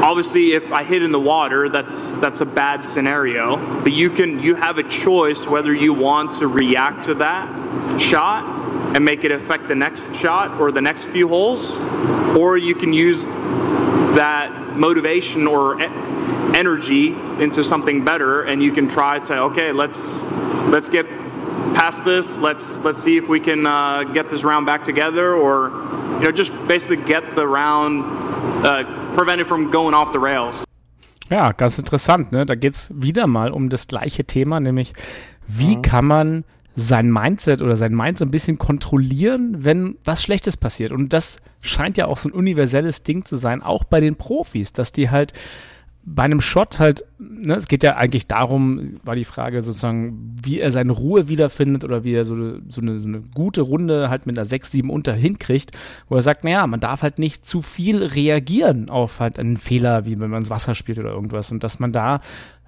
Obviously, 0.02 0.52
if 0.52 0.70
I 0.70 0.84
hit 0.84 1.02
in 1.02 1.10
the 1.10 1.18
water, 1.18 1.68
that's 1.68 2.12
that's 2.20 2.40
a 2.40 2.46
bad 2.46 2.84
scenario. 2.84 3.56
But 3.82 3.92
you 3.92 4.08
can 4.08 4.40
you 4.40 4.54
have 4.54 4.78
a 4.78 4.84
choice 4.84 5.44
whether 5.48 5.74
you 5.74 5.92
want 5.92 6.38
to 6.38 6.46
react 6.46 7.06
to 7.06 7.14
that 7.14 8.00
shot 8.00 8.44
and 8.94 9.04
make 9.04 9.24
it 9.24 9.32
affect 9.32 9.66
the 9.66 9.74
next 9.74 10.14
shot 10.14 10.60
or 10.60 10.70
the 10.70 10.80
next 10.80 11.06
few 11.06 11.26
holes, 11.26 11.76
or 12.36 12.56
you 12.56 12.76
can 12.76 12.92
use 12.92 13.24
that 14.14 14.76
motivation 14.76 15.48
or 15.48 15.82
energy 15.82 17.08
into 17.40 17.64
something 17.64 18.04
better, 18.04 18.44
and 18.44 18.62
you 18.62 18.70
can 18.70 18.88
try 18.88 19.18
to 19.18 19.38
okay, 19.50 19.72
let's 19.72 20.22
let's 20.70 20.88
get 20.88 21.06
past 21.74 22.04
this. 22.04 22.36
Let's 22.36 22.76
let's 22.84 23.02
see 23.02 23.16
if 23.16 23.28
we 23.28 23.40
can 23.40 23.66
uh, 23.66 24.04
get 24.04 24.30
this 24.30 24.44
round 24.44 24.66
back 24.66 24.84
together, 24.84 25.34
or 25.34 25.95
you 26.20 26.26
know, 26.26 26.36
just 26.36 26.52
basically 26.66 26.96
get 27.04 27.22
the 27.34 27.46
round 27.46 28.04
uh, 28.64 28.84
prevented 29.14 29.46
from 29.46 29.70
going 29.70 29.94
off 29.94 30.12
the 30.12 30.18
rails. 30.18 30.64
Ja, 31.28 31.52
ganz 31.52 31.78
interessant. 31.78 32.32
Ne? 32.32 32.46
Da 32.46 32.54
geht 32.54 32.74
es 32.74 32.92
wieder 32.94 33.26
mal 33.26 33.50
um 33.50 33.68
das 33.68 33.88
gleiche 33.88 34.24
Thema, 34.24 34.60
nämlich 34.60 34.92
wie 35.46 35.76
mhm. 35.76 35.82
kann 35.82 36.06
man 36.06 36.44
sein 36.76 37.10
Mindset 37.10 37.62
oder 37.62 37.76
sein 37.76 37.94
Mind 37.94 38.18
so 38.18 38.24
ein 38.24 38.30
bisschen 38.30 38.58
kontrollieren, 38.58 39.64
wenn 39.64 39.96
was 40.04 40.22
Schlechtes 40.22 40.56
passiert. 40.56 40.92
Und 40.92 41.12
das 41.12 41.38
scheint 41.62 41.96
ja 41.96 42.06
auch 42.06 42.18
so 42.18 42.28
ein 42.28 42.32
universelles 42.32 43.02
Ding 43.02 43.24
zu 43.24 43.36
sein, 43.36 43.62
auch 43.62 43.84
bei 43.84 44.00
den 44.00 44.16
Profis, 44.16 44.72
dass 44.72 44.92
die 44.92 45.10
halt 45.10 45.32
bei 46.08 46.22
einem 46.22 46.40
Shot 46.40 46.78
halt, 46.78 47.04
ne, 47.18 47.56
es 47.56 47.66
geht 47.66 47.82
ja 47.82 47.96
eigentlich 47.96 48.28
darum, 48.28 48.96
war 49.02 49.16
die 49.16 49.24
Frage 49.24 49.60
sozusagen, 49.60 50.36
wie 50.40 50.60
er 50.60 50.70
seine 50.70 50.92
Ruhe 50.92 51.26
wiederfindet 51.26 51.82
oder 51.82 52.04
wie 52.04 52.14
er 52.14 52.24
so, 52.24 52.60
so, 52.68 52.80
eine, 52.80 53.00
so 53.00 53.08
eine 53.08 53.22
gute 53.34 53.62
Runde 53.62 54.08
halt 54.08 54.24
mit 54.24 54.38
einer 54.38 54.44
6, 54.44 54.70
7 54.70 54.88
unter 54.88 55.12
hinkriegt, 55.12 55.72
wo 56.08 56.14
er 56.14 56.22
sagt, 56.22 56.44
naja, 56.44 56.64
man 56.68 56.78
darf 56.78 57.02
halt 57.02 57.18
nicht 57.18 57.44
zu 57.44 57.60
viel 57.60 58.04
reagieren 58.04 58.88
auf 58.88 59.18
halt 59.18 59.40
einen 59.40 59.56
Fehler, 59.56 60.04
wie 60.04 60.18
wenn 60.20 60.30
man 60.30 60.42
ins 60.42 60.50
Wasser 60.50 60.76
spielt 60.76 61.00
oder 61.00 61.10
irgendwas. 61.10 61.50
Und 61.50 61.64
dass 61.64 61.80
man 61.80 61.90
da 61.90 62.20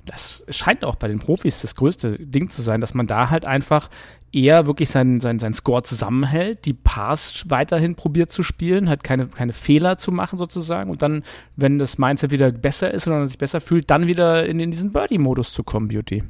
das 0.05 0.45
scheint 0.49 0.85
auch 0.85 0.97
bei 0.97 1.07
den 1.07 1.19
Profis 1.19 1.61
das 1.61 1.75
größte 1.75 2.19
Ding 2.19 2.49
zu 2.49 2.63
sein, 2.63 2.81
dass 2.81 2.95
man 2.95 3.07
da 3.07 3.29
halt 3.29 3.47
einfach 3.47 3.91
eher 4.33 4.67
wirklich 4.67 4.89
seinen 4.89 5.21
sein, 5.21 5.39
sein 5.39 5.53
Score 5.53 5.83
zusammenhält, 5.83 6.65
die 6.65 6.75
Pass 6.75 7.45
weiterhin 7.49 7.95
probiert 7.95 8.31
zu 8.31 8.43
spielen, 8.43 8.89
halt 8.89 9.03
keine, 9.03 9.29
keine 9.29 9.53
Fehler 9.53 9.97
zu 9.99 10.13
machen 10.13 10.39
sozusagen 10.39 10.91
und 10.91 11.03
dann, 11.03 11.25
wenn 11.57 11.79
das 11.79 11.99
Mindset 11.99 12.31
wieder 12.31 12.51
besser 12.53 12.93
ist 12.93 13.07
oder 13.07 13.19
man 13.19 13.27
sich 13.27 13.39
besser 13.39 13.61
fühlt, 13.61 13.91
dann 13.91 14.07
wieder 14.07 14.47
in, 14.47 14.61
in 14.61 14.71
diesen 14.71 14.93
Birdie-Modus 14.93 15.53
zu 15.53 15.63
kommen, 15.63 15.89
Beauty. 15.89 16.25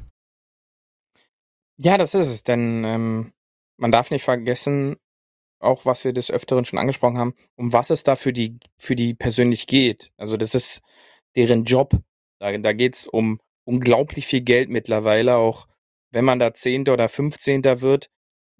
Ja, 1.77 1.97
das 1.97 2.13
ist 2.13 2.29
es, 2.29 2.43
denn 2.43 2.83
ähm, 2.83 3.31
man 3.77 3.91
darf 3.91 4.11
nicht 4.11 4.23
vergessen, 4.23 4.97
auch 5.59 5.85
was 5.85 6.03
wir 6.03 6.13
des 6.13 6.31
Öfteren 6.31 6.65
schon 6.65 6.79
angesprochen 6.79 7.17
haben, 7.17 7.33
um 7.55 7.73
was 7.73 7.89
es 7.89 8.03
da 8.03 8.15
für 8.15 8.33
die, 8.33 8.59
für 8.77 8.95
die 8.95 9.13
persönlich 9.13 9.67
geht. 9.67 10.11
Also 10.17 10.37
das 10.37 10.55
ist 10.55 10.81
deren 11.35 11.63
Job. 11.63 11.93
Da, 12.39 12.57
da 12.57 12.73
geht 12.73 12.95
es 12.95 13.07
um 13.07 13.39
unglaublich 13.65 14.25
viel 14.25 14.41
Geld 14.41 14.69
mittlerweile, 14.69 15.35
auch 15.35 15.67
wenn 16.11 16.25
man 16.25 16.39
da 16.39 16.53
Zehnter 16.53 16.93
oder 16.93 17.09
Fünfzehnter 17.09 17.81
wird. 17.81 18.09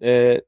Äh, 0.00 0.42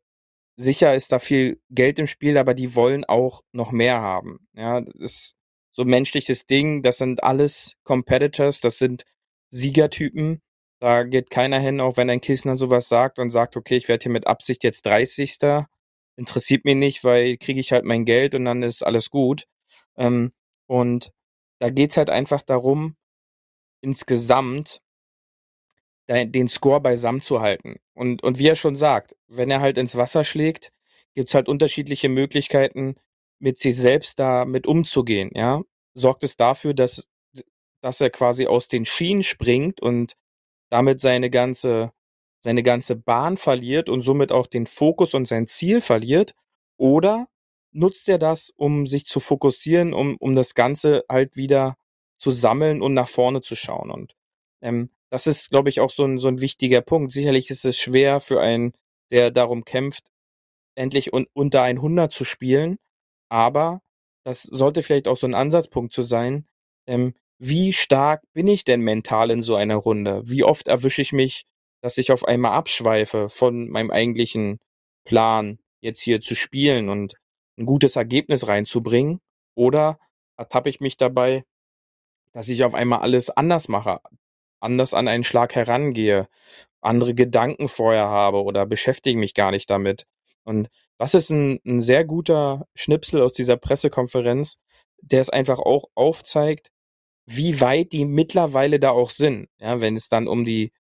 sicher 0.56 0.94
ist 0.94 1.12
da 1.12 1.18
viel 1.18 1.60
Geld 1.70 1.98
im 1.98 2.06
Spiel, 2.06 2.38
aber 2.38 2.54
die 2.54 2.74
wollen 2.74 3.04
auch 3.04 3.42
noch 3.52 3.72
mehr 3.72 4.00
haben. 4.00 4.46
Ja, 4.54 4.80
das 4.80 4.94
ist 4.96 5.36
so 5.72 5.82
ein 5.82 5.88
menschliches 5.88 6.46
Ding. 6.46 6.82
Das 6.82 6.98
sind 6.98 7.22
alles 7.24 7.76
Competitors, 7.84 8.60
das 8.60 8.78
sind 8.78 9.04
Siegertypen. 9.50 10.40
Da 10.80 11.04
geht 11.04 11.30
keiner 11.30 11.60
hin, 11.60 11.80
auch 11.80 11.96
wenn 11.96 12.10
ein 12.10 12.20
Kissner 12.20 12.56
sowas 12.56 12.88
sagt 12.88 13.18
und 13.18 13.30
sagt, 13.30 13.56
okay, 13.56 13.76
ich 13.76 13.88
werde 13.88 14.02
hier 14.04 14.12
mit 14.12 14.26
Absicht 14.26 14.64
jetzt 14.64 14.84
30. 14.86 15.38
Interessiert 16.16 16.64
mich 16.64 16.76
nicht, 16.76 17.04
weil 17.04 17.36
kriege 17.38 17.60
ich 17.60 17.72
halt 17.72 17.84
mein 17.84 18.04
Geld 18.04 18.34
und 18.34 18.44
dann 18.44 18.62
ist 18.62 18.82
alles 18.82 19.10
gut. 19.10 19.46
Ähm, 19.96 20.32
und 20.66 21.12
da 21.60 21.70
geht's 21.70 21.96
halt 21.96 22.10
einfach 22.10 22.42
darum, 22.42 22.96
insgesamt 23.80 24.80
den 26.08 26.48
Score 26.48 26.80
beisammen 26.80 27.22
zu 27.22 27.40
halten. 27.40 27.76
Und, 27.94 28.22
und 28.22 28.38
wie 28.38 28.48
er 28.48 28.56
schon 28.56 28.76
sagt, 28.76 29.16
wenn 29.28 29.50
er 29.50 29.60
halt 29.60 29.78
ins 29.78 29.96
Wasser 29.96 30.24
schlägt, 30.24 30.72
gibt's 31.14 31.34
halt 31.34 31.48
unterschiedliche 31.48 32.08
Möglichkeiten, 32.08 32.96
mit 33.38 33.58
sich 33.58 33.76
selbst 33.76 34.18
da 34.18 34.44
mit 34.44 34.66
umzugehen, 34.66 35.30
ja. 35.34 35.62
Sorgt 35.94 36.24
es 36.24 36.36
dafür, 36.36 36.74
dass, 36.74 37.08
dass 37.82 38.00
er 38.00 38.10
quasi 38.10 38.46
aus 38.46 38.68
den 38.68 38.84
Schienen 38.84 39.22
springt 39.22 39.82
und 39.82 40.16
damit 40.70 41.00
seine 41.00 41.28
ganze, 41.28 41.92
seine 42.40 42.62
ganze 42.62 42.96
Bahn 42.96 43.36
verliert 43.36 43.90
und 43.90 44.02
somit 44.02 44.32
auch 44.32 44.46
den 44.46 44.64
Fokus 44.64 45.12
und 45.12 45.28
sein 45.28 45.46
Ziel 45.46 45.80
verliert? 45.82 46.34
Oder 46.78 47.28
nutzt 47.72 48.08
er 48.08 48.18
das, 48.18 48.50
um 48.56 48.86
sich 48.86 49.06
zu 49.06 49.20
fokussieren, 49.20 49.92
um, 49.92 50.16
um 50.16 50.34
das 50.34 50.54
Ganze 50.54 51.04
halt 51.08 51.36
wieder 51.36 51.76
zu 52.18 52.30
sammeln 52.30 52.80
und 52.80 52.94
nach 52.94 53.08
vorne 53.08 53.42
zu 53.42 53.56
schauen. 53.56 53.90
Und 53.90 54.14
ähm, 54.60 54.90
das 55.12 55.27
ist, 55.27 55.51
glaube 55.51 55.68
ich, 55.68 55.81
auch 55.81 55.90
so 55.90 56.05
ein, 56.05 56.18
so 56.18 56.29
ein 56.29 56.40
wichtiger 56.40 56.81
Punkt. 56.81 57.12
Sicherlich 57.12 57.51
ist 57.51 57.66
es 57.66 57.79
schwer 57.79 58.20
für 58.20 58.40
einen, 58.40 58.72
der 59.11 59.31
darum 59.31 59.64
kämpft, 59.66 60.07
endlich 60.75 61.12
un 61.12 61.27
unter 61.35 61.62
100 61.62 62.11
zu 62.11 62.25
spielen, 62.25 62.79
aber 63.31 63.83
das 64.25 64.42
sollte 64.42 64.83
vielleicht 64.83 65.09
auch 65.09 65.18
so 65.18 65.27
ein 65.27 65.35
Ansatzpunkt 65.35 65.92
zu 65.92 66.01
sein. 66.01 66.46
Ähm, 66.88 67.14
wie 67.38 67.75
stark 67.75 68.22
bin 68.33 68.48
ich 68.48 68.64
denn 68.64 68.81
mental 68.81 69.31
in 69.31 69.42
so 69.42 69.55
einer 69.55 69.77
Runde? 69.77 70.22
Wie 70.25 70.44
oft 70.44 70.66
erwische 70.68 71.03
ich 71.03 71.12
mich, 71.12 71.44
dass 71.83 71.98
ich 71.98 72.11
auf 72.11 72.25
einmal 72.25 72.53
abschweife 72.53 73.29
von 73.29 73.68
meinem 73.68 73.90
eigentlichen 73.90 74.61
Plan, 75.05 75.59
jetzt 75.83 76.01
hier 76.01 76.22
zu 76.22 76.35
spielen 76.35 76.88
und 76.88 77.16
ein 77.59 77.66
gutes 77.66 77.96
Ergebnis 77.96 78.48
reinzubringen? 78.48 79.20
Oder 79.57 79.98
ertappe 80.38 80.70
ich 80.70 80.81
mich 80.81 80.96
dabei, 80.96 81.44
dass 82.33 82.48
ich 82.48 82.64
auf 82.64 82.75
einmal 82.75 83.01
alles 83.01 83.29
anders 83.29 83.68
mache, 83.68 84.01
anders 84.62 84.94
an 84.94 85.09
einen 85.09 85.25
Schlag 85.25 85.55
herangehe, 85.55 86.29
andere 86.81 87.14
Gedanken 87.14 87.68
vorher 87.68 88.09
habe 88.09 88.42
oder 88.42 88.66
beschäftige 88.66 89.18
mich 89.18 89.35
gar 89.35 89.51
nicht 89.51 89.70
damit. 89.70 90.07
Und 90.44 90.68
das 90.98 91.14
ist 91.14 91.31
ein, 91.31 91.61
ein 91.64 91.81
sehr 91.81 92.05
guter 92.05 92.66
Schnipsel 92.75 93.22
aus 93.22 93.33
dieser 93.33 93.57
Pressekonferenz, 93.57 94.59
der 95.01 95.20
es 95.20 95.31
einfach 95.31 95.59
auch 95.59 95.85
aufzeigt, 95.94 96.70
wie 97.27 97.61
weit 97.61 97.92
die 97.92 98.05
mittlerweile 98.05 98.81
da 98.81 98.90
auch 98.90 99.11
sind. 99.11 99.48
Ja, 99.59 99.81
wenn 99.81 99.96
es 99.96 100.09
dann 100.09 100.29
um 100.29 100.44
die, 100.44 100.72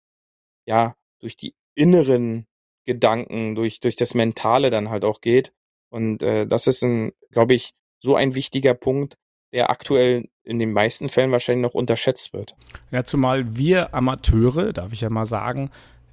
ja, 0.66 0.96
durch 1.20 1.38
die 1.38 1.56
inneren 1.76 2.48
Gedanken, 2.86 3.56
durch, 3.56 3.80
durch 3.80 3.96
das 3.96 4.14
Mentale 4.16 4.70
dann 4.70 4.90
halt 4.90 5.06
auch 5.06 5.22
geht. 5.22 5.54
Und 5.90 6.24
äh, 6.24 6.48
das 6.48 6.68
ist 6.68 6.84
ein, 6.84 7.12
glaube 7.32 7.54
ich, 7.54 7.74
so 8.00 8.16
ein 8.16 8.36
wichtiger 8.36 8.74
Punkt, 8.74 9.18
der 9.54 9.70
aktuell 9.70 10.30
in 10.44 10.60
den 10.60 10.74
meisten 10.74 11.10
Fällen 11.10 11.32
wahrscheinlich 11.32 11.64
noch 11.64 11.74
unterschätzt 11.74 12.34
wird. 12.34 12.56
Ja, 12.92 13.04
zumal 13.04 13.56
wir 13.56 13.94
Amateure, 13.94 14.74
darf 14.74 14.94
ich 14.94 15.02
ja 15.02 15.10
mal 15.10 15.26
sagen, 15.26 15.70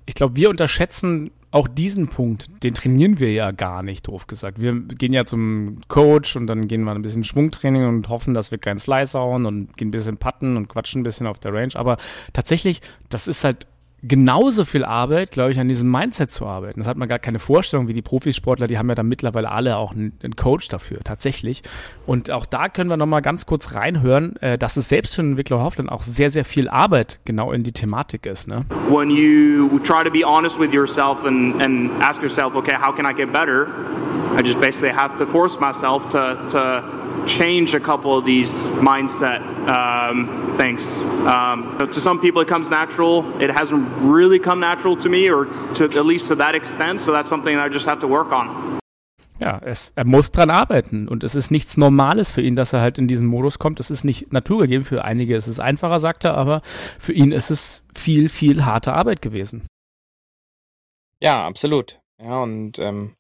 ich 0.07 0.15
glaube, 0.15 0.37
wir 0.37 0.51
unterschätzen 0.51 1.31
auch 1.51 1.67
diesen 1.67 2.09
Punkt, 2.09 2.47
den 2.63 2.75
trainieren 2.75 3.21
wir 3.21 3.33
ja 3.33 3.53
gar 3.53 3.83
nicht, 3.83 4.07
doof 4.07 4.27
gesagt. 4.27 4.61
Wir 4.61 4.75
gehen 4.75 5.15
ja 5.15 5.25
zum 5.25 5.81
Coach 5.89 6.37
und 6.37 6.47
dann 6.47 6.69
gehen 6.69 6.85
wir 6.85 6.93
ein 6.93 7.01
bisschen 7.01 7.25
Schwungtraining 7.25 7.87
und 7.87 8.09
hoffen, 8.09 8.35
dass 8.35 8.51
wir 8.51 8.59
keinen 8.59 8.79
Slice 8.79 9.19
hauen 9.19 9.47
und 9.47 9.77
gehen 9.77 9.89
ein 9.89 9.91
bisschen 9.93 10.19
putten 10.19 10.57
und 10.57 10.69
quatschen 10.69 11.01
ein 11.01 11.05
bisschen 11.05 11.27
auf 11.27 11.39
der 11.39 11.55
Range. 11.55 11.75
Aber 11.75 11.97
tatsächlich, 12.35 12.83
das 13.09 13.29
ist 13.29 13.45
halt 13.45 13.67
genauso 14.03 14.65
viel 14.65 14.85
Arbeit, 14.85 15.33
glaube 15.33 15.51
ich, 15.51 15.59
an 15.59 15.69
diesem 15.69 15.91
Mindset 15.91 16.31
zu 16.31 16.47
arbeiten. 16.47 16.81
Das 16.81 16.89
hat 16.89 16.97
man 16.97 17.09
gar 17.09 17.19
keine 17.19 17.39
Vorstellung, 17.39 17.89
wie 17.89 17.93
die 17.93 18.03
Profisportler, 18.03 18.67
die 18.67 18.79
haben 18.79 18.89
ja 18.89 18.95
dann 18.95 19.09
mittlerweile 19.09 19.51
alle 19.51 19.77
auch 19.77 19.93
einen, 19.93 20.13
Coach 20.37 20.69
dafür, 20.69 21.01
tatsächlich. 21.03 21.63
Und 22.07 22.31
auch 22.31 22.47
da 22.47 22.69
können 22.69 22.91
wir 22.91 22.97
nochmal 22.97 23.23
ganz 23.23 23.47
kurz 23.47 23.75
reinhören, 23.75 24.37
äh, 24.37 24.57
dass 24.57 24.77
es 24.77 24.89
selbst 24.89 25.17
für 25.17 25.23
einen 25.23 25.33
Entwickler 25.33 25.61
Hoffland 25.61 25.91
auch 25.91 26.03
sehr, 26.03 26.31
sehr 26.31 26.45
viel 26.45 26.69
Arbeit 26.69 27.21
genau 27.25 27.51
in 27.51 27.65
die 27.65 27.73
Thematik 27.73 28.27
ist. 28.27 28.47
Ne? 28.47 28.65
When 28.89 29.11
you 29.11 29.79
try 29.81 30.05
to 30.05 30.11
be 30.11 30.25
honest 30.25 30.59
with 30.61 30.73
yourself 30.73 31.25
and, 31.25 31.61
and 31.61 31.91
ask 32.01 32.23
yourself, 32.23 32.55
okay, 32.55 32.77
how 32.81 32.95
can 32.95 33.05
I 33.05 33.15
get 33.15 33.33
better? 33.33 33.69
I 34.37 34.43
just 34.43 34.61
basically 34.61 34.95
have 34.95 35.17
to 35.17 35.27
force 35.27 35.59
myself 35.59 36.09
to, 36.11 36.37
to 36.51 37.08
change 37.27 37.75
a 37.75 37.81
couple 37.81 38.17
of 38.17 38.25
these 38.25 38.51
mindset 38.81 39.41
um, 39.69 40.55
things. 40.57 40.85
Um, 41.27 41.77
to 41.79 42.01
some 42.01 42.21
people, 42.21 42.43
it 42.43 42.49
comes 42.49 42.71
natural. 42.71 43.25
It 43.41 43.51
hasn't 43.51 43.87
really 44.01 44.39
come 44.39 44.61
natural 44.61 44.97
to 44.97 45.09
me, 45.09 45.31
or 45.31 45.47
to 45.75 45.85
at 45.85 46.07
least 46.07 46.29
to 46.29 46.35
that 46.37 46.55
extent. 46.55 47.01
So 47.01 47.13
that's 47.13 47.29
something 47.29 47.57
I 47.57 47.69
just 47.69 47.87
have 47.87 48.01
to 48.01 48.07
work 48.07 48.33
on. 48.33 48.79
Ja, 49.41 49.61
es, 49.65 49.93
er 49.95 50.05
muss 50.05 50.33
dran 50.33 50.51
arbeiten 50.51 51.07
und 51.07 51.23
es 51.23 51.37
ist 51.37 51.53
nichts 51.53 51.77
Normales 51.77 52.33
für 52.33 52.43
ihn, 52.43 52.57
dass 52.57 52.73
er 52.73 52.81
halt 52.81 52.99
in 52.99 53.07
diesen 53.07 53.29
Modus 53.29 53.61
kommt. 53.61 53.79
Es 53.79 53.91
ist 53.91 54.03
nicht 54.03 54.33
naturgegeben. 54.33 54.85
Für 54.85 55.05
einige 55.05 55.37
ist 55.37 55.47
es 55.47 55.61
einfacher, 55.61 56.01
sagt 56.01 56.25
er, 56.25 56.35
aber 56.37 56.61
für 56.99 57.13
ihn 57.13 57.31
ist 57.31 57.51
es 57.51 57.83
viel, 57.95 58.29
viel 58.29 58.65
harte 58.65 58.95
Arbeit 58.95 59.23
gewesen. 59.23 59.67
Ja, 61.21 61.47
absolut. 61.47 62.01
Ja, 62.21 62.43
und 62.43 62.81
ähm, 62.81 63.15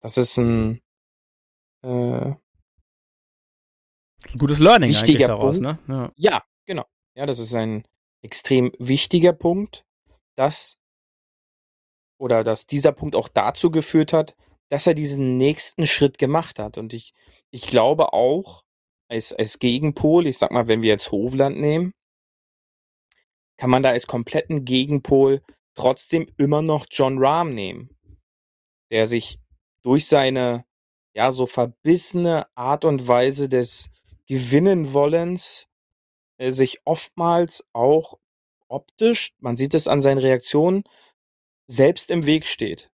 das 0.00 0.16
ist 0.16 0.38
ein 0.38 0.80
äh, 1.82 1.88
ein 1.88 2.36
gutes 4.38 4.58
Learning 4.58 4.90
wichtiger 4.90 5.28
daraus, 5.28 5.60
Punkt. 5.60 5.88
ne? 5.88 6.12
Ja. 6.16 6.32
ja, 6.32 6.42
genau. 6.66 6.84
Ja, 7.14 7.26
das 7.26 7.38
ist 7.38 7.54
ein 7.54 7.86
extrem 8.22 8.72
wichtiger 8.78 9.32
Punkt, 9.32 9.84
dass 10.36 10.78
oder 12.18 12.44
dass 12.44 12.66
dieser 12.66 12.92
Punkt 12.92 13.16
auch 13.16 13.28
dazu 13.28 13.70
geführt 13.70 14.12
hat, 14.12 14.34
dass 14.68 14.86
er 14.86 14.94
diesen 14.94 15.36
nächsten 15.36 15.86
Schritt 15.86 16.18
gemacht 16.18 16.58
hat. 16.58 16.78
Und 16.78 16.94
ich, 16.94 17.12
ich 17.50 17.66
glaube 17.66 18.12
auch, 18.12 18.64
als, 19.08 19.32
als 19.32 19.58
Gegenpol, 19.58 20.26
ich 20.26 20.38
sag 20.38 20.50
mal, 20.50 20.66
wenn 20.66 20.82
wir 20.82 20.90
jetzt 20.90 21.10
Hovland 21.10 21.58
nehmen, 21.58 21.92
kann 23.56 23.70
man 23.70 23.82
da 23.82 23.90
als 23.90 24.06
kompletten 24.06 24.64
Gegenpol 24.64 25.42
trotzdem 25.74 26.28
immer 26.38 26.62
noch 26.62 26.86
John 26.90 27.18
Rahm 27.18 27.54
nehmen, 27.54 27.90
der 28.90 29.06
sich 29.06 29.38
durch 29.82 30.06
seine 30.06 30.64
ja 31.14 31.30
so 31.30 31.46
verbissene 31.46 32.46
Art 32.56 32.84
und 32.84 33.06
Weise 33.06 33.48
des 33.48 33.90
Gewinnenwollens 34.26 35.68
äh, 36.38 36.50
sich 36.50 36.80
oftmals 36.84 37.64
auch 37.72 38.18
optisch, 38.68 39.34
man 39.38 39.56
sieht 39.56 39.74
es 39.74 39.88
an 39.88 40.02
seinen 40.02 40.18
Reaktionen, 40.18 40.84
selbst 41.66 42.10
im 42.10 42.26
Weg 42.26 42.46
steht. 42.46 42.90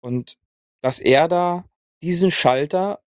Und 0.00 0.38
dass 0.82 1.00
er 1.00 1.28
da 1.28 1.64
diesen 2.02 2.30
Schalter, 2.30 3.02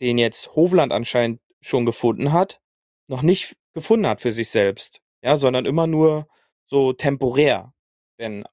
den 0.00 0.18
jetzt 0.18 0.54
Hovland 0.54 0.92
anscheinend 0.92 1.40
schon 1.60 1.84
gefunden 1.84 2.32
hat, 2.32 2.60
noch 3.08 3.22
nicht 3.22 3.56
gefunden 3.74 4.06
hat 4.06 4.20
für 4.20 4.32
sich 4.32 4.50
selbst. 4.50 5.00
Ja, 5.22 5.36
sondern 5.36 5.66
immer 5.66 5.86
nur 5.86 6.28
so 6.66 6.92
temporär. 6.92 7.74
Denn 8.20 8.44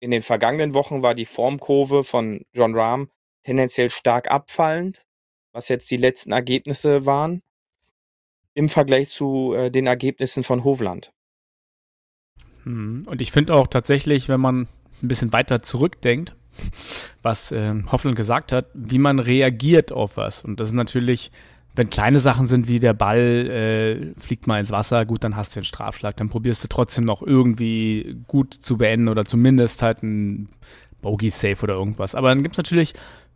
in 0.00 0.10
den 0.10 0.22
vergangenen 0.22 0.74
Wochen 0.74 1.02
war 1.02 1.14
die 1.14 1.26
Formkurve 1.26 2.04
von 2.04 2.44
John 2.52 2.76
Rahm 2.76 3.10
tendenziell 3.44 3.90
stark 3.90 4.30
abfallend, 4.30 5.04
was 5.52 5.68
jetzt 5.68 5.90
die 5.90 5.96
letzten 5.96 6.32
Ergebnisse 6.32 7.06
waren, 7.06 7.42
im 8.54 8.68
Vergleich 8.68 9.10
zu 9.10 9.54
äh, 9.54 9.70
den 9.70 9.86
Ergebnissen 9.86 10.42
von 10.44 10.64
Hovland. 10.64 11.12
Hm, 12.64 13.04
und 13.06 13.20
ich 13.20 13.32
finde 13.32 13.54
auch 13.54 13.66
tatsächlich, 13.66 14.28
wenn 14.28 14.40
man 14.40 14.68
ein 15.02 15.08
bisschen 15.08 15.32
weiter 15.32 15.62
zurückdenkt, 15.62 16.34
was 17.22 17.52
äh, 17.52 17.74
Hoffland 17.90 18.16
gesagt 18.16 18.52
hat, 18.52 18.66
wie 18.74 18.98
man 18.98 19.18
reagiert 19.18 19.92
auf 19.92 20.16
was. 20.16 20.44
Und 20.44 20.60
das 20.60 20.68
ist 20.68 20.74
natürlich 20.74 21.30
wenn 21.74 21.90
kleine 21.90 22.20
Sachen 22.20 22.46
sind 22.46 22.68
wie 22.68 22.80
der 22.80 22.92
Ball 22.92 23.18
äh, 23.18 24.20
fliegt 24.20 24.46
mal 24.46 24.60
ins 24.60 24.70
Wasser, 24.70 25.06
gut, 25.06 25.24
dann 25.24 25.36
hast 25.36 25.54
du 25.56 25.60
den 25.60 25.64
Strafschlag. 25.64 26.16
Dann 26.16 26.28
probierst 26.28 26.62
du 26.62 26.68
trotzdem 26.68 27.04
noch 27.04 27.22
irgendwie 27.22 28.16
gut 28.26 28.52
zu 28.54 28.76
beenden 28.76 29.08
oder 29.08 29.24
zumindest 29.24 29.80
halt 29.80 30.02
ein 31.02 31.10
Bogey-Safe 31.10 31.62
oder 31.62 31.74
irgendwas. 31.74 32.14
Aber 32.14 32.28
dann 32.28 32.42
gibt 32.42 32.54
es 32.54 32.58
natürlich 32.58 32.94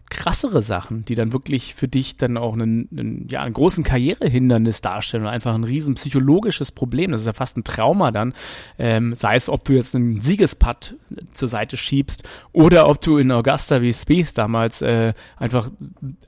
krassere 0.08 0.62
Sachen, 0.62 1.04
die 1.04 1.14
dann 1.14 1.32
wirklich 1.32 1.74
für 1.74 1.88
dich 1.88 2.16
dann 2.16 2.36
auch 2.36 2.52
einen, 2.52 2.88
einen, 2.92 3.28
ja, 3.28 3.42
einen 3.42 3.54
großen 3.54 3.82
Karrierehindernis 3.82 4.80
darstellen 4.80 5.24
und 5.24 5.28
einfach 5.28 5.54
ein 5.54 5.64
riesen 5.64 5.94
psychologisches 5.96 6.70
Problem. 6.70 7.10
Das 7.10 7.20
ist 7.20 7.26
ja 7.26 7.32
fast 7.32 7.56
ein 7.56 7.64
Trauma 7.64 8.12
dann. 8.12 8.32
Ähm, 8.78 9.14
sei 9.14 9.34
es, 9.34 9.48
ob 9.48 9.64
du 9.64 9.72
jetzt 9.72 9.96
einen 9.96 10.20
Siegesputt 10.20 10.94
zur 11.32 11.48
Seite 11.48 11.76
schiebst 11.76 12.22
oder 12.52 12.88
ob 12.88 13.00
du 13.00 13.18
in 13.18 13.32
Augusta 13.32 13.82
wie 13.82 13.92
Spieth 13.92 14.38
damals 14.38 14.80
äh, 14.82 15.12
einfach 15.36 15.70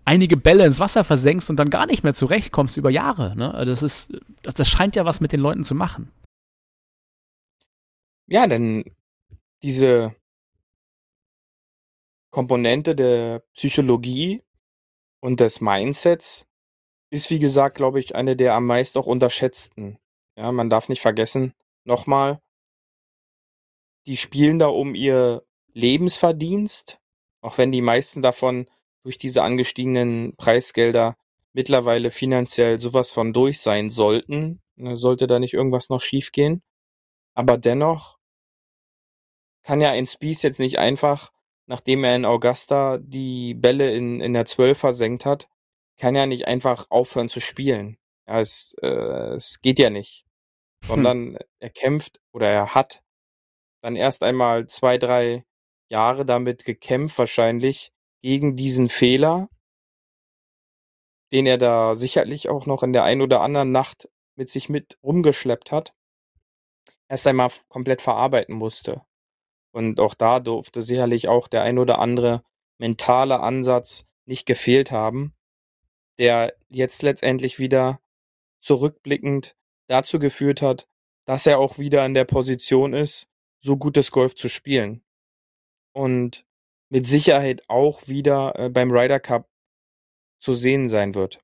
einige 0.04 0.36
Bälle 0.36 0.66
ins 0.66 0.80
Wasser 0.80 1.04
versenkst 1.04 1.48
und 1.48 1.56
dann 1.56 1.70
gar 1.70 1.86
nicht 1.86 2.02
mehr 2.02 2.14
zurechtkommst 2.14 2.76
über 2.76 2.90
Jahre. 2.90 3.36
Ne? 3.36 3.54
Also 3.54 3.70
das 3.72 3.82
ist, 3.82 4.20
das, 4.42 4.54
das 4.54 4.68
scheint 4.68 4.96
ja 4.96 5.04
was 5.04 5.20
mit 5.20 5.32
den 5.32 5.40
Leuten 5.40 5.62
zu 5.62 5.74
machen. 5.74 6.10
Ja, 8.26 8.46
denn 8.46 8.84
diese 9.62 10.14
Komponente 12.30 12.94
der 12.94 13.40
Psychologie 13.54 14.42
und 15.20 15.40
des 15.40 15.60
Mindsets 15.60 16.46
ist, 17.10 17.30
wie 17.30 17.38
gesagt, 17.38 17.76
glaube 17.76 18.00
ich, 18.00 18.14
eine 18.14 18.36
der 18.36 18.54
am 18.54 18.66
meisten 18.66 18.98
auch 18.98 19.06
unterschätzten. 19.06 19.98
Ja, 20.36 20.52
man 20.52 20.70
darf 20.70 20.88
nicht 20.88 21.00
vergessen, 21.00 21.54
nochmal, 21.84 22.40
die 24.06 24.16
spielen 24.16 24.58
da 24.58 24.68
um 24.68 24.94
ihr 24.94 25.44
Lebensverdienst, 25.72 27.00
auch 27.40 27.58
wenn 27.58 27.72
die 27.72 27.82
meisten 27.82 28.22
davon 28.22 28.68
durch 29.02 29.18
diese 29.18 29.42
angestiegenen 29.42 30.36
Preisgelder 30.36 31.16
mittlerweile 31.52 32.10
finanziell 32.10 32.78
sowas 32.78 33.10
von 33.10 33.32
durch 33.32 33.60
sein 33.60 33.90
sollten. 33.90 34.60
Ne, 34.76 34.96
sollte 34.96 35.26
da 35.26 35.38
nicht 35.38 35.54
irgendwas 35.54 35.88
noch 35.88 36.00
schiefgehen. 36.00 36.62
Aber 37.34 37.58
dennoch 37.58 38.18
kann 39.62 39.80
ja 39.80 39.90
ein 39.90 40.06
Spieß 40.06 40.42
jetzt 40.42 40.60
nicht 40.60 40.78
einfach 40.78 41.32
nachdem 41.68 42.02
er 42.02 42.16
in 42.16 42.24
Augusta 42.24 42.98
die 42.98 43.54
Bälle 43.54 43.92
in, 43.92 44.20
in 44.20 44.32
der 44.32 44.46
12 44.46 44.78
versenkt 44.78 45.26
hat, 45.26 45.48
kann 45.98 46.16
er 46.16 46.26
nicht 46.26 46.46
einfach 46.46 46.86
aufhören 46.88 47.28
zu 47.28 47.40
spielen. 47.40 47.98
Ja, 48.26 48.40
es, 48.40 48.74
äh, 48.82 49.34
es 49.34 49.60
geht 49.60 49.78
ja 49.78 49.90
nicht. 49.90 50.24
Sondern 50.84 51.34
hm. 51.34 51.38
er 51.60 51.70
kämpft 51.70 52.20
oder 52.32 52.48
er 52.48 52.74
hat 52.74 53.02
dann 53.82 53.96
erst 53.96 54.22
einmal 54.22 54.66
zwei, 54.66 54.96
drei 54.96 55.44
Jahre 55.88 56.24
damit 56.24 56.64
gekämpft, 56.64 57.18
wahrscheinlich, 57.18 57.92
gegen 58.22 58.56
diesen 58.56 58.88
Fehler, 58.88 59.48
den 61.32 61.46
er 61.46 61.58
da 61.58 61.96
sicherlich 61.96 62.48
auch 62.48 62.66
noch 62.66 62.82
in 62.82 62.92
der 62.92 63.04
ein 63.04 63.20
oder 63.20 63.40
anderen 63.40 63.72
Nacht 63.72 64.08
mit 64.36 64.50
sich 64.50 64.68
mit 64.68 64.98
rumgeschleppt 65.02 65.70
hat, 65.70 65.94
erst 67.08 67.26
einmal 67.26 67.50
komplett 67.68 68.02
verarbeiten 68.02 68.54
musste. 68.54 69.02
Und 69.72 70.00
auch 70.00 70.14
da 70.14 70.40
durfte 70.40 70.82
sicherlich 70.82 71.28
auch 71.28 71.48
der 71.48 71.62
ein 71.62 71.78
oder 71.78 71.98
andere 71.98 72.42
mentale 72.78 73.40
Ansatz 73.40 74.08
nicht 74.24 74.46
gefehlt 74.46 74.90
haben, 74.90 75.32
der 76.18 76.54
jetzt 76.68 77.02
letztendlich 77.02 77.58
wieder 77.58 78.00
zurückblickend 78.60 79.56
dazu 79.88 80.18
geführt 80.18 80.62
hat, 80.62 80.88
dass 81.24 81.46
er 81.46 81.58
auch 81.58 81.78
wieder 81.78 82.04
in 82.06 82.14
der 82.14 82.24
Position 82.24 82.94
ist, 82.94 83.28
so 83.60 83.76
gutes 83.76 84.10
Golf 84.10 84.34
zu 84.34 84.48
spielen. 84.48 85.02
Und 85.92 86.44
mit 86.90 87.06
Sicherheit 87.06 87.62
auch 87.68 88.06
wieder 88.08 88.58
äh, 88.58 88.70
beim 88.70 88.90
Ryder 88.90 89.20
Cup 89.20 89.48
zu 90.38 90.54
sehen 90.54 90.88
sein 90.88 91.14
wird. 91.14 91.40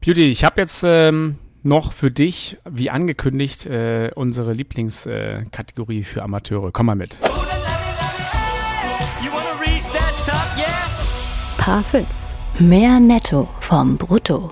Beauty, 0.00 0.30
ich 0.30 0.44
habe 0.44 0.60
jetzt 0.60 0.82
ähm, 0.84 1.38
noch 1.62 1.92
für 1.92 2.10
dich, 2.10 2.58
wie 2.68 2.90
angekündigt, 2.90 3.66
äh, 3.66 4.10
unsere 4.14 4.52
Lieblingskategorie 4.52 6.00
äh, 6.00 6.04
für 6.04 6.22
Amateure. 6.22 6.70
Komm 6.72 6.86
mal 6.86 6.94
mit. 6.94 7.18
Paar 11.58 11.82
5. 11.82 12.06
Mehr 12.58 13.00
Netto 13.00 13.48
vom 13.60 13.96
Brutto. 13.96 14.50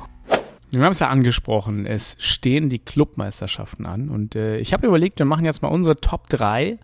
Wir 0.71 0.85
haben 0.85 0.93
es 0.93 1.01
ja 1.01 1.09
angesprochen, 1.09 1.85
es 1.85 2.17
stehen 2.21 2.69
die 2.69 2.79
Clubmeisterschaften 2.79 3.85
an 3.85 4.09
und 4.09 4.37
äh, 4.37 4.59
ich 4.59 4.73
habe 4.73 4.87
überlegt, 4.87 5.19
wir 5.19 5.27
machen 5.27 5.45
jetzt 5.45 5.63
mal 5.63 5.69
unsere 5.69 5.97
Top 5.97 6.29
3, 6.29 6.79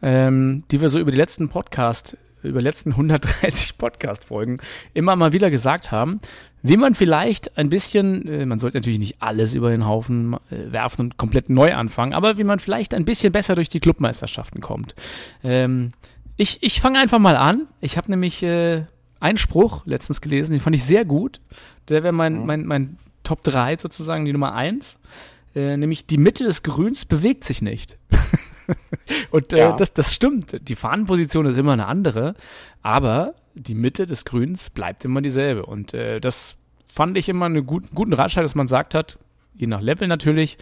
ähm, 0.00 0.64
die 0.70 0.80
wir 0.80 0.88
so 0.88 0.98
über 0.98 1.10
die 1.10 1.18
letzten 1.18 1.50
Podcast, 1.50 2.16
über 2.42 2.60
die 2.60 2.64
letzten 2.64 2.90
130 2.92 3.76
Podcast-Folgen 3.76 4.58
immer 4.94 5.14
mal 5.16 5.34
wieder 5.34 5.50
gesagt 5.50 5.92
haben 5.92 6.20
wie 6.68 6.76
man 6.76 6.94
vielleicht 6.94 7.56
ein 7.58 7.68
bisschen, 7.68 8.26
äh, 8.26 8.46
man 8.46 8.58
sollte 8.58 8.78
natürlich 8.78 8.98
nicht 8.98 9.22
alles 9.22 9.54
über 9.54 9.70
den 9.70 9.86
Haufen 9.86 10.34
äh, 10.50 10.72
werfen 10.72 11.02
und 11.02 11.16
komplett 11.16 11.48
neu 11.50 11.72
anfangen, 11.74 12.12
aber 12.12 12.38
wie 12.38 12.44
man 12.44 12.58
vielleicht 12.58 12.94
ein 12.94 13.04
bisschen 13.04 13.32
besser 13.32 13.54
durch 13.54 13.68
die 13.68 13.80
Clubmeisterschaften 13.80 14.60
kommt. 14.60 14.94
Ähm, 15.44 15.90
ich 16.36 16.62
ich 16.62 16.80
fange 16.80 16.98
einfach 16.98 17.18
mal 17.18 17.36
an. 17.36 17.66
Ich 17.80 17.96
habe 17.96 18.10
nämlich 18.10 18.42
äh, 18.42 18.84
einen 19.20 19.38
Spruch 19.38 19.86
letztens 19.86 20.20
gelesen, 20.20 20.52
den 20.52 20.60
fand 20.60 20.76
ich 20.76 20.84
sehr 20.84 21.04
gut. 21.04 21.40
Der 21.88 22.02
wäre 22.02 22.12
mein, 22.12 22.44
mein, 22.46 22.66
mein 22.66 22.98
Top 23.22 23.42
3 23.42 23.76
sozusagen, 23.76 24.24
die 24.24 24.32
Nummer 24.32 24.54
1. 24.54 24.98
Äh, 25.54 25.76
nämlich 25.76 26.06
die 26.06 26.18
Mitte 26.18 26.44
des 26.44 26.62
Grüns 26.62 27.06
bewegt 27.06 27.44
sich 27.44 27.62
nicht. 27.62 27.98
und 29.30 29.52
äh, 29.52 29.58
ja. 29.58 29.72
das, 29.72 29.94
das 29.94 30.12
stimmt. 30.12 30.68
Die 30.68 30.76
Fahnenposition 30.76 31.46
ist 31.46 31.56
immer 31.56 31.72
eine 31.72 31.86
andere, 31.86 32.34
aber 32.82 33.34
die 33.56 33.74
Mitte 33.74 34.06
des 34.06 34.24
Grüns 34.24 34.70
bleibt 34.70 35.04
immer 35.04 35.22
dieselbe. 35.22 35.66
Und 35.66 35.94
äh, 35.94 36.20
das 36.20 36.56
fand 36.92 37.16
ich 37.16 37.28
immer 37.28 37.46
einen 37.46 37.66
gut, 37.66 37.84
guten 37.94 38.12
Ratschlag, 38.12 38.44
dass 38.44 38.54
man 38.54 38.68
sagt 38.68 38.94
hat, 38.94 39.18
je 39.54 39.66
nach 39.66 39.80
Level 39.80 40.06
natürlich, 40.06 40.58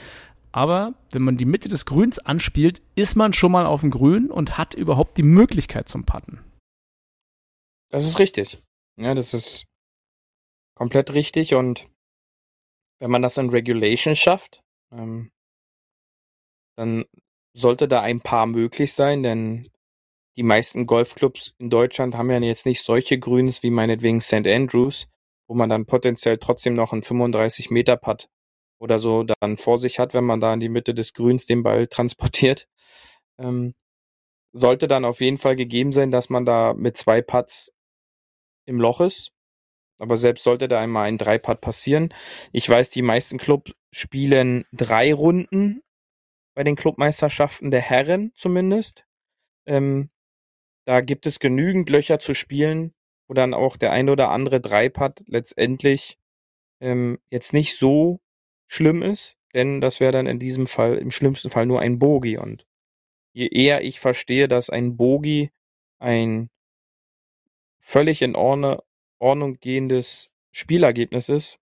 aber 0.53 0.95
wenn 1.11 1.23
man 1.23 1.37
die 1.37 1.45
Mitte 1.45 1.69
des 1.69 1.85
Grüns 1.85 2.21
anspielt, 2.21 2.81
ist 2.95 3.17
man 3.17 3.33
schon 3.33 3.51
mal 3.51 3.67
auf 3.67 3.81
dem 3.81 3.91
Grün 3.91 4.31
und 4.31 4.57
hat 4.57 4.75
überhaupt 4.75 5.19
die 5.19 5.25
Möglichkeit 5.25 5.89
zum 5.89 6.05
Putten. 6.05 6.45
Das 7.91 8.07
ist 8.07 8.21
richtig. 8.21 8.63
Ja, 8.97 9.15
das 9.15 9.35
ist 9.35 9.65
komplett 10.77 11.13
richtig 11.13 11.55
und 11.55 11.89
wenn 13.01 13.11
man 13.11 13.23
das 13.23 13.37
in 13.37 13.51
Regulation 13.51 14.15
schafft, 14.15 14.63
ähm, 14.93 15.33
dann 16.77 17.05
sollte 17.57 17.89
da 17.89 18.01
ein 18.01 18.21
paar 18.21 18.47
möglich 18.47 18.93
sein, 18.93 19.23
denn 19.23 19.69
die 20.37 20.43
meisten 20.43 20.87
Golfclubs 20.87 21.55
in 21.59 21.71
Deutschland 21.71 22.15
haben 22.17 22.31
ja 22.31 22.39
jetzt 22.41 22.67
nicht 22.67 22.85
solche 22.85 23.19
Grüns 23.19 23.63
wie 23.63 23.71
meinetwegen 23.71 24.21
St. 24.21 24.47
Andrews, 24.47 25.09
wo 25.47 25.55
man 25.55 25.69
dann 25.69 25.87
potenziell 25.87 26.39
trotzdem 26.39 26.75
noch 26.75 26.93
einen 26.93 27.03
35 27.03 27.71
Meter 27.71 27.97
Putt 27.97 28.29
oder 28.79 28.99
so 28.99 29.23
dann 29.23 29.57
vor 29.57 29.79
sich 29.79 29.99
hat, 29.99 30.15
wenn 30.15 30.25
man 30.25 30.41
da 30.41 30.53
in 30.53 30.61
die 30.61 30.69
Mitte 30.69 30.95
des 30.95 31.13
Grüns 31.13 31.47
den 31.47 31.63
Ball 31.63 31.87
transportiert. 31.89 32.69
Ähm, 33.39 33.75
sollte 34.53 34.89
dann 34.89 35.05
auf 35.05 35.21
jeden 35.21 35.39
Fall 35.39 35.57
gegeben 35.57 35.93
sein, 35.93 36.11
dass 36.11 36.31
man 36.31 36.45
da 36.45 36.75
mit 36.75 36.97
zwei 36.97 37.23
Putts 37.23 37.73
im 38.67 38.81
Loch 38.81 39.01
ist. 39.01 39.33
Aber 39.99 40.17
selbst 40.17 40.45
sollte 40.45 40.69
da 40.69 40.81
einmal 40.81 41.07
ein 41.07 41.19
Drei-Putt 41.19 41.61
passieren. 41.61 42.13
Ich 42.53 42.69
weiß, 42.69 42.91
die 42.91 43.03
meisten 43.03 43.39
Clubs 43.39 43.73
spielen 43.93 44.65
drei 44.73 45.15
Runden 45.15 45.83
bei 46.55 46.65
den 46.65 46.77
Clubmeisterschaften 46.77 47.71
der 47.71 47.81
Herren 47.81 48.33
zumindest. 48.35 49.07
Ähm, 49.67 50.11
da 50.85 51.01
gibt 51.01 51.27
es 51.27 51.39
genügend 51.39 51.89
Löcher 51.91 52.19
zu 52.19 52.35
spielen, 52.35 52.95
wo 53.27 53.35
dann 53.35 53.55
auch 53.55 53.77
der 53.77 53.93
ein 53.93 54.09
oder 54.09 54.31
andere 54.31 54.61
Dreipad 54.61 55.23
letztendlich 55.27 56.19
ähm, 56.81 57.19
jetzt 57.31 57.53
nicht 57.53 57.77
so 57.77 58.21
schlimm 58.67 59.03
ist, 59.03 59.37
denn 59.55 59.81
das 59.81 60.01
wäre 60.01 60.13
dann 60.13 60.27
in 60.27 60.39
diesem 60.39 60.67
Fall 60.67 60.99
im 60.99 61.11
schlimmsten 61.11 61.51
Fall 61.51 61.67
nur 61.67 61.81
ein 61.81 61.99
Bogi 61.99 62.37
und 62.37 62.67
je 63.33 63.49
eher 63.49 63.83
ich 63.83 64.01
verstehe, 64.01 64.49
dass 64.49 64.71
ein 64.71 64.97
Bogi 64.97 65.51
ein 65.99 66.51
völlig 67.81 68.23
in 68.23 68.37
Ordnung, 68.37 68.81
Ordnung 69.19 69.59
gehendes 69.61 70.31
Spielergebnis 70.51 71.29
ist, 71.29 71.59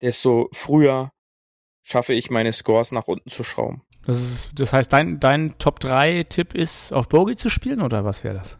desto 0.00 0.48
früher 0.52 1.12
schaffe 1.82 2.14
ich 2.14 2.30
meine 2.30 2.52
Scores 2.52 2.92
nach 2.92 3.08
unten 3.08 3.30
zu 3.30 3.44
schrauben. 3.44 3.82
Das, 4.04 4.18
ist, 4.20 4.50
das 4.58 4.72
heißt, 4.72 4.92
dein, 4.92 5.20
dein 5.20 5.56
Top 5.58 5.78
3 5.80 6.24
Tipp 6.24 6.54
ist, 6.54 6.92
auf 6.92 7.08
Bogey 7.08 7.36
zu 7.36 7.48
spielen 7.48 7.80
oder 7.80 8.04
was 8.04 8.24
wäre 8.24 8.34
das? 8.34 8.58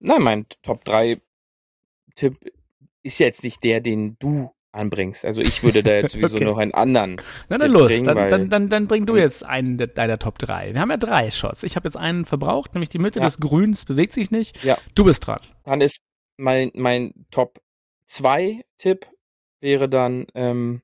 Nein, 0.00 0.22
mein 0.22 0.46
Top 0.62 0.84
3 0.84 1.18
Tipp 2.14 2.36
ist 3.02 3.18
jetzt 3.18 3.42
nicht 3.44 3.62
der, 3.64 3.80
den 3.80 4.16
du 4.18 4.50
anbringst. 4.72 5.24
Also 5.24 5.40
ich 5.40 5.62
würde 5.62 5.82
da 5.82 5.92
jetzt 5.92 6.12
sowieso 6.12 6.36
Okay. 6.36 6.44
noch 6.44 6.58
einen 6.58 6.74
anderen. 6.74 7.16
Na 7.48 7.58
dann 7.58 7.70
Tipp 7.72 7.80
los, 7.80 7.88
bringen, 7.92 8.04
dann, 8.06 8.28
dann, 8.30 8.48
dann, 8.48 8.68
dann 8.68 8.86
bring 8.86 9.06
du 9.06 9.16
jetzt 9.16 9.44
einen 9.44 9.76
de- 9.78 9.92
deiner 9.92 10.18
Top 10.18 10.38
3. 10.38 10.74
Wir 10.74 10.80
haben 10.80 10.90
ja 10.90 10.96
drei 10.96 11.30
Shots. 11.30 11.62
Ich 11.62 11.76
habe 11.76 11.86
jetzt 11.88 11.96
einen 11.96 12.24
verbraucht, 12.24 12.74
nämlich 12.74 12.88
die 12.88 12.98
Mitte 12.98 13.18
Ja. 13.20 13.24
des 13.26 13.38
Grüns 13.38 13.84
bewegt 13.84 14.12
sich 14.12 14.30
nicht. 14.30 14.62
Ja. 14.64 14.76
Du 14.94 15.04
bist 15.04 15.26
dran. 15.26 15.40
Dann 15.64 15.80
ist 15.80 16.00
mein, 16.36 16.70
mein 16.74 17.12
Top 17.30 17.60
2 18.06 18.64
Tipp 18.78 19.06
wäre 19.60 19.88
dann 19.88 20.26
ähm, 20.34 20.82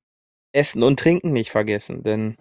Essen 0.54 0.82
und 0.82 0.98
Trinken 0.98 1.32
nicht 1.32 1.50
vergessen, 1.50 2.02
denn 2.02 2.36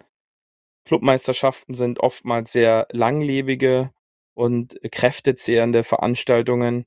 Clubmeisterschaften 0.86 1.74
sind 1.74 2.00
oftmals 2.00 2.52
sehr 2.52 2.86
langlebige 2.92 3.92
und 4.34 4.78
kräftezehrende 4.90 5.82
Veranstaltungen, 5.82 6.84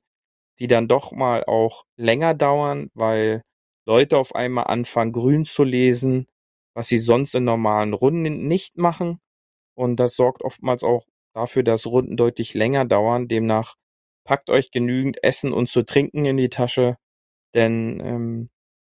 die 0.60 0.68
dann 0.68 0.88
doch 0.88 1.12
mal 1.12 1.44
auch 1.46 1.86
länger 1.98 2.34
dauern, 2.34 2.90
weil 2.94 3.42
Leute 3.86 4.18
auf 4.18 4.36
einmal 4.36 4.66
anfangen, 4.66 5.12
grün 5.12 5.46
zu 5.46 5.64
lesen, 5.64 6.28
was 6.76 6.88
sie 6.88 7.00
sonst 7.00 7.36
in 7.36 7.44
normalen 7.44 7.94
Runden 7.94 8.48
nicht 8.48 8.78
machen. 8.78 9.20
Und 9.76 10.00
das 10.00 10.16
sorgt 10.16 10.44
oftmals 10.44 10.84
auch 10.84 11.06
dafür, 11.34 11.64
dass 11.64 11.86
Runden 11.86 12.18
deutlich 12.18 12.54
länger 12.54 12.86
dauern. 12.86 13.28
Demnach 13.28 13.76
packt 14.26 14.50
euch 14.50 14.72
genügend 14.72 15.24
Essen 15.24 15.54
und 15.54 15.70
zu 15.70 15.84
trinken 15.84 16.26
in 16.26 16.38
die 16.38 16.50
Tasche, 16.50 16.98
denn 17.56 18.00
ähm, 18.04 18.50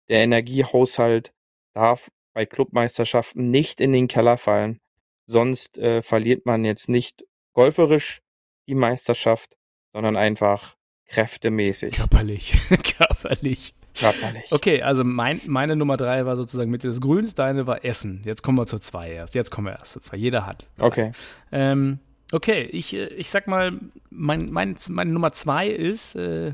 der 0.09 0.23
Energiehaushalt 0.23 1.33
darf 1.75 2.09
bei 2.39 2.45
Clubmeisterschaften 2.45 3.51
nicht 3.51 3.81
in 3.81 3.91
den 3.91 4.07
Keller 4.07 4.37
fallen. 4.37 4.79
Sonst 5.25 5.77
äh, 5.77 6.01
verliert 6.01 6.45
man 6.45 6.63
jetzt 6.63 6.87
nicht 6.87 7.25
golferisch 7.51 8.21
die 8.65 8.75
Meisterschaft, 8.75 9.57
sondern 9.91 10.15
einfach 10.15 10.77
kräftemäßig, 11.09 11.95
Körperlich. 11.95 12.53
Körperlich. 12.97 13.73
körperlich. 13.93 14.53
Okay, 14.53 14.81
also 14.81 15.03
mein, 15.03 15.41
meine 15.47 15.75
Nummer 15.75 15.97
3 15.97 16.25
war 16.25 16.37
sozusagen 16.37 16.71
Mitte 16.71 16.87
des 16.87 17.01
Grüns, 17.01 17.35
deine 17.35 17.67
war 17.67 17.83
Essen. 17.83 18.21
Jetzt 18.23 18.41
kommen 18.41 18.57
wir 18.57 18.65
zur 18.65 18.79
2 18.79 19.11
erst. 19.11 19.35
Jetzt 19.35 19.51
kommen 19.51 19.67
wir 19.67 19.73
erst 19.73 19.91
zur 19.91 20.01
2. 20.01 20.15
Jeder 20.15 20.45
hat. 20.45 20.69
drei. 20.77 20.87
Okay. 20.87 21.11
Ähm, 21.51 21.99
okay, 22.31 22.63
ich, 22.71 22.93
äh, 22.93 23.07
ich 23.07 23.29
sag 23.29 23.47
mal, 23.47 23.77
mein, 24.11 24.49
mein, 24.49 24.77
meine 24.91 25.11
Nummer 25.11 25.33
2 25.33 25.67
ist, 25.67 26.15
äh, 26.15 26.53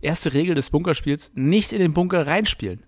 erste 0.00 0.34
Regel 0.34 0.56
des 0.56 0.70
Bunkerspiels, 0.70 1.30
nicht 1.36 1.72
in 1.72 1.78
den 1.78 1.94
Bunker 1.94 2.26
reinspielen. 2.26 2.82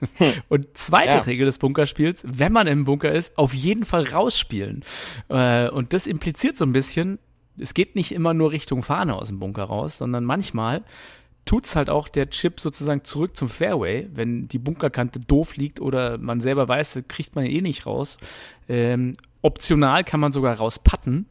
Und 0.48 0.76
zweite 0.76 1.16
Ja. 1.16 1.20
Regel 1.20 1.46
des 1.46 1.58
Bunkerspiels, 1.58 2.24
wenn 2.28 2.52
man 2.52 2.66
im 2.66 2.84
Bunker 2.84 3.12
ist, 3.12 3.36
auf 3.38 3.54
jeden 3.54 3.84
Fall 3.84 4.04
rausspielen. 4.08 4.84
Äh, 5.28 5.68
und 5.70 5.92
das 5.92 6.06
impliziert 6.06 6.56
so 6.56 6.64
ein 6.64 6.72
bisschen, 6.72 7.18
es 7.58 7.74
geht 7.74 7.96
nicht 7.96 8.12
immer 8.12 8.34
nur 8.34 8.52
Richtung 8.52 8.82
Fahne 8.82 9.14
aus 9.14 9.28
dem 9.28 9.38
Bunker 9.38 9.64
raus, 9.64 9.98
sondern 9.98 10.24
manchmal 10.24 10.82
tut's 11.44 11.76
halt 11.76 11.88
auch 11.88 12.08
der 12.08 12.28
Chip 12.28 12.60
sozusagen 12.60 13.04
zurück 13.04 13.36
zum 13.36 13.48
Fairway, 13.48 14.08
wenn 14.12 14.48
die 14.48 14.58
Bunkerkante 14.58 15.20
doof 15.20 15.56
liegt 15.56 15.80
oder 15.80 16.18
man 16.18 16.40
selber 16.40 16.68
weiß, 16.68 17.04
kriegt 17.08 17.36
man 17.36 17.46
ihn 17.46 17.56
eh 17.56 17.60
nicht 17.62 17.86
raus. 17.86 18.18
Ähm, 18.68 19.14
optional 19.42 20.02
kann 20.02 20.20
man 20.20 20.32
sogar 20.32 20.56
rauspatten 20.56 21.26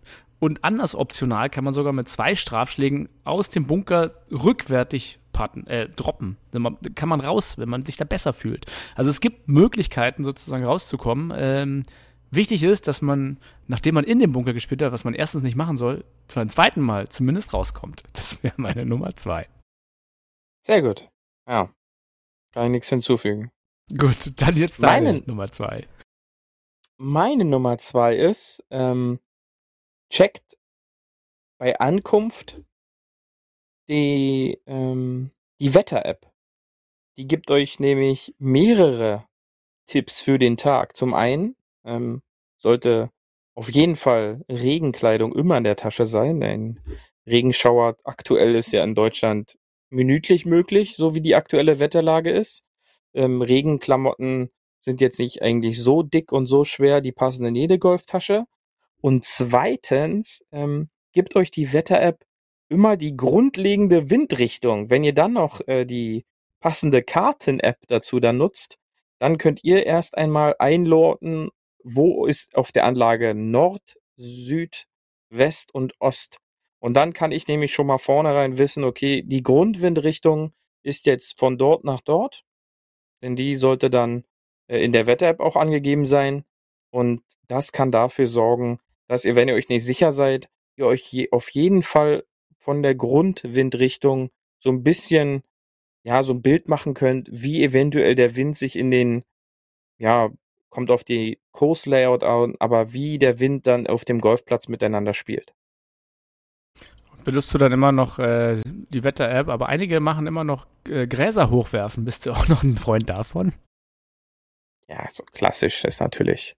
und 0.46 0.64
anders 0.64 0.96
optional 0.96 1.50
kann 1.50 1.64
man 1.64 1.74
sogar 1.74 1.92
mit 1.94 2.08
zwei 2.08 2.36
Strafschlägen 2.36 3.10
aus 3.24 3.50
dem 3.50 3.68
Bunker 3.68 4.12
rückwärtig 4.32 5.20
patten, 5.34 5.68
äh, 5.68 5.90
droppen. 5.90 6.38
Man- 6.54 6.78
Kann 6.96 7.10
man 7.10 7.20
raus, 7.20 7.58
wenn 7.58 7.68
man 7.70 7.84
sich 7.86 7.98
da 7.98 8.06
besser 8.06 8.32
fühlt. 8.32 8.66
Also 8.96 9.10
es 9.12 9.20
gibt 9.20 9.48
Möglichkeiten 9.50 10.24
sozusagen 10.24 10.64
rauszukommen. 10.64 11.34
Ähm, 11.36 11.84
wichtig 12.32 12.64
ist, 12.64 12.88
dass 12.88 13.02
man, 13.02 13.38
nachdem 13.68 13.96
man 13.96 14.06
in 14.06 14.20
dem 14.20 14.32
Bunker 14.32 14.54
gespielt 14.54 14.82
hat, 14.82 14.94
was 14.94 15.04
man 15.04 15.14
erstens 15.14 15.44
nicht 15.44 15.56
machen 15.58 15.76
soll, 15.76 16.06
beim 16.34 16.48
zweiten 16.50 16.82
Mal 16.82 17.10
zumindest 17.10 17.54
rauskommt. 17.54 18.04
Das 18.14 18.42
wäre 18.44 18.54
meine 18.58 18.86
Nummer 18.86 19.16
zwei. 19.16 19.48
Sehr 20.66 20.82
gut. 20.82 21.10
Ja. 21.50 21.70
Kann 22.54 22.66
ich 22.68 22.72
nichts 22.72 22.90
hinzufügen. 22.90 23.52
Gut, 23.98 24.32
dann 24.42 24.56
jetzt 24.58 24.82
deine 24.82 25.12
Meine- 25.14 25.24
Nummer 25.28 25.48
zwei. 25.52 25.86
Meine 26.98 27.44
Nummer 27.44 27.78
zwei 27.78 28.16
ist, 28.16 28.64
ähm, 28.72 29.20
checkt 30.16 30.58
bei 31.60 31.78
Ankunft 31.78 32.62
die, 33.90 34.62
ähm, 34.66 35.32
die 35.60 35.74
Wetter-App. 35.74 36.32
Die 37.18 37.28
gibt 37.28 37.52
euch 37.52 37.82
nämlich 37.82 38.34
mehrere 38.38 39.28
Tipps 39.88 40.22
für 40.22 40.40
den 40.40 40.56
Tag. 40.56 40.96
Zum 40.96 41.14
einen 41.14 41.58
ähm, 41.84 42.22
sollte 42.58 43.12
auf 43.56 43.70
jeden 43.70 43.98
Fall 43.98 44.46
Regenkleidung 44.50 45.36
immer 45.36 45.58
in 45.58 45.66
der 45.66 45.76
Tasche 45.76 46.06
sein. 46.06 46.42
Ein 46.42 46.80
Regenschauer 47.28 47.98
aktuell 48.06 48.56
ist 48.56 48.72
ja 48.72 48.86
in 48.86 48.96
Deutschland 48.96 49.58
minütlich 49.90 50.46
möglich, 50.46 50.96
so 50.96 51.14
wie 51.14 51.22
die 51.22 51.36
aktuelle 51.36 51.80
Wetterlage 51.80 52.32
ist. 52.32 52.64
Ähm, 53.14 53.42
Regenklamotten 53.42 54.50
sind 54.80 55.02
jetzt 55.02 55.20
nicht 55.20 55.42
eigentlich 55.42 55.84
so 55.84 56.04
dick 56.04 56.32
und 56.32 56.46
so 56.46 56.64
schwer, 56.64 57.02
die 57.02 57.12
passen 57.12 57.46
in 57.46 57.56
jede 57.56 57.80
Golftasche. 57.80 58.46
Und 59.02 59.26
zweitens 59.26 60.44
ähm, 60.52 60.90
gibt 61.12 61.36
euch 61.36 61.52
die 61.52 61.74
Wetter-App 61.74 62.26
immer 62.70 62.98
die 62.98 63.16
grundlegende 63.16 64.10
Windrichtung. 64.10 64.90
Wenn 64.90 65.04
ihr 65.04 65.14
dann 65.14 65.34
noch 65.34 65.62
äh, 65.68 65.86
die 65.86 66.26
passende 66.60 67.04
Karten-App 67.04 67.78
dazu 67.88 68.20
dann 68.20 68.38
nutzt, 68.38 68.78
dann 69.20 69.38
könnt 69.38 69.64
ihr 69.64 69.86
erst 69.86 70.18
einmal 70.18 70.56
einlorten, 70.60 71.50
wo 71.84 72.26
ist 72.26 72.56
auf 72.56 72.72
der 72.72 72.86
Anlage 72.86 73.36
Nord, 73.36 73.98
Süd, 74.18 74.88
West 75.30 75.74
und 75.74 75.94
Ost. 76.00 76.38
Und 76.80 76.96
dann 76.96 77.14
kann 77.14 77.32
ich 77.32 77.48
nämlich 77.48 77.74
schon 77.74 77.88
mal 77.88 77.98
vornherein 77.98 78.58
wissen, 78.58 78.84
okay, 78.84 79.24
die 79.24 79.44
Grundwindrichtung 79.44 80.54
ist 80.84 81.06
jetzt 81.06 81.40
von 81.40 81.58
dort 81.58 81.84
nach 81.84 82.02
dort, 82.02 82.44
denn 83.22 83.36
die 83.36 83.56
sollte 83.56 83.90
dann 83.90 84.24
äh, 84.68 84.84
in 84.84 84.92
der 84.92 85.08
Wetter-App 85.08 85.40
auch 85.40 85.56
angegeben 85.56 86.06
sein. 86.06 86.44
Und 86.92 87.22
das 87.48 87.72
kann 87.72 87.92
dafür 87.92 88.28
sorgen, 88.28 88.80
dass 89.08 89.26
ihr, 89.26 89.36
wenn 89.36 89.48
ihr 89.48 89.56
euch 89.56 89.70
nicht 89.70 89.86
sicher 89.86 90.12
seid, 90.12 90.50
ihr 90.78 90.88
euch 90.88 91.02
je, 91.12 91.32
auf 91.32 91.50
jeden 91.50 91.82
Fall 91.82 92.24
von 92.60 92.82
der 92.82 92.96
Grundwindrichtung 92.96 94.32
so 94.60 94.70
ein 94.70 94.84
bisschen, 94.84 95.44
ja, 96.04 96.24
so 96.24 96.34
ein 96.34 96.42
Bild 96.42 96.68
machen 96.68 96.94
könnt, 96.94 97.30
wie 97.32 97.64
eventuell 97.64 98.16
der 98.16 98.36
Wind 98.36 98.58
sich 98.58 98.76
in 98.76 98.92
den, 98.92 99.24
ja, 99.98 100.30
kommt 100.70 100.92
auf 100.92 101.04
die 101.04 101.40
Kurslayout 101.52 102.24
an, 102.24 102.56
aber 102.60 102.92
wie 102.92 103.18
der 103.20 103.40
Wind 103.40 103.68
dann 103.68 103.88
auf 103.88 104.04
dem 104.04 104.20
Golfplatz 104.20 104.68
miteinander 104.68 105.14
spielt. 105.14 105.54
Benutzt 107.24 107.54
du 107.54 107.58
dann 107.58 107.72
immer 107.72 107.92
noch 107.92 108.20
äh, 108.20 108.62
die 108.66 109.04
Wetter-App, 109.04 109.48
aber 109.48 109.70
einige 109.70 110.00
machen 110.00 110.28
immer 110.28 110.44
noch 110.44 110.68
äh, 110.88 111.08
Gräser 111.08 111.50
hochwerfen. 111.50 112.06
Bist 112.06 112.26
du 112.26 112.32
auch 112.32 112.48
noch 112.48 112.62
ein 112.62 112.76
Freund 112.76 113.10
davon? 113.10 113.54
Ja, 114.88 115.08
so 115.10 115.24
klassisch 115.24 115.86
ist 115.86 116.02
natürlich. 116.02 116.56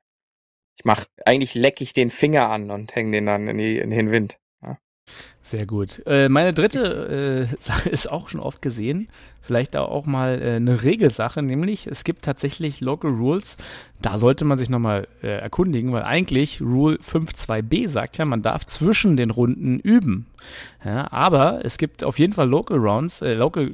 Ich 0.77 0.85
mach, 0.85 1.05
eigentlich 1.25 1.55
lecke 1.55 1.83
ich 1.83 1.93
den 1.93 2.09
Finger 2.09 2.49
an 2.49 2.69
und 2.69 2.95
hänge 2.95 3.11
den 3.11 3.25
dann 3.25 3.47
in, 3.47 3.57
die, 3.57 3.79
in 3.79 3.89
den 3.89 4.11
Wind. 4.11 4.37
Ja. 4.61 4.77
Sehr 5.41 5.65
gut. 5.65 6.03
Äh, 6.05 6.29
meine 6.29 6.53
dritte 6.53 7.47
äh, 7.49 7.55
Sache 7.59 7.89
ist 7.89 8.11
auch 8.11 8.29
schon 8.29 8.39
oft 8.39 8.61
gesehen. 8.61 9.07
Vielleicht 9.41 9.75
auch 9.75 10.05
mal 10.05 10.41
äh, 10.41 10.55
eine 10.57 10.83
Regelsache, 10.83 11.41
nämlich 11.41 11.87
es 11.87 12.03
gibt 12.03 12.25
tatsächlich 12.25 12.79
Local 12.79 13.11
Rules. 13.11 13.57
Da 14.01 14.19
sollte 14.19 14.45
man 14.45 14.59
sich 14.59 14.69
nochmal 14.69 15.07
äh, 15.23 15.29
erkundigen, 15.29 15.93
weil 15.93 16.03
eigentlich 16.03 16.61
Rule 16.61 16.97
5.2b 16.97 17.87
sagt 17.87 18.19
ja, 18.19 18.25
man 18.25 18.43
darf 18.43 18.65
zwischen 18.65 19.17
den 19.17 19.31
Runden 19.31 19.79
üben. 19.79 20.27
Ja, 20.85 21.11
aber 21.11 21.65
es 21.65 21.79
gibt 21.79 22.03
auf 22.03 22.19
jeden 22.19 22.33
Fall 22.33 22.49
Local 22.49 22.77
Rounds, 22.77 23.23
äh, 23.23 23.33
Local 23.33 23.71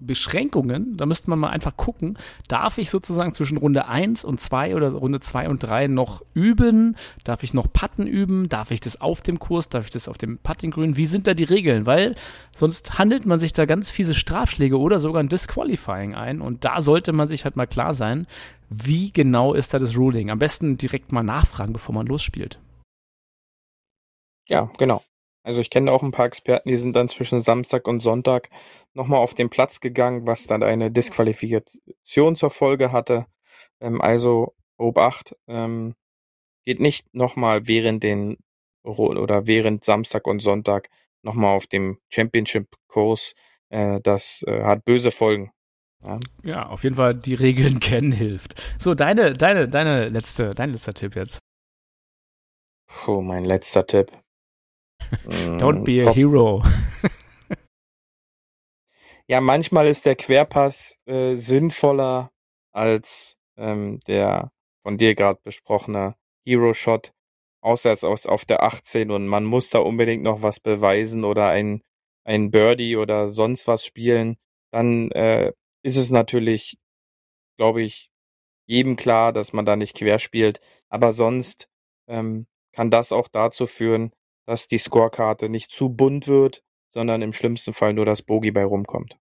Beschränkungen. 0.00 0.96
Da 0.96 1.06
müsste 1.06 1.30
man 1.30 1.38
mal 1.38 1.50
einfach 1.50 1.76
gucken, 1.76 2.18
darf 2.48 2.78
ich 2.78 2.90
sozusagen 2.90 3.32
zwischen 3.32 3.58
Runde 3.58 3.86
1 3.86 4.24
und 4.24 4.40
2 4.40 4.76
oder 4.76 4.90
Runde 4.90 5.20
2 5.20 5.48
und 5.48 5.62
3 5.62 5.88
noch 5.88 6.22
üben? 6.34 6.96
Darf 7.24 7.42
ich 7.42 7.54
noch 7.54 7.72
Putten 7.72 8.06
üben? 8.06 8.48
Darf 8.48 8.70
ich 8.70 8.80
das 8.80 9.00
auf 9.00 9.20
dem 9.20 9.38
Kurs? 9.38 9.68
Darf 9.68 9.84
ich 9.84 9.90
das 9.90 10.08
auf 10.08 10.18
dem 10.18 10.38
Puttinggrün? 10.38 10.96
Wie 10.96 11.06
sind 11.06 11.26
da 11.26 11.34
die 11.34 11.44
Regeln? 11.44 11.86
Weil 11.86 12.14
sonst 12.54 12.98
handelt 12.98 13.26
man 13.26 13.38
sich 13.38 13.52
da 13.52 13.64
ganz 13.64 13.90
fiese 13.90 14.14
Strafschläge 14.14 14.78
oder 14.78 14.98
sogar 14.98 15.22
ein 15.22 15.28
Disqualifying 15.28 16.14
ein. 16.14 16.40
Und 16.40 16.64
da 16.64 16.80
sollte 16.80 17.12
man 17.12 17.28
sich 17.28 17.44
halt 17.44 17.56
mal 17.56 17.66
klar 17.66 17.94
sein, 17.94 18.26
wie 18.70 19.12
genau 19.12 19.54
ist 19.54 19.72
da 19.72 19.78
das 19.78 19.96
Ruling? 19.96 20.30
Am 20.30 20.38
besten 20.38 20.76
direkt 20.76 21.12
mal 21.12 21.22
nachfragen, 21.22 21.72
bevor 21.72 21.94
man 21.94 22.06
losspielt. 22.06 22.58
Ja, 24.48 24.70
genau. 24.78 25.02
Also 25.48 25.62
ich 25.62 25.70
kenne 25.70 25.90
auch 25.92 26.02
ein 26.02 26.12
paar 26.12 26.26
Experten, 26.26 26.68
die 26.68 26.76
sind 26.76 26.94
dann 26.94 27.08
zwischen 27.08 27.40
Samstag 27.40 27.88
und 27.88 28.00
Sonntag 28.00 28.50
nochmal 28.92 29.20
auf 29.20 29.32
den 29.32 29.48
Platz 29.48 29.80
gegangen, 29.80 30.26
was 30.26 30.46
dann 30.46 30.62
eine 30.62 30.90
Disqualifikation 30.90 32.36
zur 32.36 32.50
Folge 32.50 32.92
hatte. 32.92 33.24
Ähm, 33.80 34.02
also 34.02 34.54
Obacht, 34.76 35.34
ähm, 35.46 35.94
geht 36.66 36.80
nicht 36.80 37.14
nochmal 37.14 37.66
während 37.66 38.02
den 38.02 38.36
oder 38.82 39.46
während 39.46 39.84
Samstag 39.84 40.26
und 40.26 40.40
Sonntag 40.40 40.90
nochmal 41.22 41.56
auf 41.56 41.66
dem 41.66 41.98
Championship-Kurs. 42.10 43.34
Äh, 43.70 44.00
das 44.02 44.44
äh, 44.46 44.64
hat 44.64 44.84
böse 44.84 45.10
Folgen. 45.10 45.50
Ja. 46.04 46.18
ja, 46.44 46.66
auf 46.68 46.84
jeden 46.84 46.96
Fall 46.96 47.14
die 47.14 47.32
Regeln 47.32 47.80
kennen 47.80 48.12
hilft. 48.12 48.62
So, 48.78 48.94
deine, 48.94 49.32
deine, 49.32 49.66
deine 49.66 50.10
letzte, 50.10 50.50
dein 50.50 50.72
letzter 50.72 50.92
Tipp 50.92 51.16
jetzt. 51.16 51.38
Puh, 52.86 53.22
mein 53.22 53.46
letzter 53.46 53.86
Tipp. 53.86 54.12
Don't 55.58 55.84
be 55.84 56.00
a 56.00 56.06
Top. 56.06 56.16
hero. 56.16 56.62
ja, 59.26 59.40
manchmal 59.40 59.88
ist 59.88 60.06
der 60.06 60.16
Querpass 60.16 60.98
äh, 61.06 61.36
sinnvoller 61.36 62.30
als 62.72 63.36
ähm, 63.56 64.00
der 64.06 64.52
von 64.82 64.96
dir 64.96 65.14
gerade 65.14 65.40
besprochene 65.42 66.16
Hero 66.44 66.72
Shot, 66.72 67.12
außer 67.60 67.92
es 67.92 68.04
aus 68.04 68.26
auf 68.26 68.44
der 68.44 68.62
18 68.62 69.10
und 69.10 69.26
man 69.26 69.44
muss 69.44 69.70
da 69.70 69.80
unbedingt 69.80 70.22
noch 70.22 70.42
was 70.42 70.60
beweisen 70.60 71.24
oder 71.24 71.48
ein, 71.48 71.82
ein 72.24 72.50
Birdie 72.50 72.96
oder 72.96 73.28
sonst 73.28 73.66
was 73.66 73.84
spielen, 73.84 74.36
dann 74.70 75.10
äh, 75.10 75.52
ist 75.82 75.96
es 75.96 76.10
natürlich, 76.10 76.78
glaube 77.56 77.82
ich, 77.82 78.10
jedem 78.66 78.96
klar, 78.96 79.32
dass 79.32 79.52
man 79.52 79.64
da 79.64 79.76
nicht 79.76 79.96
quer 79.96 80.18
spielt. 80.18 80.60
Aber 80.88 81.12
sonst 81.12 81.68
ähm, 82.06 82.46
kann 82.72 82.90
das 82.90 83.12
auch 83.12 83.28
dazu 83.28 83.66
führen, 83.66 84.12
dass 84.48 84.66
die 84.66 84.78
Scorekarte 84.78 85.50
nicht 85.50 85.72
zu 85.72 85.90
bunt 85.90 86.26
wird, 86.26 86.62
sondern 86.88 87.20
im 87.20 87.34
schlimmsten 87.34 87.74
Fall 87.74 87.92
nur 87.92 88.06
das 88.06 88.22
Bogey 88.22 88.50
bei 88.50 88.64
rumkommt. 88.64 89.18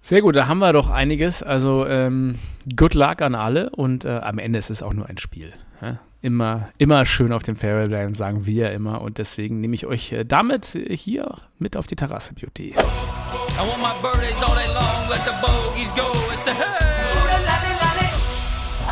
Sehr 0.00 0.22
gut, 0.22 0.36
da 0.36 0.46
haben 0.46 0.60
wir 0.60 0.72
doch 0.72 0.88
einiges. 0.88 1.42
Also 1.42 1.84
ähm, 1.84 2.38
good 2.76 2.94
luck 2.94 3.20
an 3.22 3.34
alle 3.34 3.70
und 3.70 4.04
äh, 4.04 4.10
am 4.10 4.38
Ende 4.38 4.60
ist 4.60 4.70
es 4.70 4.84
auch 4.84 4.92
nur 4.92 5.06
ein 5.06 5.18
Spiel. 5.18 5.52
Ja? 5.82 5.98
Immer, 6.22 6.68
immer 6.78 7.04
schön 7.06 7.32
auf 7.32 7.42
dem 7.42 7.56
Fairway 7.56 7.88
bleiben, 7.88 8.14
sagen 8.14 8.46
wir 8.46 8.68
ja 8.68 8.68
immer. 8.68 9.00
Und 9.00 9.18
deswegen 9.18 9.60
nehme 9.60 9.74
ich 9.74 9.84
euch 9.84 10.12
äh, 10.12 10.24
damit 10.24 10.78
hier 10.88 11.34
mit 11.58 11.76
auf 11.76 11.88
die 11.88 11.96
Terrasse, 11.96 12.34
Beauty. 12.34 12.76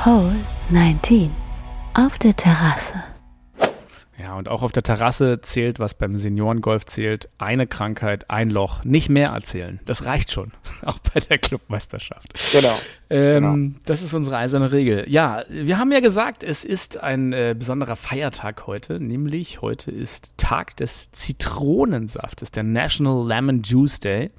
Hole 0.05 0.35
19 0.71 1.31
auf 1.95 2.19
der 2.19 2.35
Terrasse. 2.35 3.16
Ja, 4.37 4.39
und 4.39 4.49
auch 4.49 4.63
auf 4.63 4.73
der 4.73 4.83
Terrasse 4.83 5.41
zählt, 5.41 5.79
was 5.79 5.95
beim 5.95 6.17
Seniorengolf 6.17 6.85
zählt, 6.85 7.29
eine 7.39 7.67
Krankheit, 7.67 8.31
ein 8.31 8.51
Loch, 8.51 8.85
nicht 8.85 9.09
mehr 9.09 9.31
erzählen. 9.31 9.81
Das 9.87 10.05
reicht 10.05 10.31
schon, 10.31 10.51
auch 10.85 10.99
bei 10.99 11.21
der 11.21 11.39
Clubmeisterschaft. 11.39 12.35
Genau. 12.53 12.75
Ähm, 13.09 13.43
genau. 13.43 13.81
Das 13.87 14.03
ist 14.03 14.13
unsere 14.15 14.37
eiserne 14.37 14.73
Regel. 14.73 15.05
Ja, 15.09 15.45
wir 15.49 15.79
haben 15.79 15.91
ja 15.91 16.01
gesagt, 16.01 16.43
es 16.43 16.65
ist 16.65 17.03
ein 17.03 17.33
äh, 17.33 17.55
besonderer 17.59 17.97
Feiertag 17.97 18.67
heute, 18.67 19.01
nämlich 19.01 19.63
heute 19.63 19.91
ist 19.91 20.37
Tag 20.37 20.77
des 20.77 21.11
Zitronensaftes, 21.13 22.51
der 22.51 22.65
National 22.65 23.27
Lemon 23.27 23.63
Juice 23.63 24.01
Day. 24.01 24.31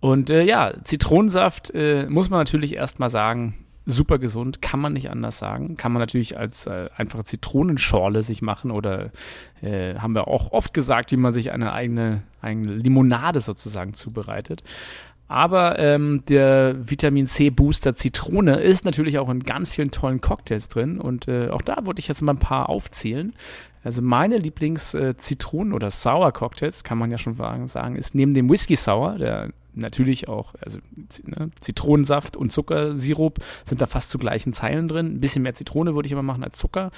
Und 0.00 0.30
äh, 0.30 0.42
ja, 0.44 0.72
Zitronensaft 0.84 1.72
äh, 1.74 2.06
muss 2.08 2.30
man 2.30 2.38
natürlich 2.38 2.74
erstmal 2.74 3.08
sagen, 3.10 3.65
super 3.86 4.18
gesund, 4.18 4.60
kann 4.60 4.80
man 4.80 4.92
nicht 4.92 5.10
anders 5.10 5.38
sagen. 5.38 5.76
Kann 5.76 5.92
man 5.92 6.00
natürlich 6.00 6.36
als 6.36 6.66
äh, 6.66 6.88
einfache 6.96 7.24
Zitronenschorle 7.24 8.22
sich 8.22 8.42
machen 8.42 8.70
oder 8.70 9.10
äh, 9.62 9.94
haben 9.94 10.14
wir 10.14 10.28
auch 10.28 10.52
oft 10.52 10.74
gesagt, 10.74 11.12
wie 11.12 11.16
man 11.16 11.32
sich 11.32 11.52
eine 11.52 11.72
eigene, 11.72 12.22
eigene 12.42 12.74
Limonade 12.74 13.40
sozusagen 13.40 13.94
zubereitet. 13.94 14.62
Aber 15.28 15.78
ähm, 15.78 16.22
der 16.28 16.76
Vitamin 16.88 17.26
C 17.26 17.50
Booster 17.50 17.94
Zitrone 17.94 18.60
ist 18.60 18.84
natürlich 18.84 19.18
auch 19.18 19.28
in 19.28 19.40
ganz 19.40 19.72
vielen 19.72 19.90
tollen 19.90 20.20
Cocktails 20.20 20.68
drin 20.68 21.00
und 21.00 21.26
äh, 21.26 21.48
auch 21.50 21.62
da 21.62 21.78
wollte 21.84 22.00
ich 22.00 22.08
jetzt 22.08 22.22
mal 22.22 22.34
ein 22.34 22.38
paar 22.38 22.68
aufzählen. 22.68 23.32
Also 23.82 24.02
meine 24.02 24.38
Lieblings-Zitronen- 24.38 25.70
äh, 25.70 25.74
oder 25.74 25.92
Sour-Cocktails, 25.92 26.82
kann 26.82 26.98
man 26.98 27.10
ja 27.12 27.18
schon 27.18 27.34
sagen, 27.34 27.94
ist 27.94 28.16
neben 28.16 28.34
dem 28.34 28.50
Whisky 28.50 28.74
Sour, 28.74 29.16
der 29.18 29.50
natürlich 29.76 30.28
auch, 30.28 30.54
also 30.60 30.78
ne, 31.24 31.50
Zitronensaft 31.60 32.36
und 32.36 32.50
Zuckersirup 32.50 33.38
sind 33.64 33.80
da 33.80 33.86
fast 33.86 34.10
zu 34.10 34.18
gleichen 34.18 34.52
Zeilen 34.52 34.88
drin. 34.88 35.06
Ein 35.06 35.20
bisschen 35.20 35.42
mehr 35.42 35.54
Zitrone 35.54 35.94
würde 35.94 36.06
ich 36.06 36.12
immer 36.12 36.22
machen 36.22 36.42
als 36.42 36.56
Zucker. 36.56 36.90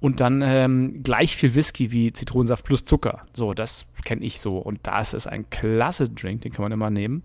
Und 0.00 0.20
dann 0.20 0.42
ähm, 0.42 1.02
gleich 1.02 1.36
viel 1.36 1.54
Whisky 1.54 1.92
wie 1.92 2.12
Zitronensaft 2.12 2.64
plus 2.64 2.84
Zucker. 2.84 3.26
So, 3.32 3.54
das 3.54 3.86
kenne 4.04 4.24
ich 4.24 4.40
so. 4.40 4.58
Und 4.58 4.80
das 4.82 5.14
ist 5.14 5.26
ein 5.26 5.48
klasse 5.50 6.10
Drink, 6.10 6.42
den 6.42 6.52
kann 6.52 6.62
man 6.62 6.72
immer 6.72 6.90
nehmen. 6.90 7.22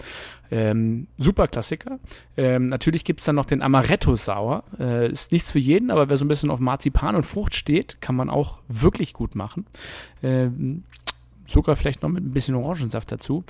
Ähm, 0.52 1.08
super 1.18 1.48
Klassiker. 1.48 2.00
Ähm, 2.38 2.68
natürlich 2.68 3.04
gibt 3.04 3.20
es 3.20 3.26
dann 3.26 3.36
noch 3.36 3.46
den 3.46 3.62
Amaretto 3.62 4.16
Sauer. 4.16 4.64
Äh, 4.80 5.12
ist 5.12 5.32
nichts 5.32 5.52
für 5.52 5.60
jeden, 5.60 5.92
aber 5.92 6.10
wer 6.10 6.18
so 6.18 6.26
ein 6.26 6.30
bisschen 6.30 6.50
auf 6.50 6.60
Marzipan 6.60 7.16
und 7.16 7.26
Frucht 7.26 7.56
steht, 7.56 8.02
kann 8.02 8.16
man 8.16 8.30
auch 8.30 8.60
wirklich 8.68 9.14
gut 9.14 9.36
machen. 9.36 9.66
Ähm, 10.24 10.84
Zucker 11.46 11.76
vielleicht 11.76 12.04
noch 12.04 12.10
mit 12.10 12.24
ein 12.24 12.32
bisschen 12.32 12.56
Orangensaft 12.56 13.12
dazu. 13.12 13.44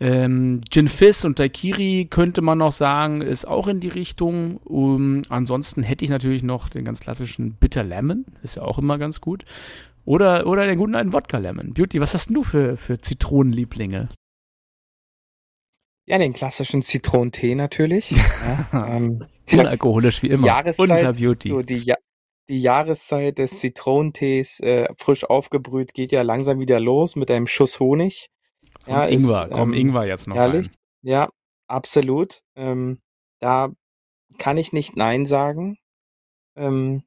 Ähm, 0.00 0.62
Gin 0.70 0.88
Fizz 0.88 1.24
und 1.24 1.38
Daikiri 1.38 2.06
könnte 2.08 2.40
man 2.40 2.58
noch 2.58 2.72
sagen, 2.72 3.20
ist 3.20 3.46
auch 3.46 3.68
in 3.68 3.80
die 3.80 3.88
Richtung. 3.88 4.56
Um, 4.64 5.22
ansonsten 5.28 5.82
hätte 5.82 6.04
ich 6.04 6.10
natürlich 6.10 6.42
noch 6.42 6.70
den 6.70 6.84
ganz 6.84 7.00
klassischen 7.00 7.54
Bitter 7.54 7.84
Lemon, 7.84 8.24
ist 8.42 8.56
ja 8.56 8.62
auch 8.62 8.78
immer 8.78 8.96
ganz 8.96 9.20
gut. 9.20 9.44
Oder, 10.06 10.46
oder 10.46 10.66
den 10.66 10.78
guten 10.78 10.94
alten 10.94 11.12
Wodka 11.12 11.36
Lemon. 11.36 11.74
Beauty, 11.74 12.00
was 12.00 12.14
hast 12.14 12.30
du 12.30 12.42
für, 12.42 12.78
für 12.78 12.98
Zitronenlieblinge? 12.98 14.08
Ja, 16.06 16.18
den 16.18 16.32
klassischen 16.32 16.82
Zitronentee 16.82 17.54
natürlich. 17.54 18.10
ja, 18.72 18.96
ähm, 18.96 19.26
Unalkoholisch 19.52 20.22
wie 20.22 20.28
immer. 20.28 20.46
Jahreszeit, 20.46 20.88
Unser 20.88 21.12
Beauty. 21.12 21.50
So 21.50 21.60
die, 21.60 21.76
ja 21.76 21.96
die 22.50 22.62
Jahreszeit 22.62 23.38
des 23.38 23.58
Zitronentees 23.58 24.58
äh, 24.58 24.88
frisch 24.96 25.22
aufgebrüht 25.24 25.94
geht 25.94 26.10
ja 26.10 26.22
langsam 26.22 26.58
wieder 26.58 26.80
los 26.80 27.14
mit 27.14 27.30
einem 27.30 27.46
Schuss 27.46 27.78
Honig. 27.78 28.28
Ja, 28.86 29.02
Und 29.04 29.12
Ingwer, 29.12 29.44
ist, 29.44 29.52
komm, 29.52 29.72
ähm, 29.72 29.78
Ingwer 29.78 30.06
jetzt 30.06 30.26
noch 30.28 30.36
ehrlich? 30.36 30.68
Rein. 30.68 30.76
Ja, 31.02 31.28
absolut. 31.66 32.42
Ähm, 32.56 33.00
da 33.40 33.70
kann 34.38 34.58
ich 34.58 34.72
nicht 34.72 34.96
Nein 34.96 35.26
sagen. 35.26 35.78
Ähm, 36.56 37.02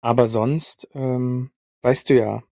aber 0.00 0.26
sonst, 0.26 0.88
ähm, 0.94 1.50
weißt 1.82 2.10
du 2.10 2.14
ja, 2.14 2.42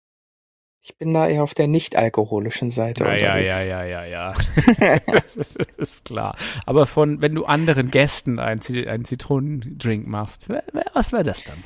ich 0.85 0.97
bin 0.97 1.13
da 1.13 1.29
eher 1.29 1.43
auf 1.43 1.53
der 1.53 1.67
nicht-alkoholischen 1.67 2.69
Seite. 2.69 3.05
Ja, 3.05 3.11
unterwegs. 3.11 3.55
ja, 3.55 3.63
ja, 3.63 3.83
ja, 3.83 4.03
ja, 4.03 4.05
ja. 4.05 4.33
das, 5.07 5.37
ist, 5.37 5.59
das, 5.59 5.77
ist, 5.77 6.05
klar. 6.05 6.35
Aber 6.65 6.85
von, 6.87 7.21
wenn 7.21 7.33
du 7.33 7.45
anderen 7.45 7.89
Gästen 7.89 8.37
einen, 8.37 8.59
einen 8.87 9.05
Zitronendrink 9.05 10.07
machst, 10.07 10.49
was 10.93 11.13
wäre 11.13 11.23
das 11.23 11.43
dann? 11.43 11.63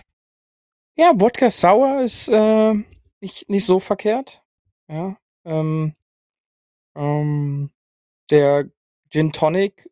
Ja, 0.95 1.13
Wodka 1.15 1.49
Sour 1.49 2.01
ist 2.01 2.27
äh, 2.27 2.73
nicht, 3.19 3.49
nicht 3.49 3.65
so 3.65 3.79
verkehrt. 3.79 4.43
Ja. 4.87 5.17
Ähm, 5.45 5.93
ähm, 6.97 7.71
der 8.29 8.69
Gin 9.09 9.31
Tonic 9.31 9.89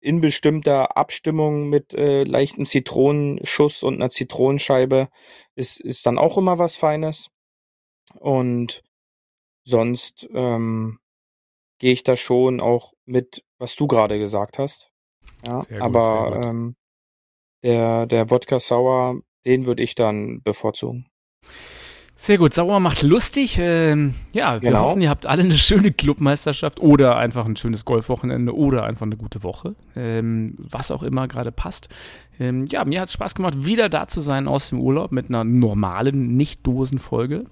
in 0.00 0.20
bestimmter 0.20 0.96
Abstimmung 0.96 1.68
mit 1.68 1.92
äh, 1.92 2.22
leichtem 2.22 2.66
Zitronenschuss 2.66 3.82
und 3.82 3.94
einer 3.94 4.10
Zitronenscheibe 4.10 5.08
ist, 5.54 5.80
ist 5.80 6.06
dann 6.06 6.18
auch 6.18 6.38
immer 6.38 6.58
was 6.58 6.76
Feines. 6.76 7.30
Und 8.14 8.82
sonst 9.64 10.28
ähm, 10.32 10.98
gehe 11.78 11.92
ich 11.92 12.04
da 12.04 12.16
schon 12.16 12.60
auch 12.60 12.94
mit, 13.04 13.44
was 13.58 13.74
du 13.74 13.86
gerade 13.86 14.18
gesagt 14.18 14.58
hast. 14.58 14.90
Ja, 15.44 15.60
gut, 15.60 15.80
aber 15.80 16.40
ähm, 16.44 16.76
der, 17.62 18.06
der 18.06 18.30
Wodka 18.30 18.60
Sour, 18.60 19.20
den 19.44 19.66
würde 19.66 19.82
ich 19.82 19.94
dann 19.94 20.42
bevorzugen. 20.42 21.08
Sehr 22.20 22.36
gut, 22.36 22.52
Sauer 22.52 22.80
macht 22.80 23.04
lustig. 23.04 23.58
Ähm, 23.60 24.12
ja, 24.32 24.54
wir 24.54 24.70
genau. 24.70 24.86
hoffen, 24.86 25.00
ihr 25.00 25.08
habt 25.08 25.24
alle 25.24 25.44
eine 25.44 25.54
schöne 25.54 25.92
Clubmeisterschaft 25.92 26.80
oder 26.80 27.16
einfach 27.16 27.46
ein 27.46 27.54
schönes 27.54 27.84
Golfwochenende 27.84 28.56
oder 28.56 28.82
einfach 28.82 29.06
eine 29.06 29.16
gute 29.16 29.44
Woche. 29.44 29.76
Ähm, 29.94 30.56
was 30.58 30.90
auch 30.90 31.04
immer 31.04 31.28
gerade 31.28 31.52
passt. 31.52 31.88
Ähm, 32.40 32.64
ja, 32.72 32.84
mir 32.84 33.00
hat 33.00 33.06
es 33.06 33.12
Spaß 33.12 33.36
gemacht, 33.36 33.64
wieder 33.64 33.88
da 33.88 34.08
zu 34.08 34.18
sein 34.18 34.48
aus 34.48 34.70
dem 34.70 34.80
Urlaub 34.80 35.12
mit 35.12 35.28
einer 35.28 35.44
normalen, 35.44 36.36
nicht 36.36 36.66
Dosenfolge. 36.66 37.44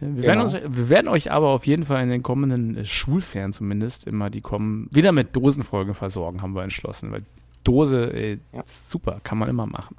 Äh, 0.00 0.06
wir, 0.06 0.08
genau. 0.08 0.26
werden 0.26 0.40
uns, 0.40 0.54
wir 0.54 0.88
werden 0.88 1.08
euch 1.08 1.30
aber 1.30 1.48
auf 1.48 1.66
jeden 1.66 1.84
Fall 1.84 2.02
in 2.02 2.08
den 2.08 2.22
kommenden 2.22 2.78
äh, 2.78 2.84
Schulferien 2.86 3.52
zumindest 3.52 4.06
immer 4.06 4.30
die 4.30 4.40
kommen, 4.40 4.88
wieder 4.90 5.12
mit 5.12 5.36
Dosenfolgen 5.36 5.92
versorgen, 5.92 6.40
haben 6.40 6.54
wir 6.54 6.62
entschlossen. 6.62 7.12
Weil 7.12 7.24
Dose, 7.64 8.14
ey, 8.14 8.40
ja. 8.54 8.62
super, 8.64 9.20
kann 9.22 9.36
man 9.36 9.50
immer 9.50 9.66
machen. 9.66 9.94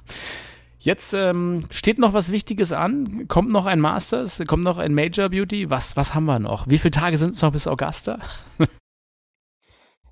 Jetzt 0.88 1.12
ähm, 1.12 1.66
steht 1.70 1.98
noch 1.98 2.14
was 2.14 2.32
Wichtiges 2.32 2.72
an. 2.72 3.28
Kommt 3.28 3.52
noch 3.52 3.66
ein 3.66 3.78
Masters, 3.78 4.42
kommt 4.46 4.64
noch 4.64 4.78
ein 4.78 4.94
Major 4.94 5.28
Beauty. 5.28 5.68
Was, 5.68 5.98
was 5.98 6.14
haben 6.14 6.24
wir 6.24 6.38
noch? 6.38 6.66
Wie 6.66 6.78
viele 6.78 6.92
Tage 6.92 7.18
sind 7.18 7.34
es 7.34 7.42
noch 7.42 7.52
bis 7.52 7.68
Augusta? 7.68 8.18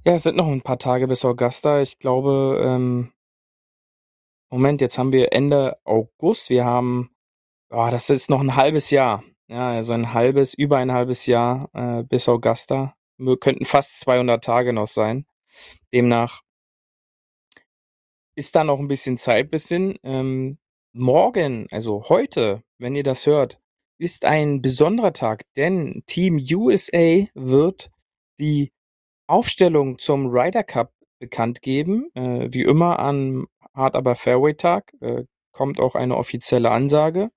ja, 0.04 0.12
es 0.12 0.24
sind 0.24 0.36
noch 0.36 0.48
ein 0.48 0.60
paar 0.60 0.78
Tage 0.78 1.08
bis 1.08 1.24
Augusta. 1.24 1.80
Ich 1.80 1.98
glaube, 1.98 2.60
ähm, 2.62 3.10
Moment, 4.50 4.82
jetzt 4.82 4.98
haben 4.98 5.12
wir 5.12 5.32
Ende 5.32 5.78
August. 5.84 6.50
Wir 6.50 6.66
haben, 6.66 7.10
oh, 7.70 7.88
das 7.90 8.10
ist 8.10 8.28
noch 8.28 8.42
ein 8.42 8.54
halbes 8.54 8.90
Jahr. 8.90 9.24
Ja, 9.48 9.70
also 9.70 9.94
ein 9.94 10.12
halbes, 10.12 10.52
über 10.52 10.76
ein 10.76 10.92
halbes 10.92 11.24
Jahr 11.24 11.70
äh, 11.72 12.02
bis 12.02 12.28
Augusta. 12.28 12.94
Wir 13.16 13.38
könnten 13.38 13.64
fast 13.64 13.98
200 14.00 14.44
Tage 14.44 14.74
noch 14.74 14.88
sein. 14.88 15.24
Demnach 15.94 16.42
ist 18.34 18.54
da 18.54 18.62
noch 18.62 18.78
ein 18.78 18.88
bisschen 18.88 19.16
Zeit 19.16 19.50
bis 19.50 19.68
hin. 19.68 19.98
Ähm, 20.02 20.58
morgen, 20.96 21.66
also 21.70 22.04
heute, 22.08 22.62
wenn 22.78 22.94
ihr 22.94 23.02
das 23.02 23.26
hört, 23.26 23.58
ist 23.98 24.24
ein 24.24 24.62
besonderer 24.62 25.12
Tag, 25.12 25.42
denn 25.56 26.02
Team 26.06 26.38
USA 26.38 27.26
wird 27.34 27.90
die 28.40 28.72
Aufstellung 29.26 29.98
zum 29.98 30.26
Ryder 30.28 30.64
Cup 30.64 30.92
bekannt 31.18 31.62
geben. 31.62 32.10
Äh, 32.14 32.48
wie 32.52 32.62
immer 32.62 32.98
an 32.98 33.46
Hard 33.74 33.94
aber 33.94 34.16
Fairway 34.16 34.54
Tag 34.54 34.92
äh, 35.00 35.24
kommt 35.52 35.80
auch 35.80 35.94
eine 35.94 36.16
offizielle 36.16 36.70
Ansage. 36.70 37.30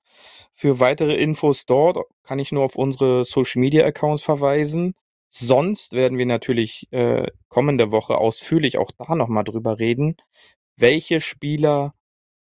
Für 0.53 0.79
weitere 0.79 1.15
Infos 1.15 1.65
dort 1.65 1.97
kann 2.23 2.39
ich 2.39 2.51
nur 2.51 2.63
auf 2.63 2.75
unsere 2.75 3.25
Social 3.25 3.61
Media 3.61 3.85
Accounts 3.85 4.23
verweisen. 4.23 4.93
Sonst 5.29 5.93
werden 5.93 6.17
wir 6.17 6.25
natürlich 6.25 6.87
äh, 6.91 7.27
kommende 7.49 7.91
Woche 7.91 8.17
ausführlich 8.17 8.77
auch 8.77 8.91
da 8.97 9.15
nochmal 9.15 9.43
drüber 9.43 9.79
reden. 9.79 10.17
Welche 10.75 11.21
Spieler 11.21 11.93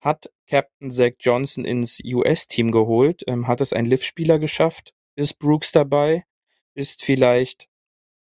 hat 0.02 0.30
Captain 0.48 0.92
Zach 0.92 1.14
Johnson 1.20 1.66
ins 1.66 2.00
US-Team 2.04 2.72
geholt? 2.72 3.24
Ähm, 3.28 3.48
hat 3.48 3.62
es 3.62 3.74
ein 3.74 3.86
Liv-Spieler 3.86 4.40
geschafft? 4.40 4.94
Ist 5.16 5.40
Brooks 5.40 5.72
dabei? 5.72 6.26
Ist 6.76 7.04
vielleicht 7.04 7.68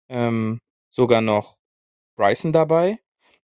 ähm, 0.09 0.59
sogar 0.89 1.21
noch 1.21 1.57
Bryson 2.15 2.53
dabei? 2.53 2.99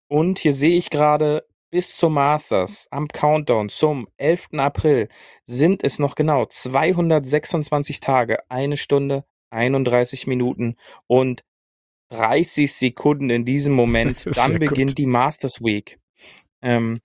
Und 0.08 0.38
hier 0.38 0.52
sehe 0.52 0.76
ich 0.76 0.90
gerade 0.90 1.46
bis 1.70 1.96
zum 1.96 2.14
Masters 2.14 2.86
am 2.90 3.08
Countdown 3.08 3.70
zum 3.70 4.06
11. 4.18 4.48
April 4.58 5.08
sind 5.44 5.82
es 5.82 5.98
noch 5.98 6.14
genau 6.14 6.44
226 6.44 8.00
Tage, 8.00 8.38
eine 8.50 8.76
Stunde, 8.76 9.24
31 9.50 10.26
Minuten 10.26 10.76
und 11.06 11.44
30 12.10 12.70
Sekunden 12.70 13.30
in 13.30 13.46
diesem 13.46 13.72
Moment. 13.72 14.26
Dann 14.36 14.58
beginnt 14.58 14.90
gut. 14.90 14.98
die 14.98 15.06
Masters 15.06 15.62
Week. 15.62 15.98
Ähm, 16.60 17.00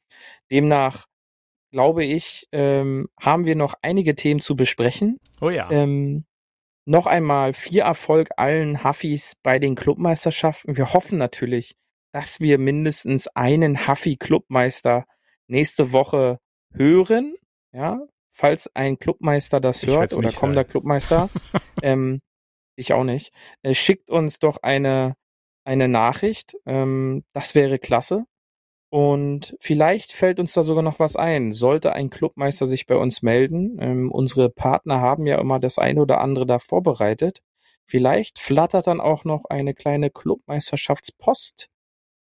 demnach 0.51 1.06
glaube 1.77 2.03
ich, 2.03 2.47
ähm, 2.53 3.07
haben 3.21 3.45
wir 3.45 3.55
noch 3.55 3.75
einige 3.83 4.15
Themen 4.15 4.41
zu 4.41 4.55
besprechen. 4.55 5.19
Oh 5.41 5.51
ja. 5.51 5.69
Ähm, 5.69 6.25
noch 6.85 7.05
einmal 7.05 7.53
viel 7.53 7.81
Erfolg 7.81 8.29
allen 8.35 8.83
Huffis 8.83 9.35
bei 9.43 9.59
den 9.59 9.75
Clubmeisterschaften. 9.75 10.75
Wir 10.75 10.91
hoffen 10.93 11.19
natürlich, 11.19 11.75
dass 12.11 12.39
wir 12.39 12.57
mindestens 12.57 13.27
einen 13.27 13.87
Huffy-Clubmeister 13.87 15.05
nächste 15.45 15.91
Woche 15.93 16.39
hören. 16.73 17.35
Ja, 17.71 17.99
falls 18.31 18.75
ein 18.75 18.97
Clubmeister 18.97 19.59
das 19.59 19.83
ich 19.83 19.89
hört 19.89 20.13
oder 20.13 20.31
kommender 20.31 20.63
Clubmeister, 20.63 21.29
ähm, 21.83 22.21
ich 22.75 22.93
auch 22.93 23.03
nicht, 23.03 23.31
äh, 23.61 23.75
schickt 23.75 24.09
uns 24.09 24.39
doch 24.39 24.57
eine, 24.63 25.13
eine 25.63 25.87
Nachricht. 25.87 26.55
Ähm, 26.65 27.23
das 27.33 27.53
wäre 27.53 27.77
klasse. 27.77 28.25
Und 28.89 29.55
vielleicht 29.59 30.13
fällt 30.13 30.39
uns 30.39 30.53
da 30.53 30.63
sogar 30.63 30.83
noch 30.83 30.99
was 30.99 31.15
ein. 31.15 31.51
Sollte 31.51 31.93
ein 31.93 32.09
Clubmeister 32.09 32.67
sich 32.67 32.85
bei 32.85 32.95
uns 32.95 33.21
melden, 33.21 33.77
ähm, 33.81 34.11
unsere 34.11 34.49
Partner 34.49 35.01
haben 35.01 35.27
ja 35.27 35.39
immer 35.39 35.59
das 35.59 35.77
eine 35.77 36.01
oder 36.01 36.21
andere 36.21 36.45
da 36.45 36.59
vorbereitet. 36.59 37.41
Vielleicht 37.85 38.39
flattert 38.39 38.87
dann 38.87 39.01
auch 39.01 39.23
noch 39.25 39.45
eine 39.45 39.73
kleine 39.73 40.09
Clubmeisterschaftspost 40.09 41.69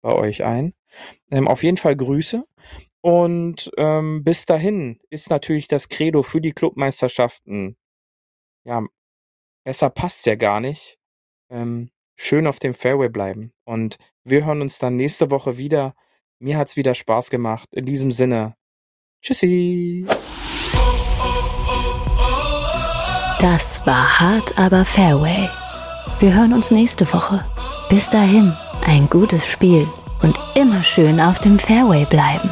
bei 0.03 0.13
euch 0.13 0.45
ein. 0.45 0.75
Ähm, 1.31 1.49
auf 1.49 1.63
jeden 1.63 1.77
Fall 1.77 1.97
Grüße. 1.97 2.45
Und 3.01 3.71
ähm, 3.77 4.23
bis 4.25 4.47
dahin 4.47 5.01
ist 5.11 5.31
natürlich 5.31 5.69
das 5.69 5.89
Credo 5.89 6.23
für 6.23 6.41
die 6.41 6.53
Clubmeisterschaften, 6.53 7.77
ja, 8.65 8.85
besser 9.65 9.91
passt's 9.91 10.25
ja 10.25 10.37
gar 10.37 10.61
nicht. 10.61 10.99
Ähm, 11.51 11.91
schön 12.17 12.47
auf 12.47 12.61
dem 12.61 12.75
Fairway 12.75 13.09
bleiben. 13.09 13.53
Und 13.65 13.99
wir 14.25 14.45
hören 14.47 14.63
uns 14.63 14.79
dann 14.79 14.97
nächste 14.97 15.31
Woche 15.31 15.59
wieder 15.59 15.95
mir 16.43 16.59
hat's 16.59 16.77
wieder 16.77 16.95
Spaß 16.95 17.31
gemacht. 17.31 17.69
In 17.73 17.87
diesem 17.87 18.11
Sinne. 18.11 18.55
Tschüssi. 19.23 20.05
Das 23.41 23.81
war 23.87 24.21
hart, 24.21 24.59
aber 24.59 24.85
Fairway. 24.85 25.49
Wir 26.19 26.35
hören 26.35 26.53
uns 26.53 26.71
nächste 26.71 27.11
Woche. 27.13 27.45
Bis 27.89 28.11
dahin, 28.11 28.57
ein 28.85 29.09
gutes 29.09 29.47
Spiel 29.47 29.89
und 30.23 30.39
immer 30.55 30.83
schön 30.83 31.21
auf 31.21 31.39
dem 31.39 31.59
Fairway 31.59 32.05
bleiben. 32.05 32.51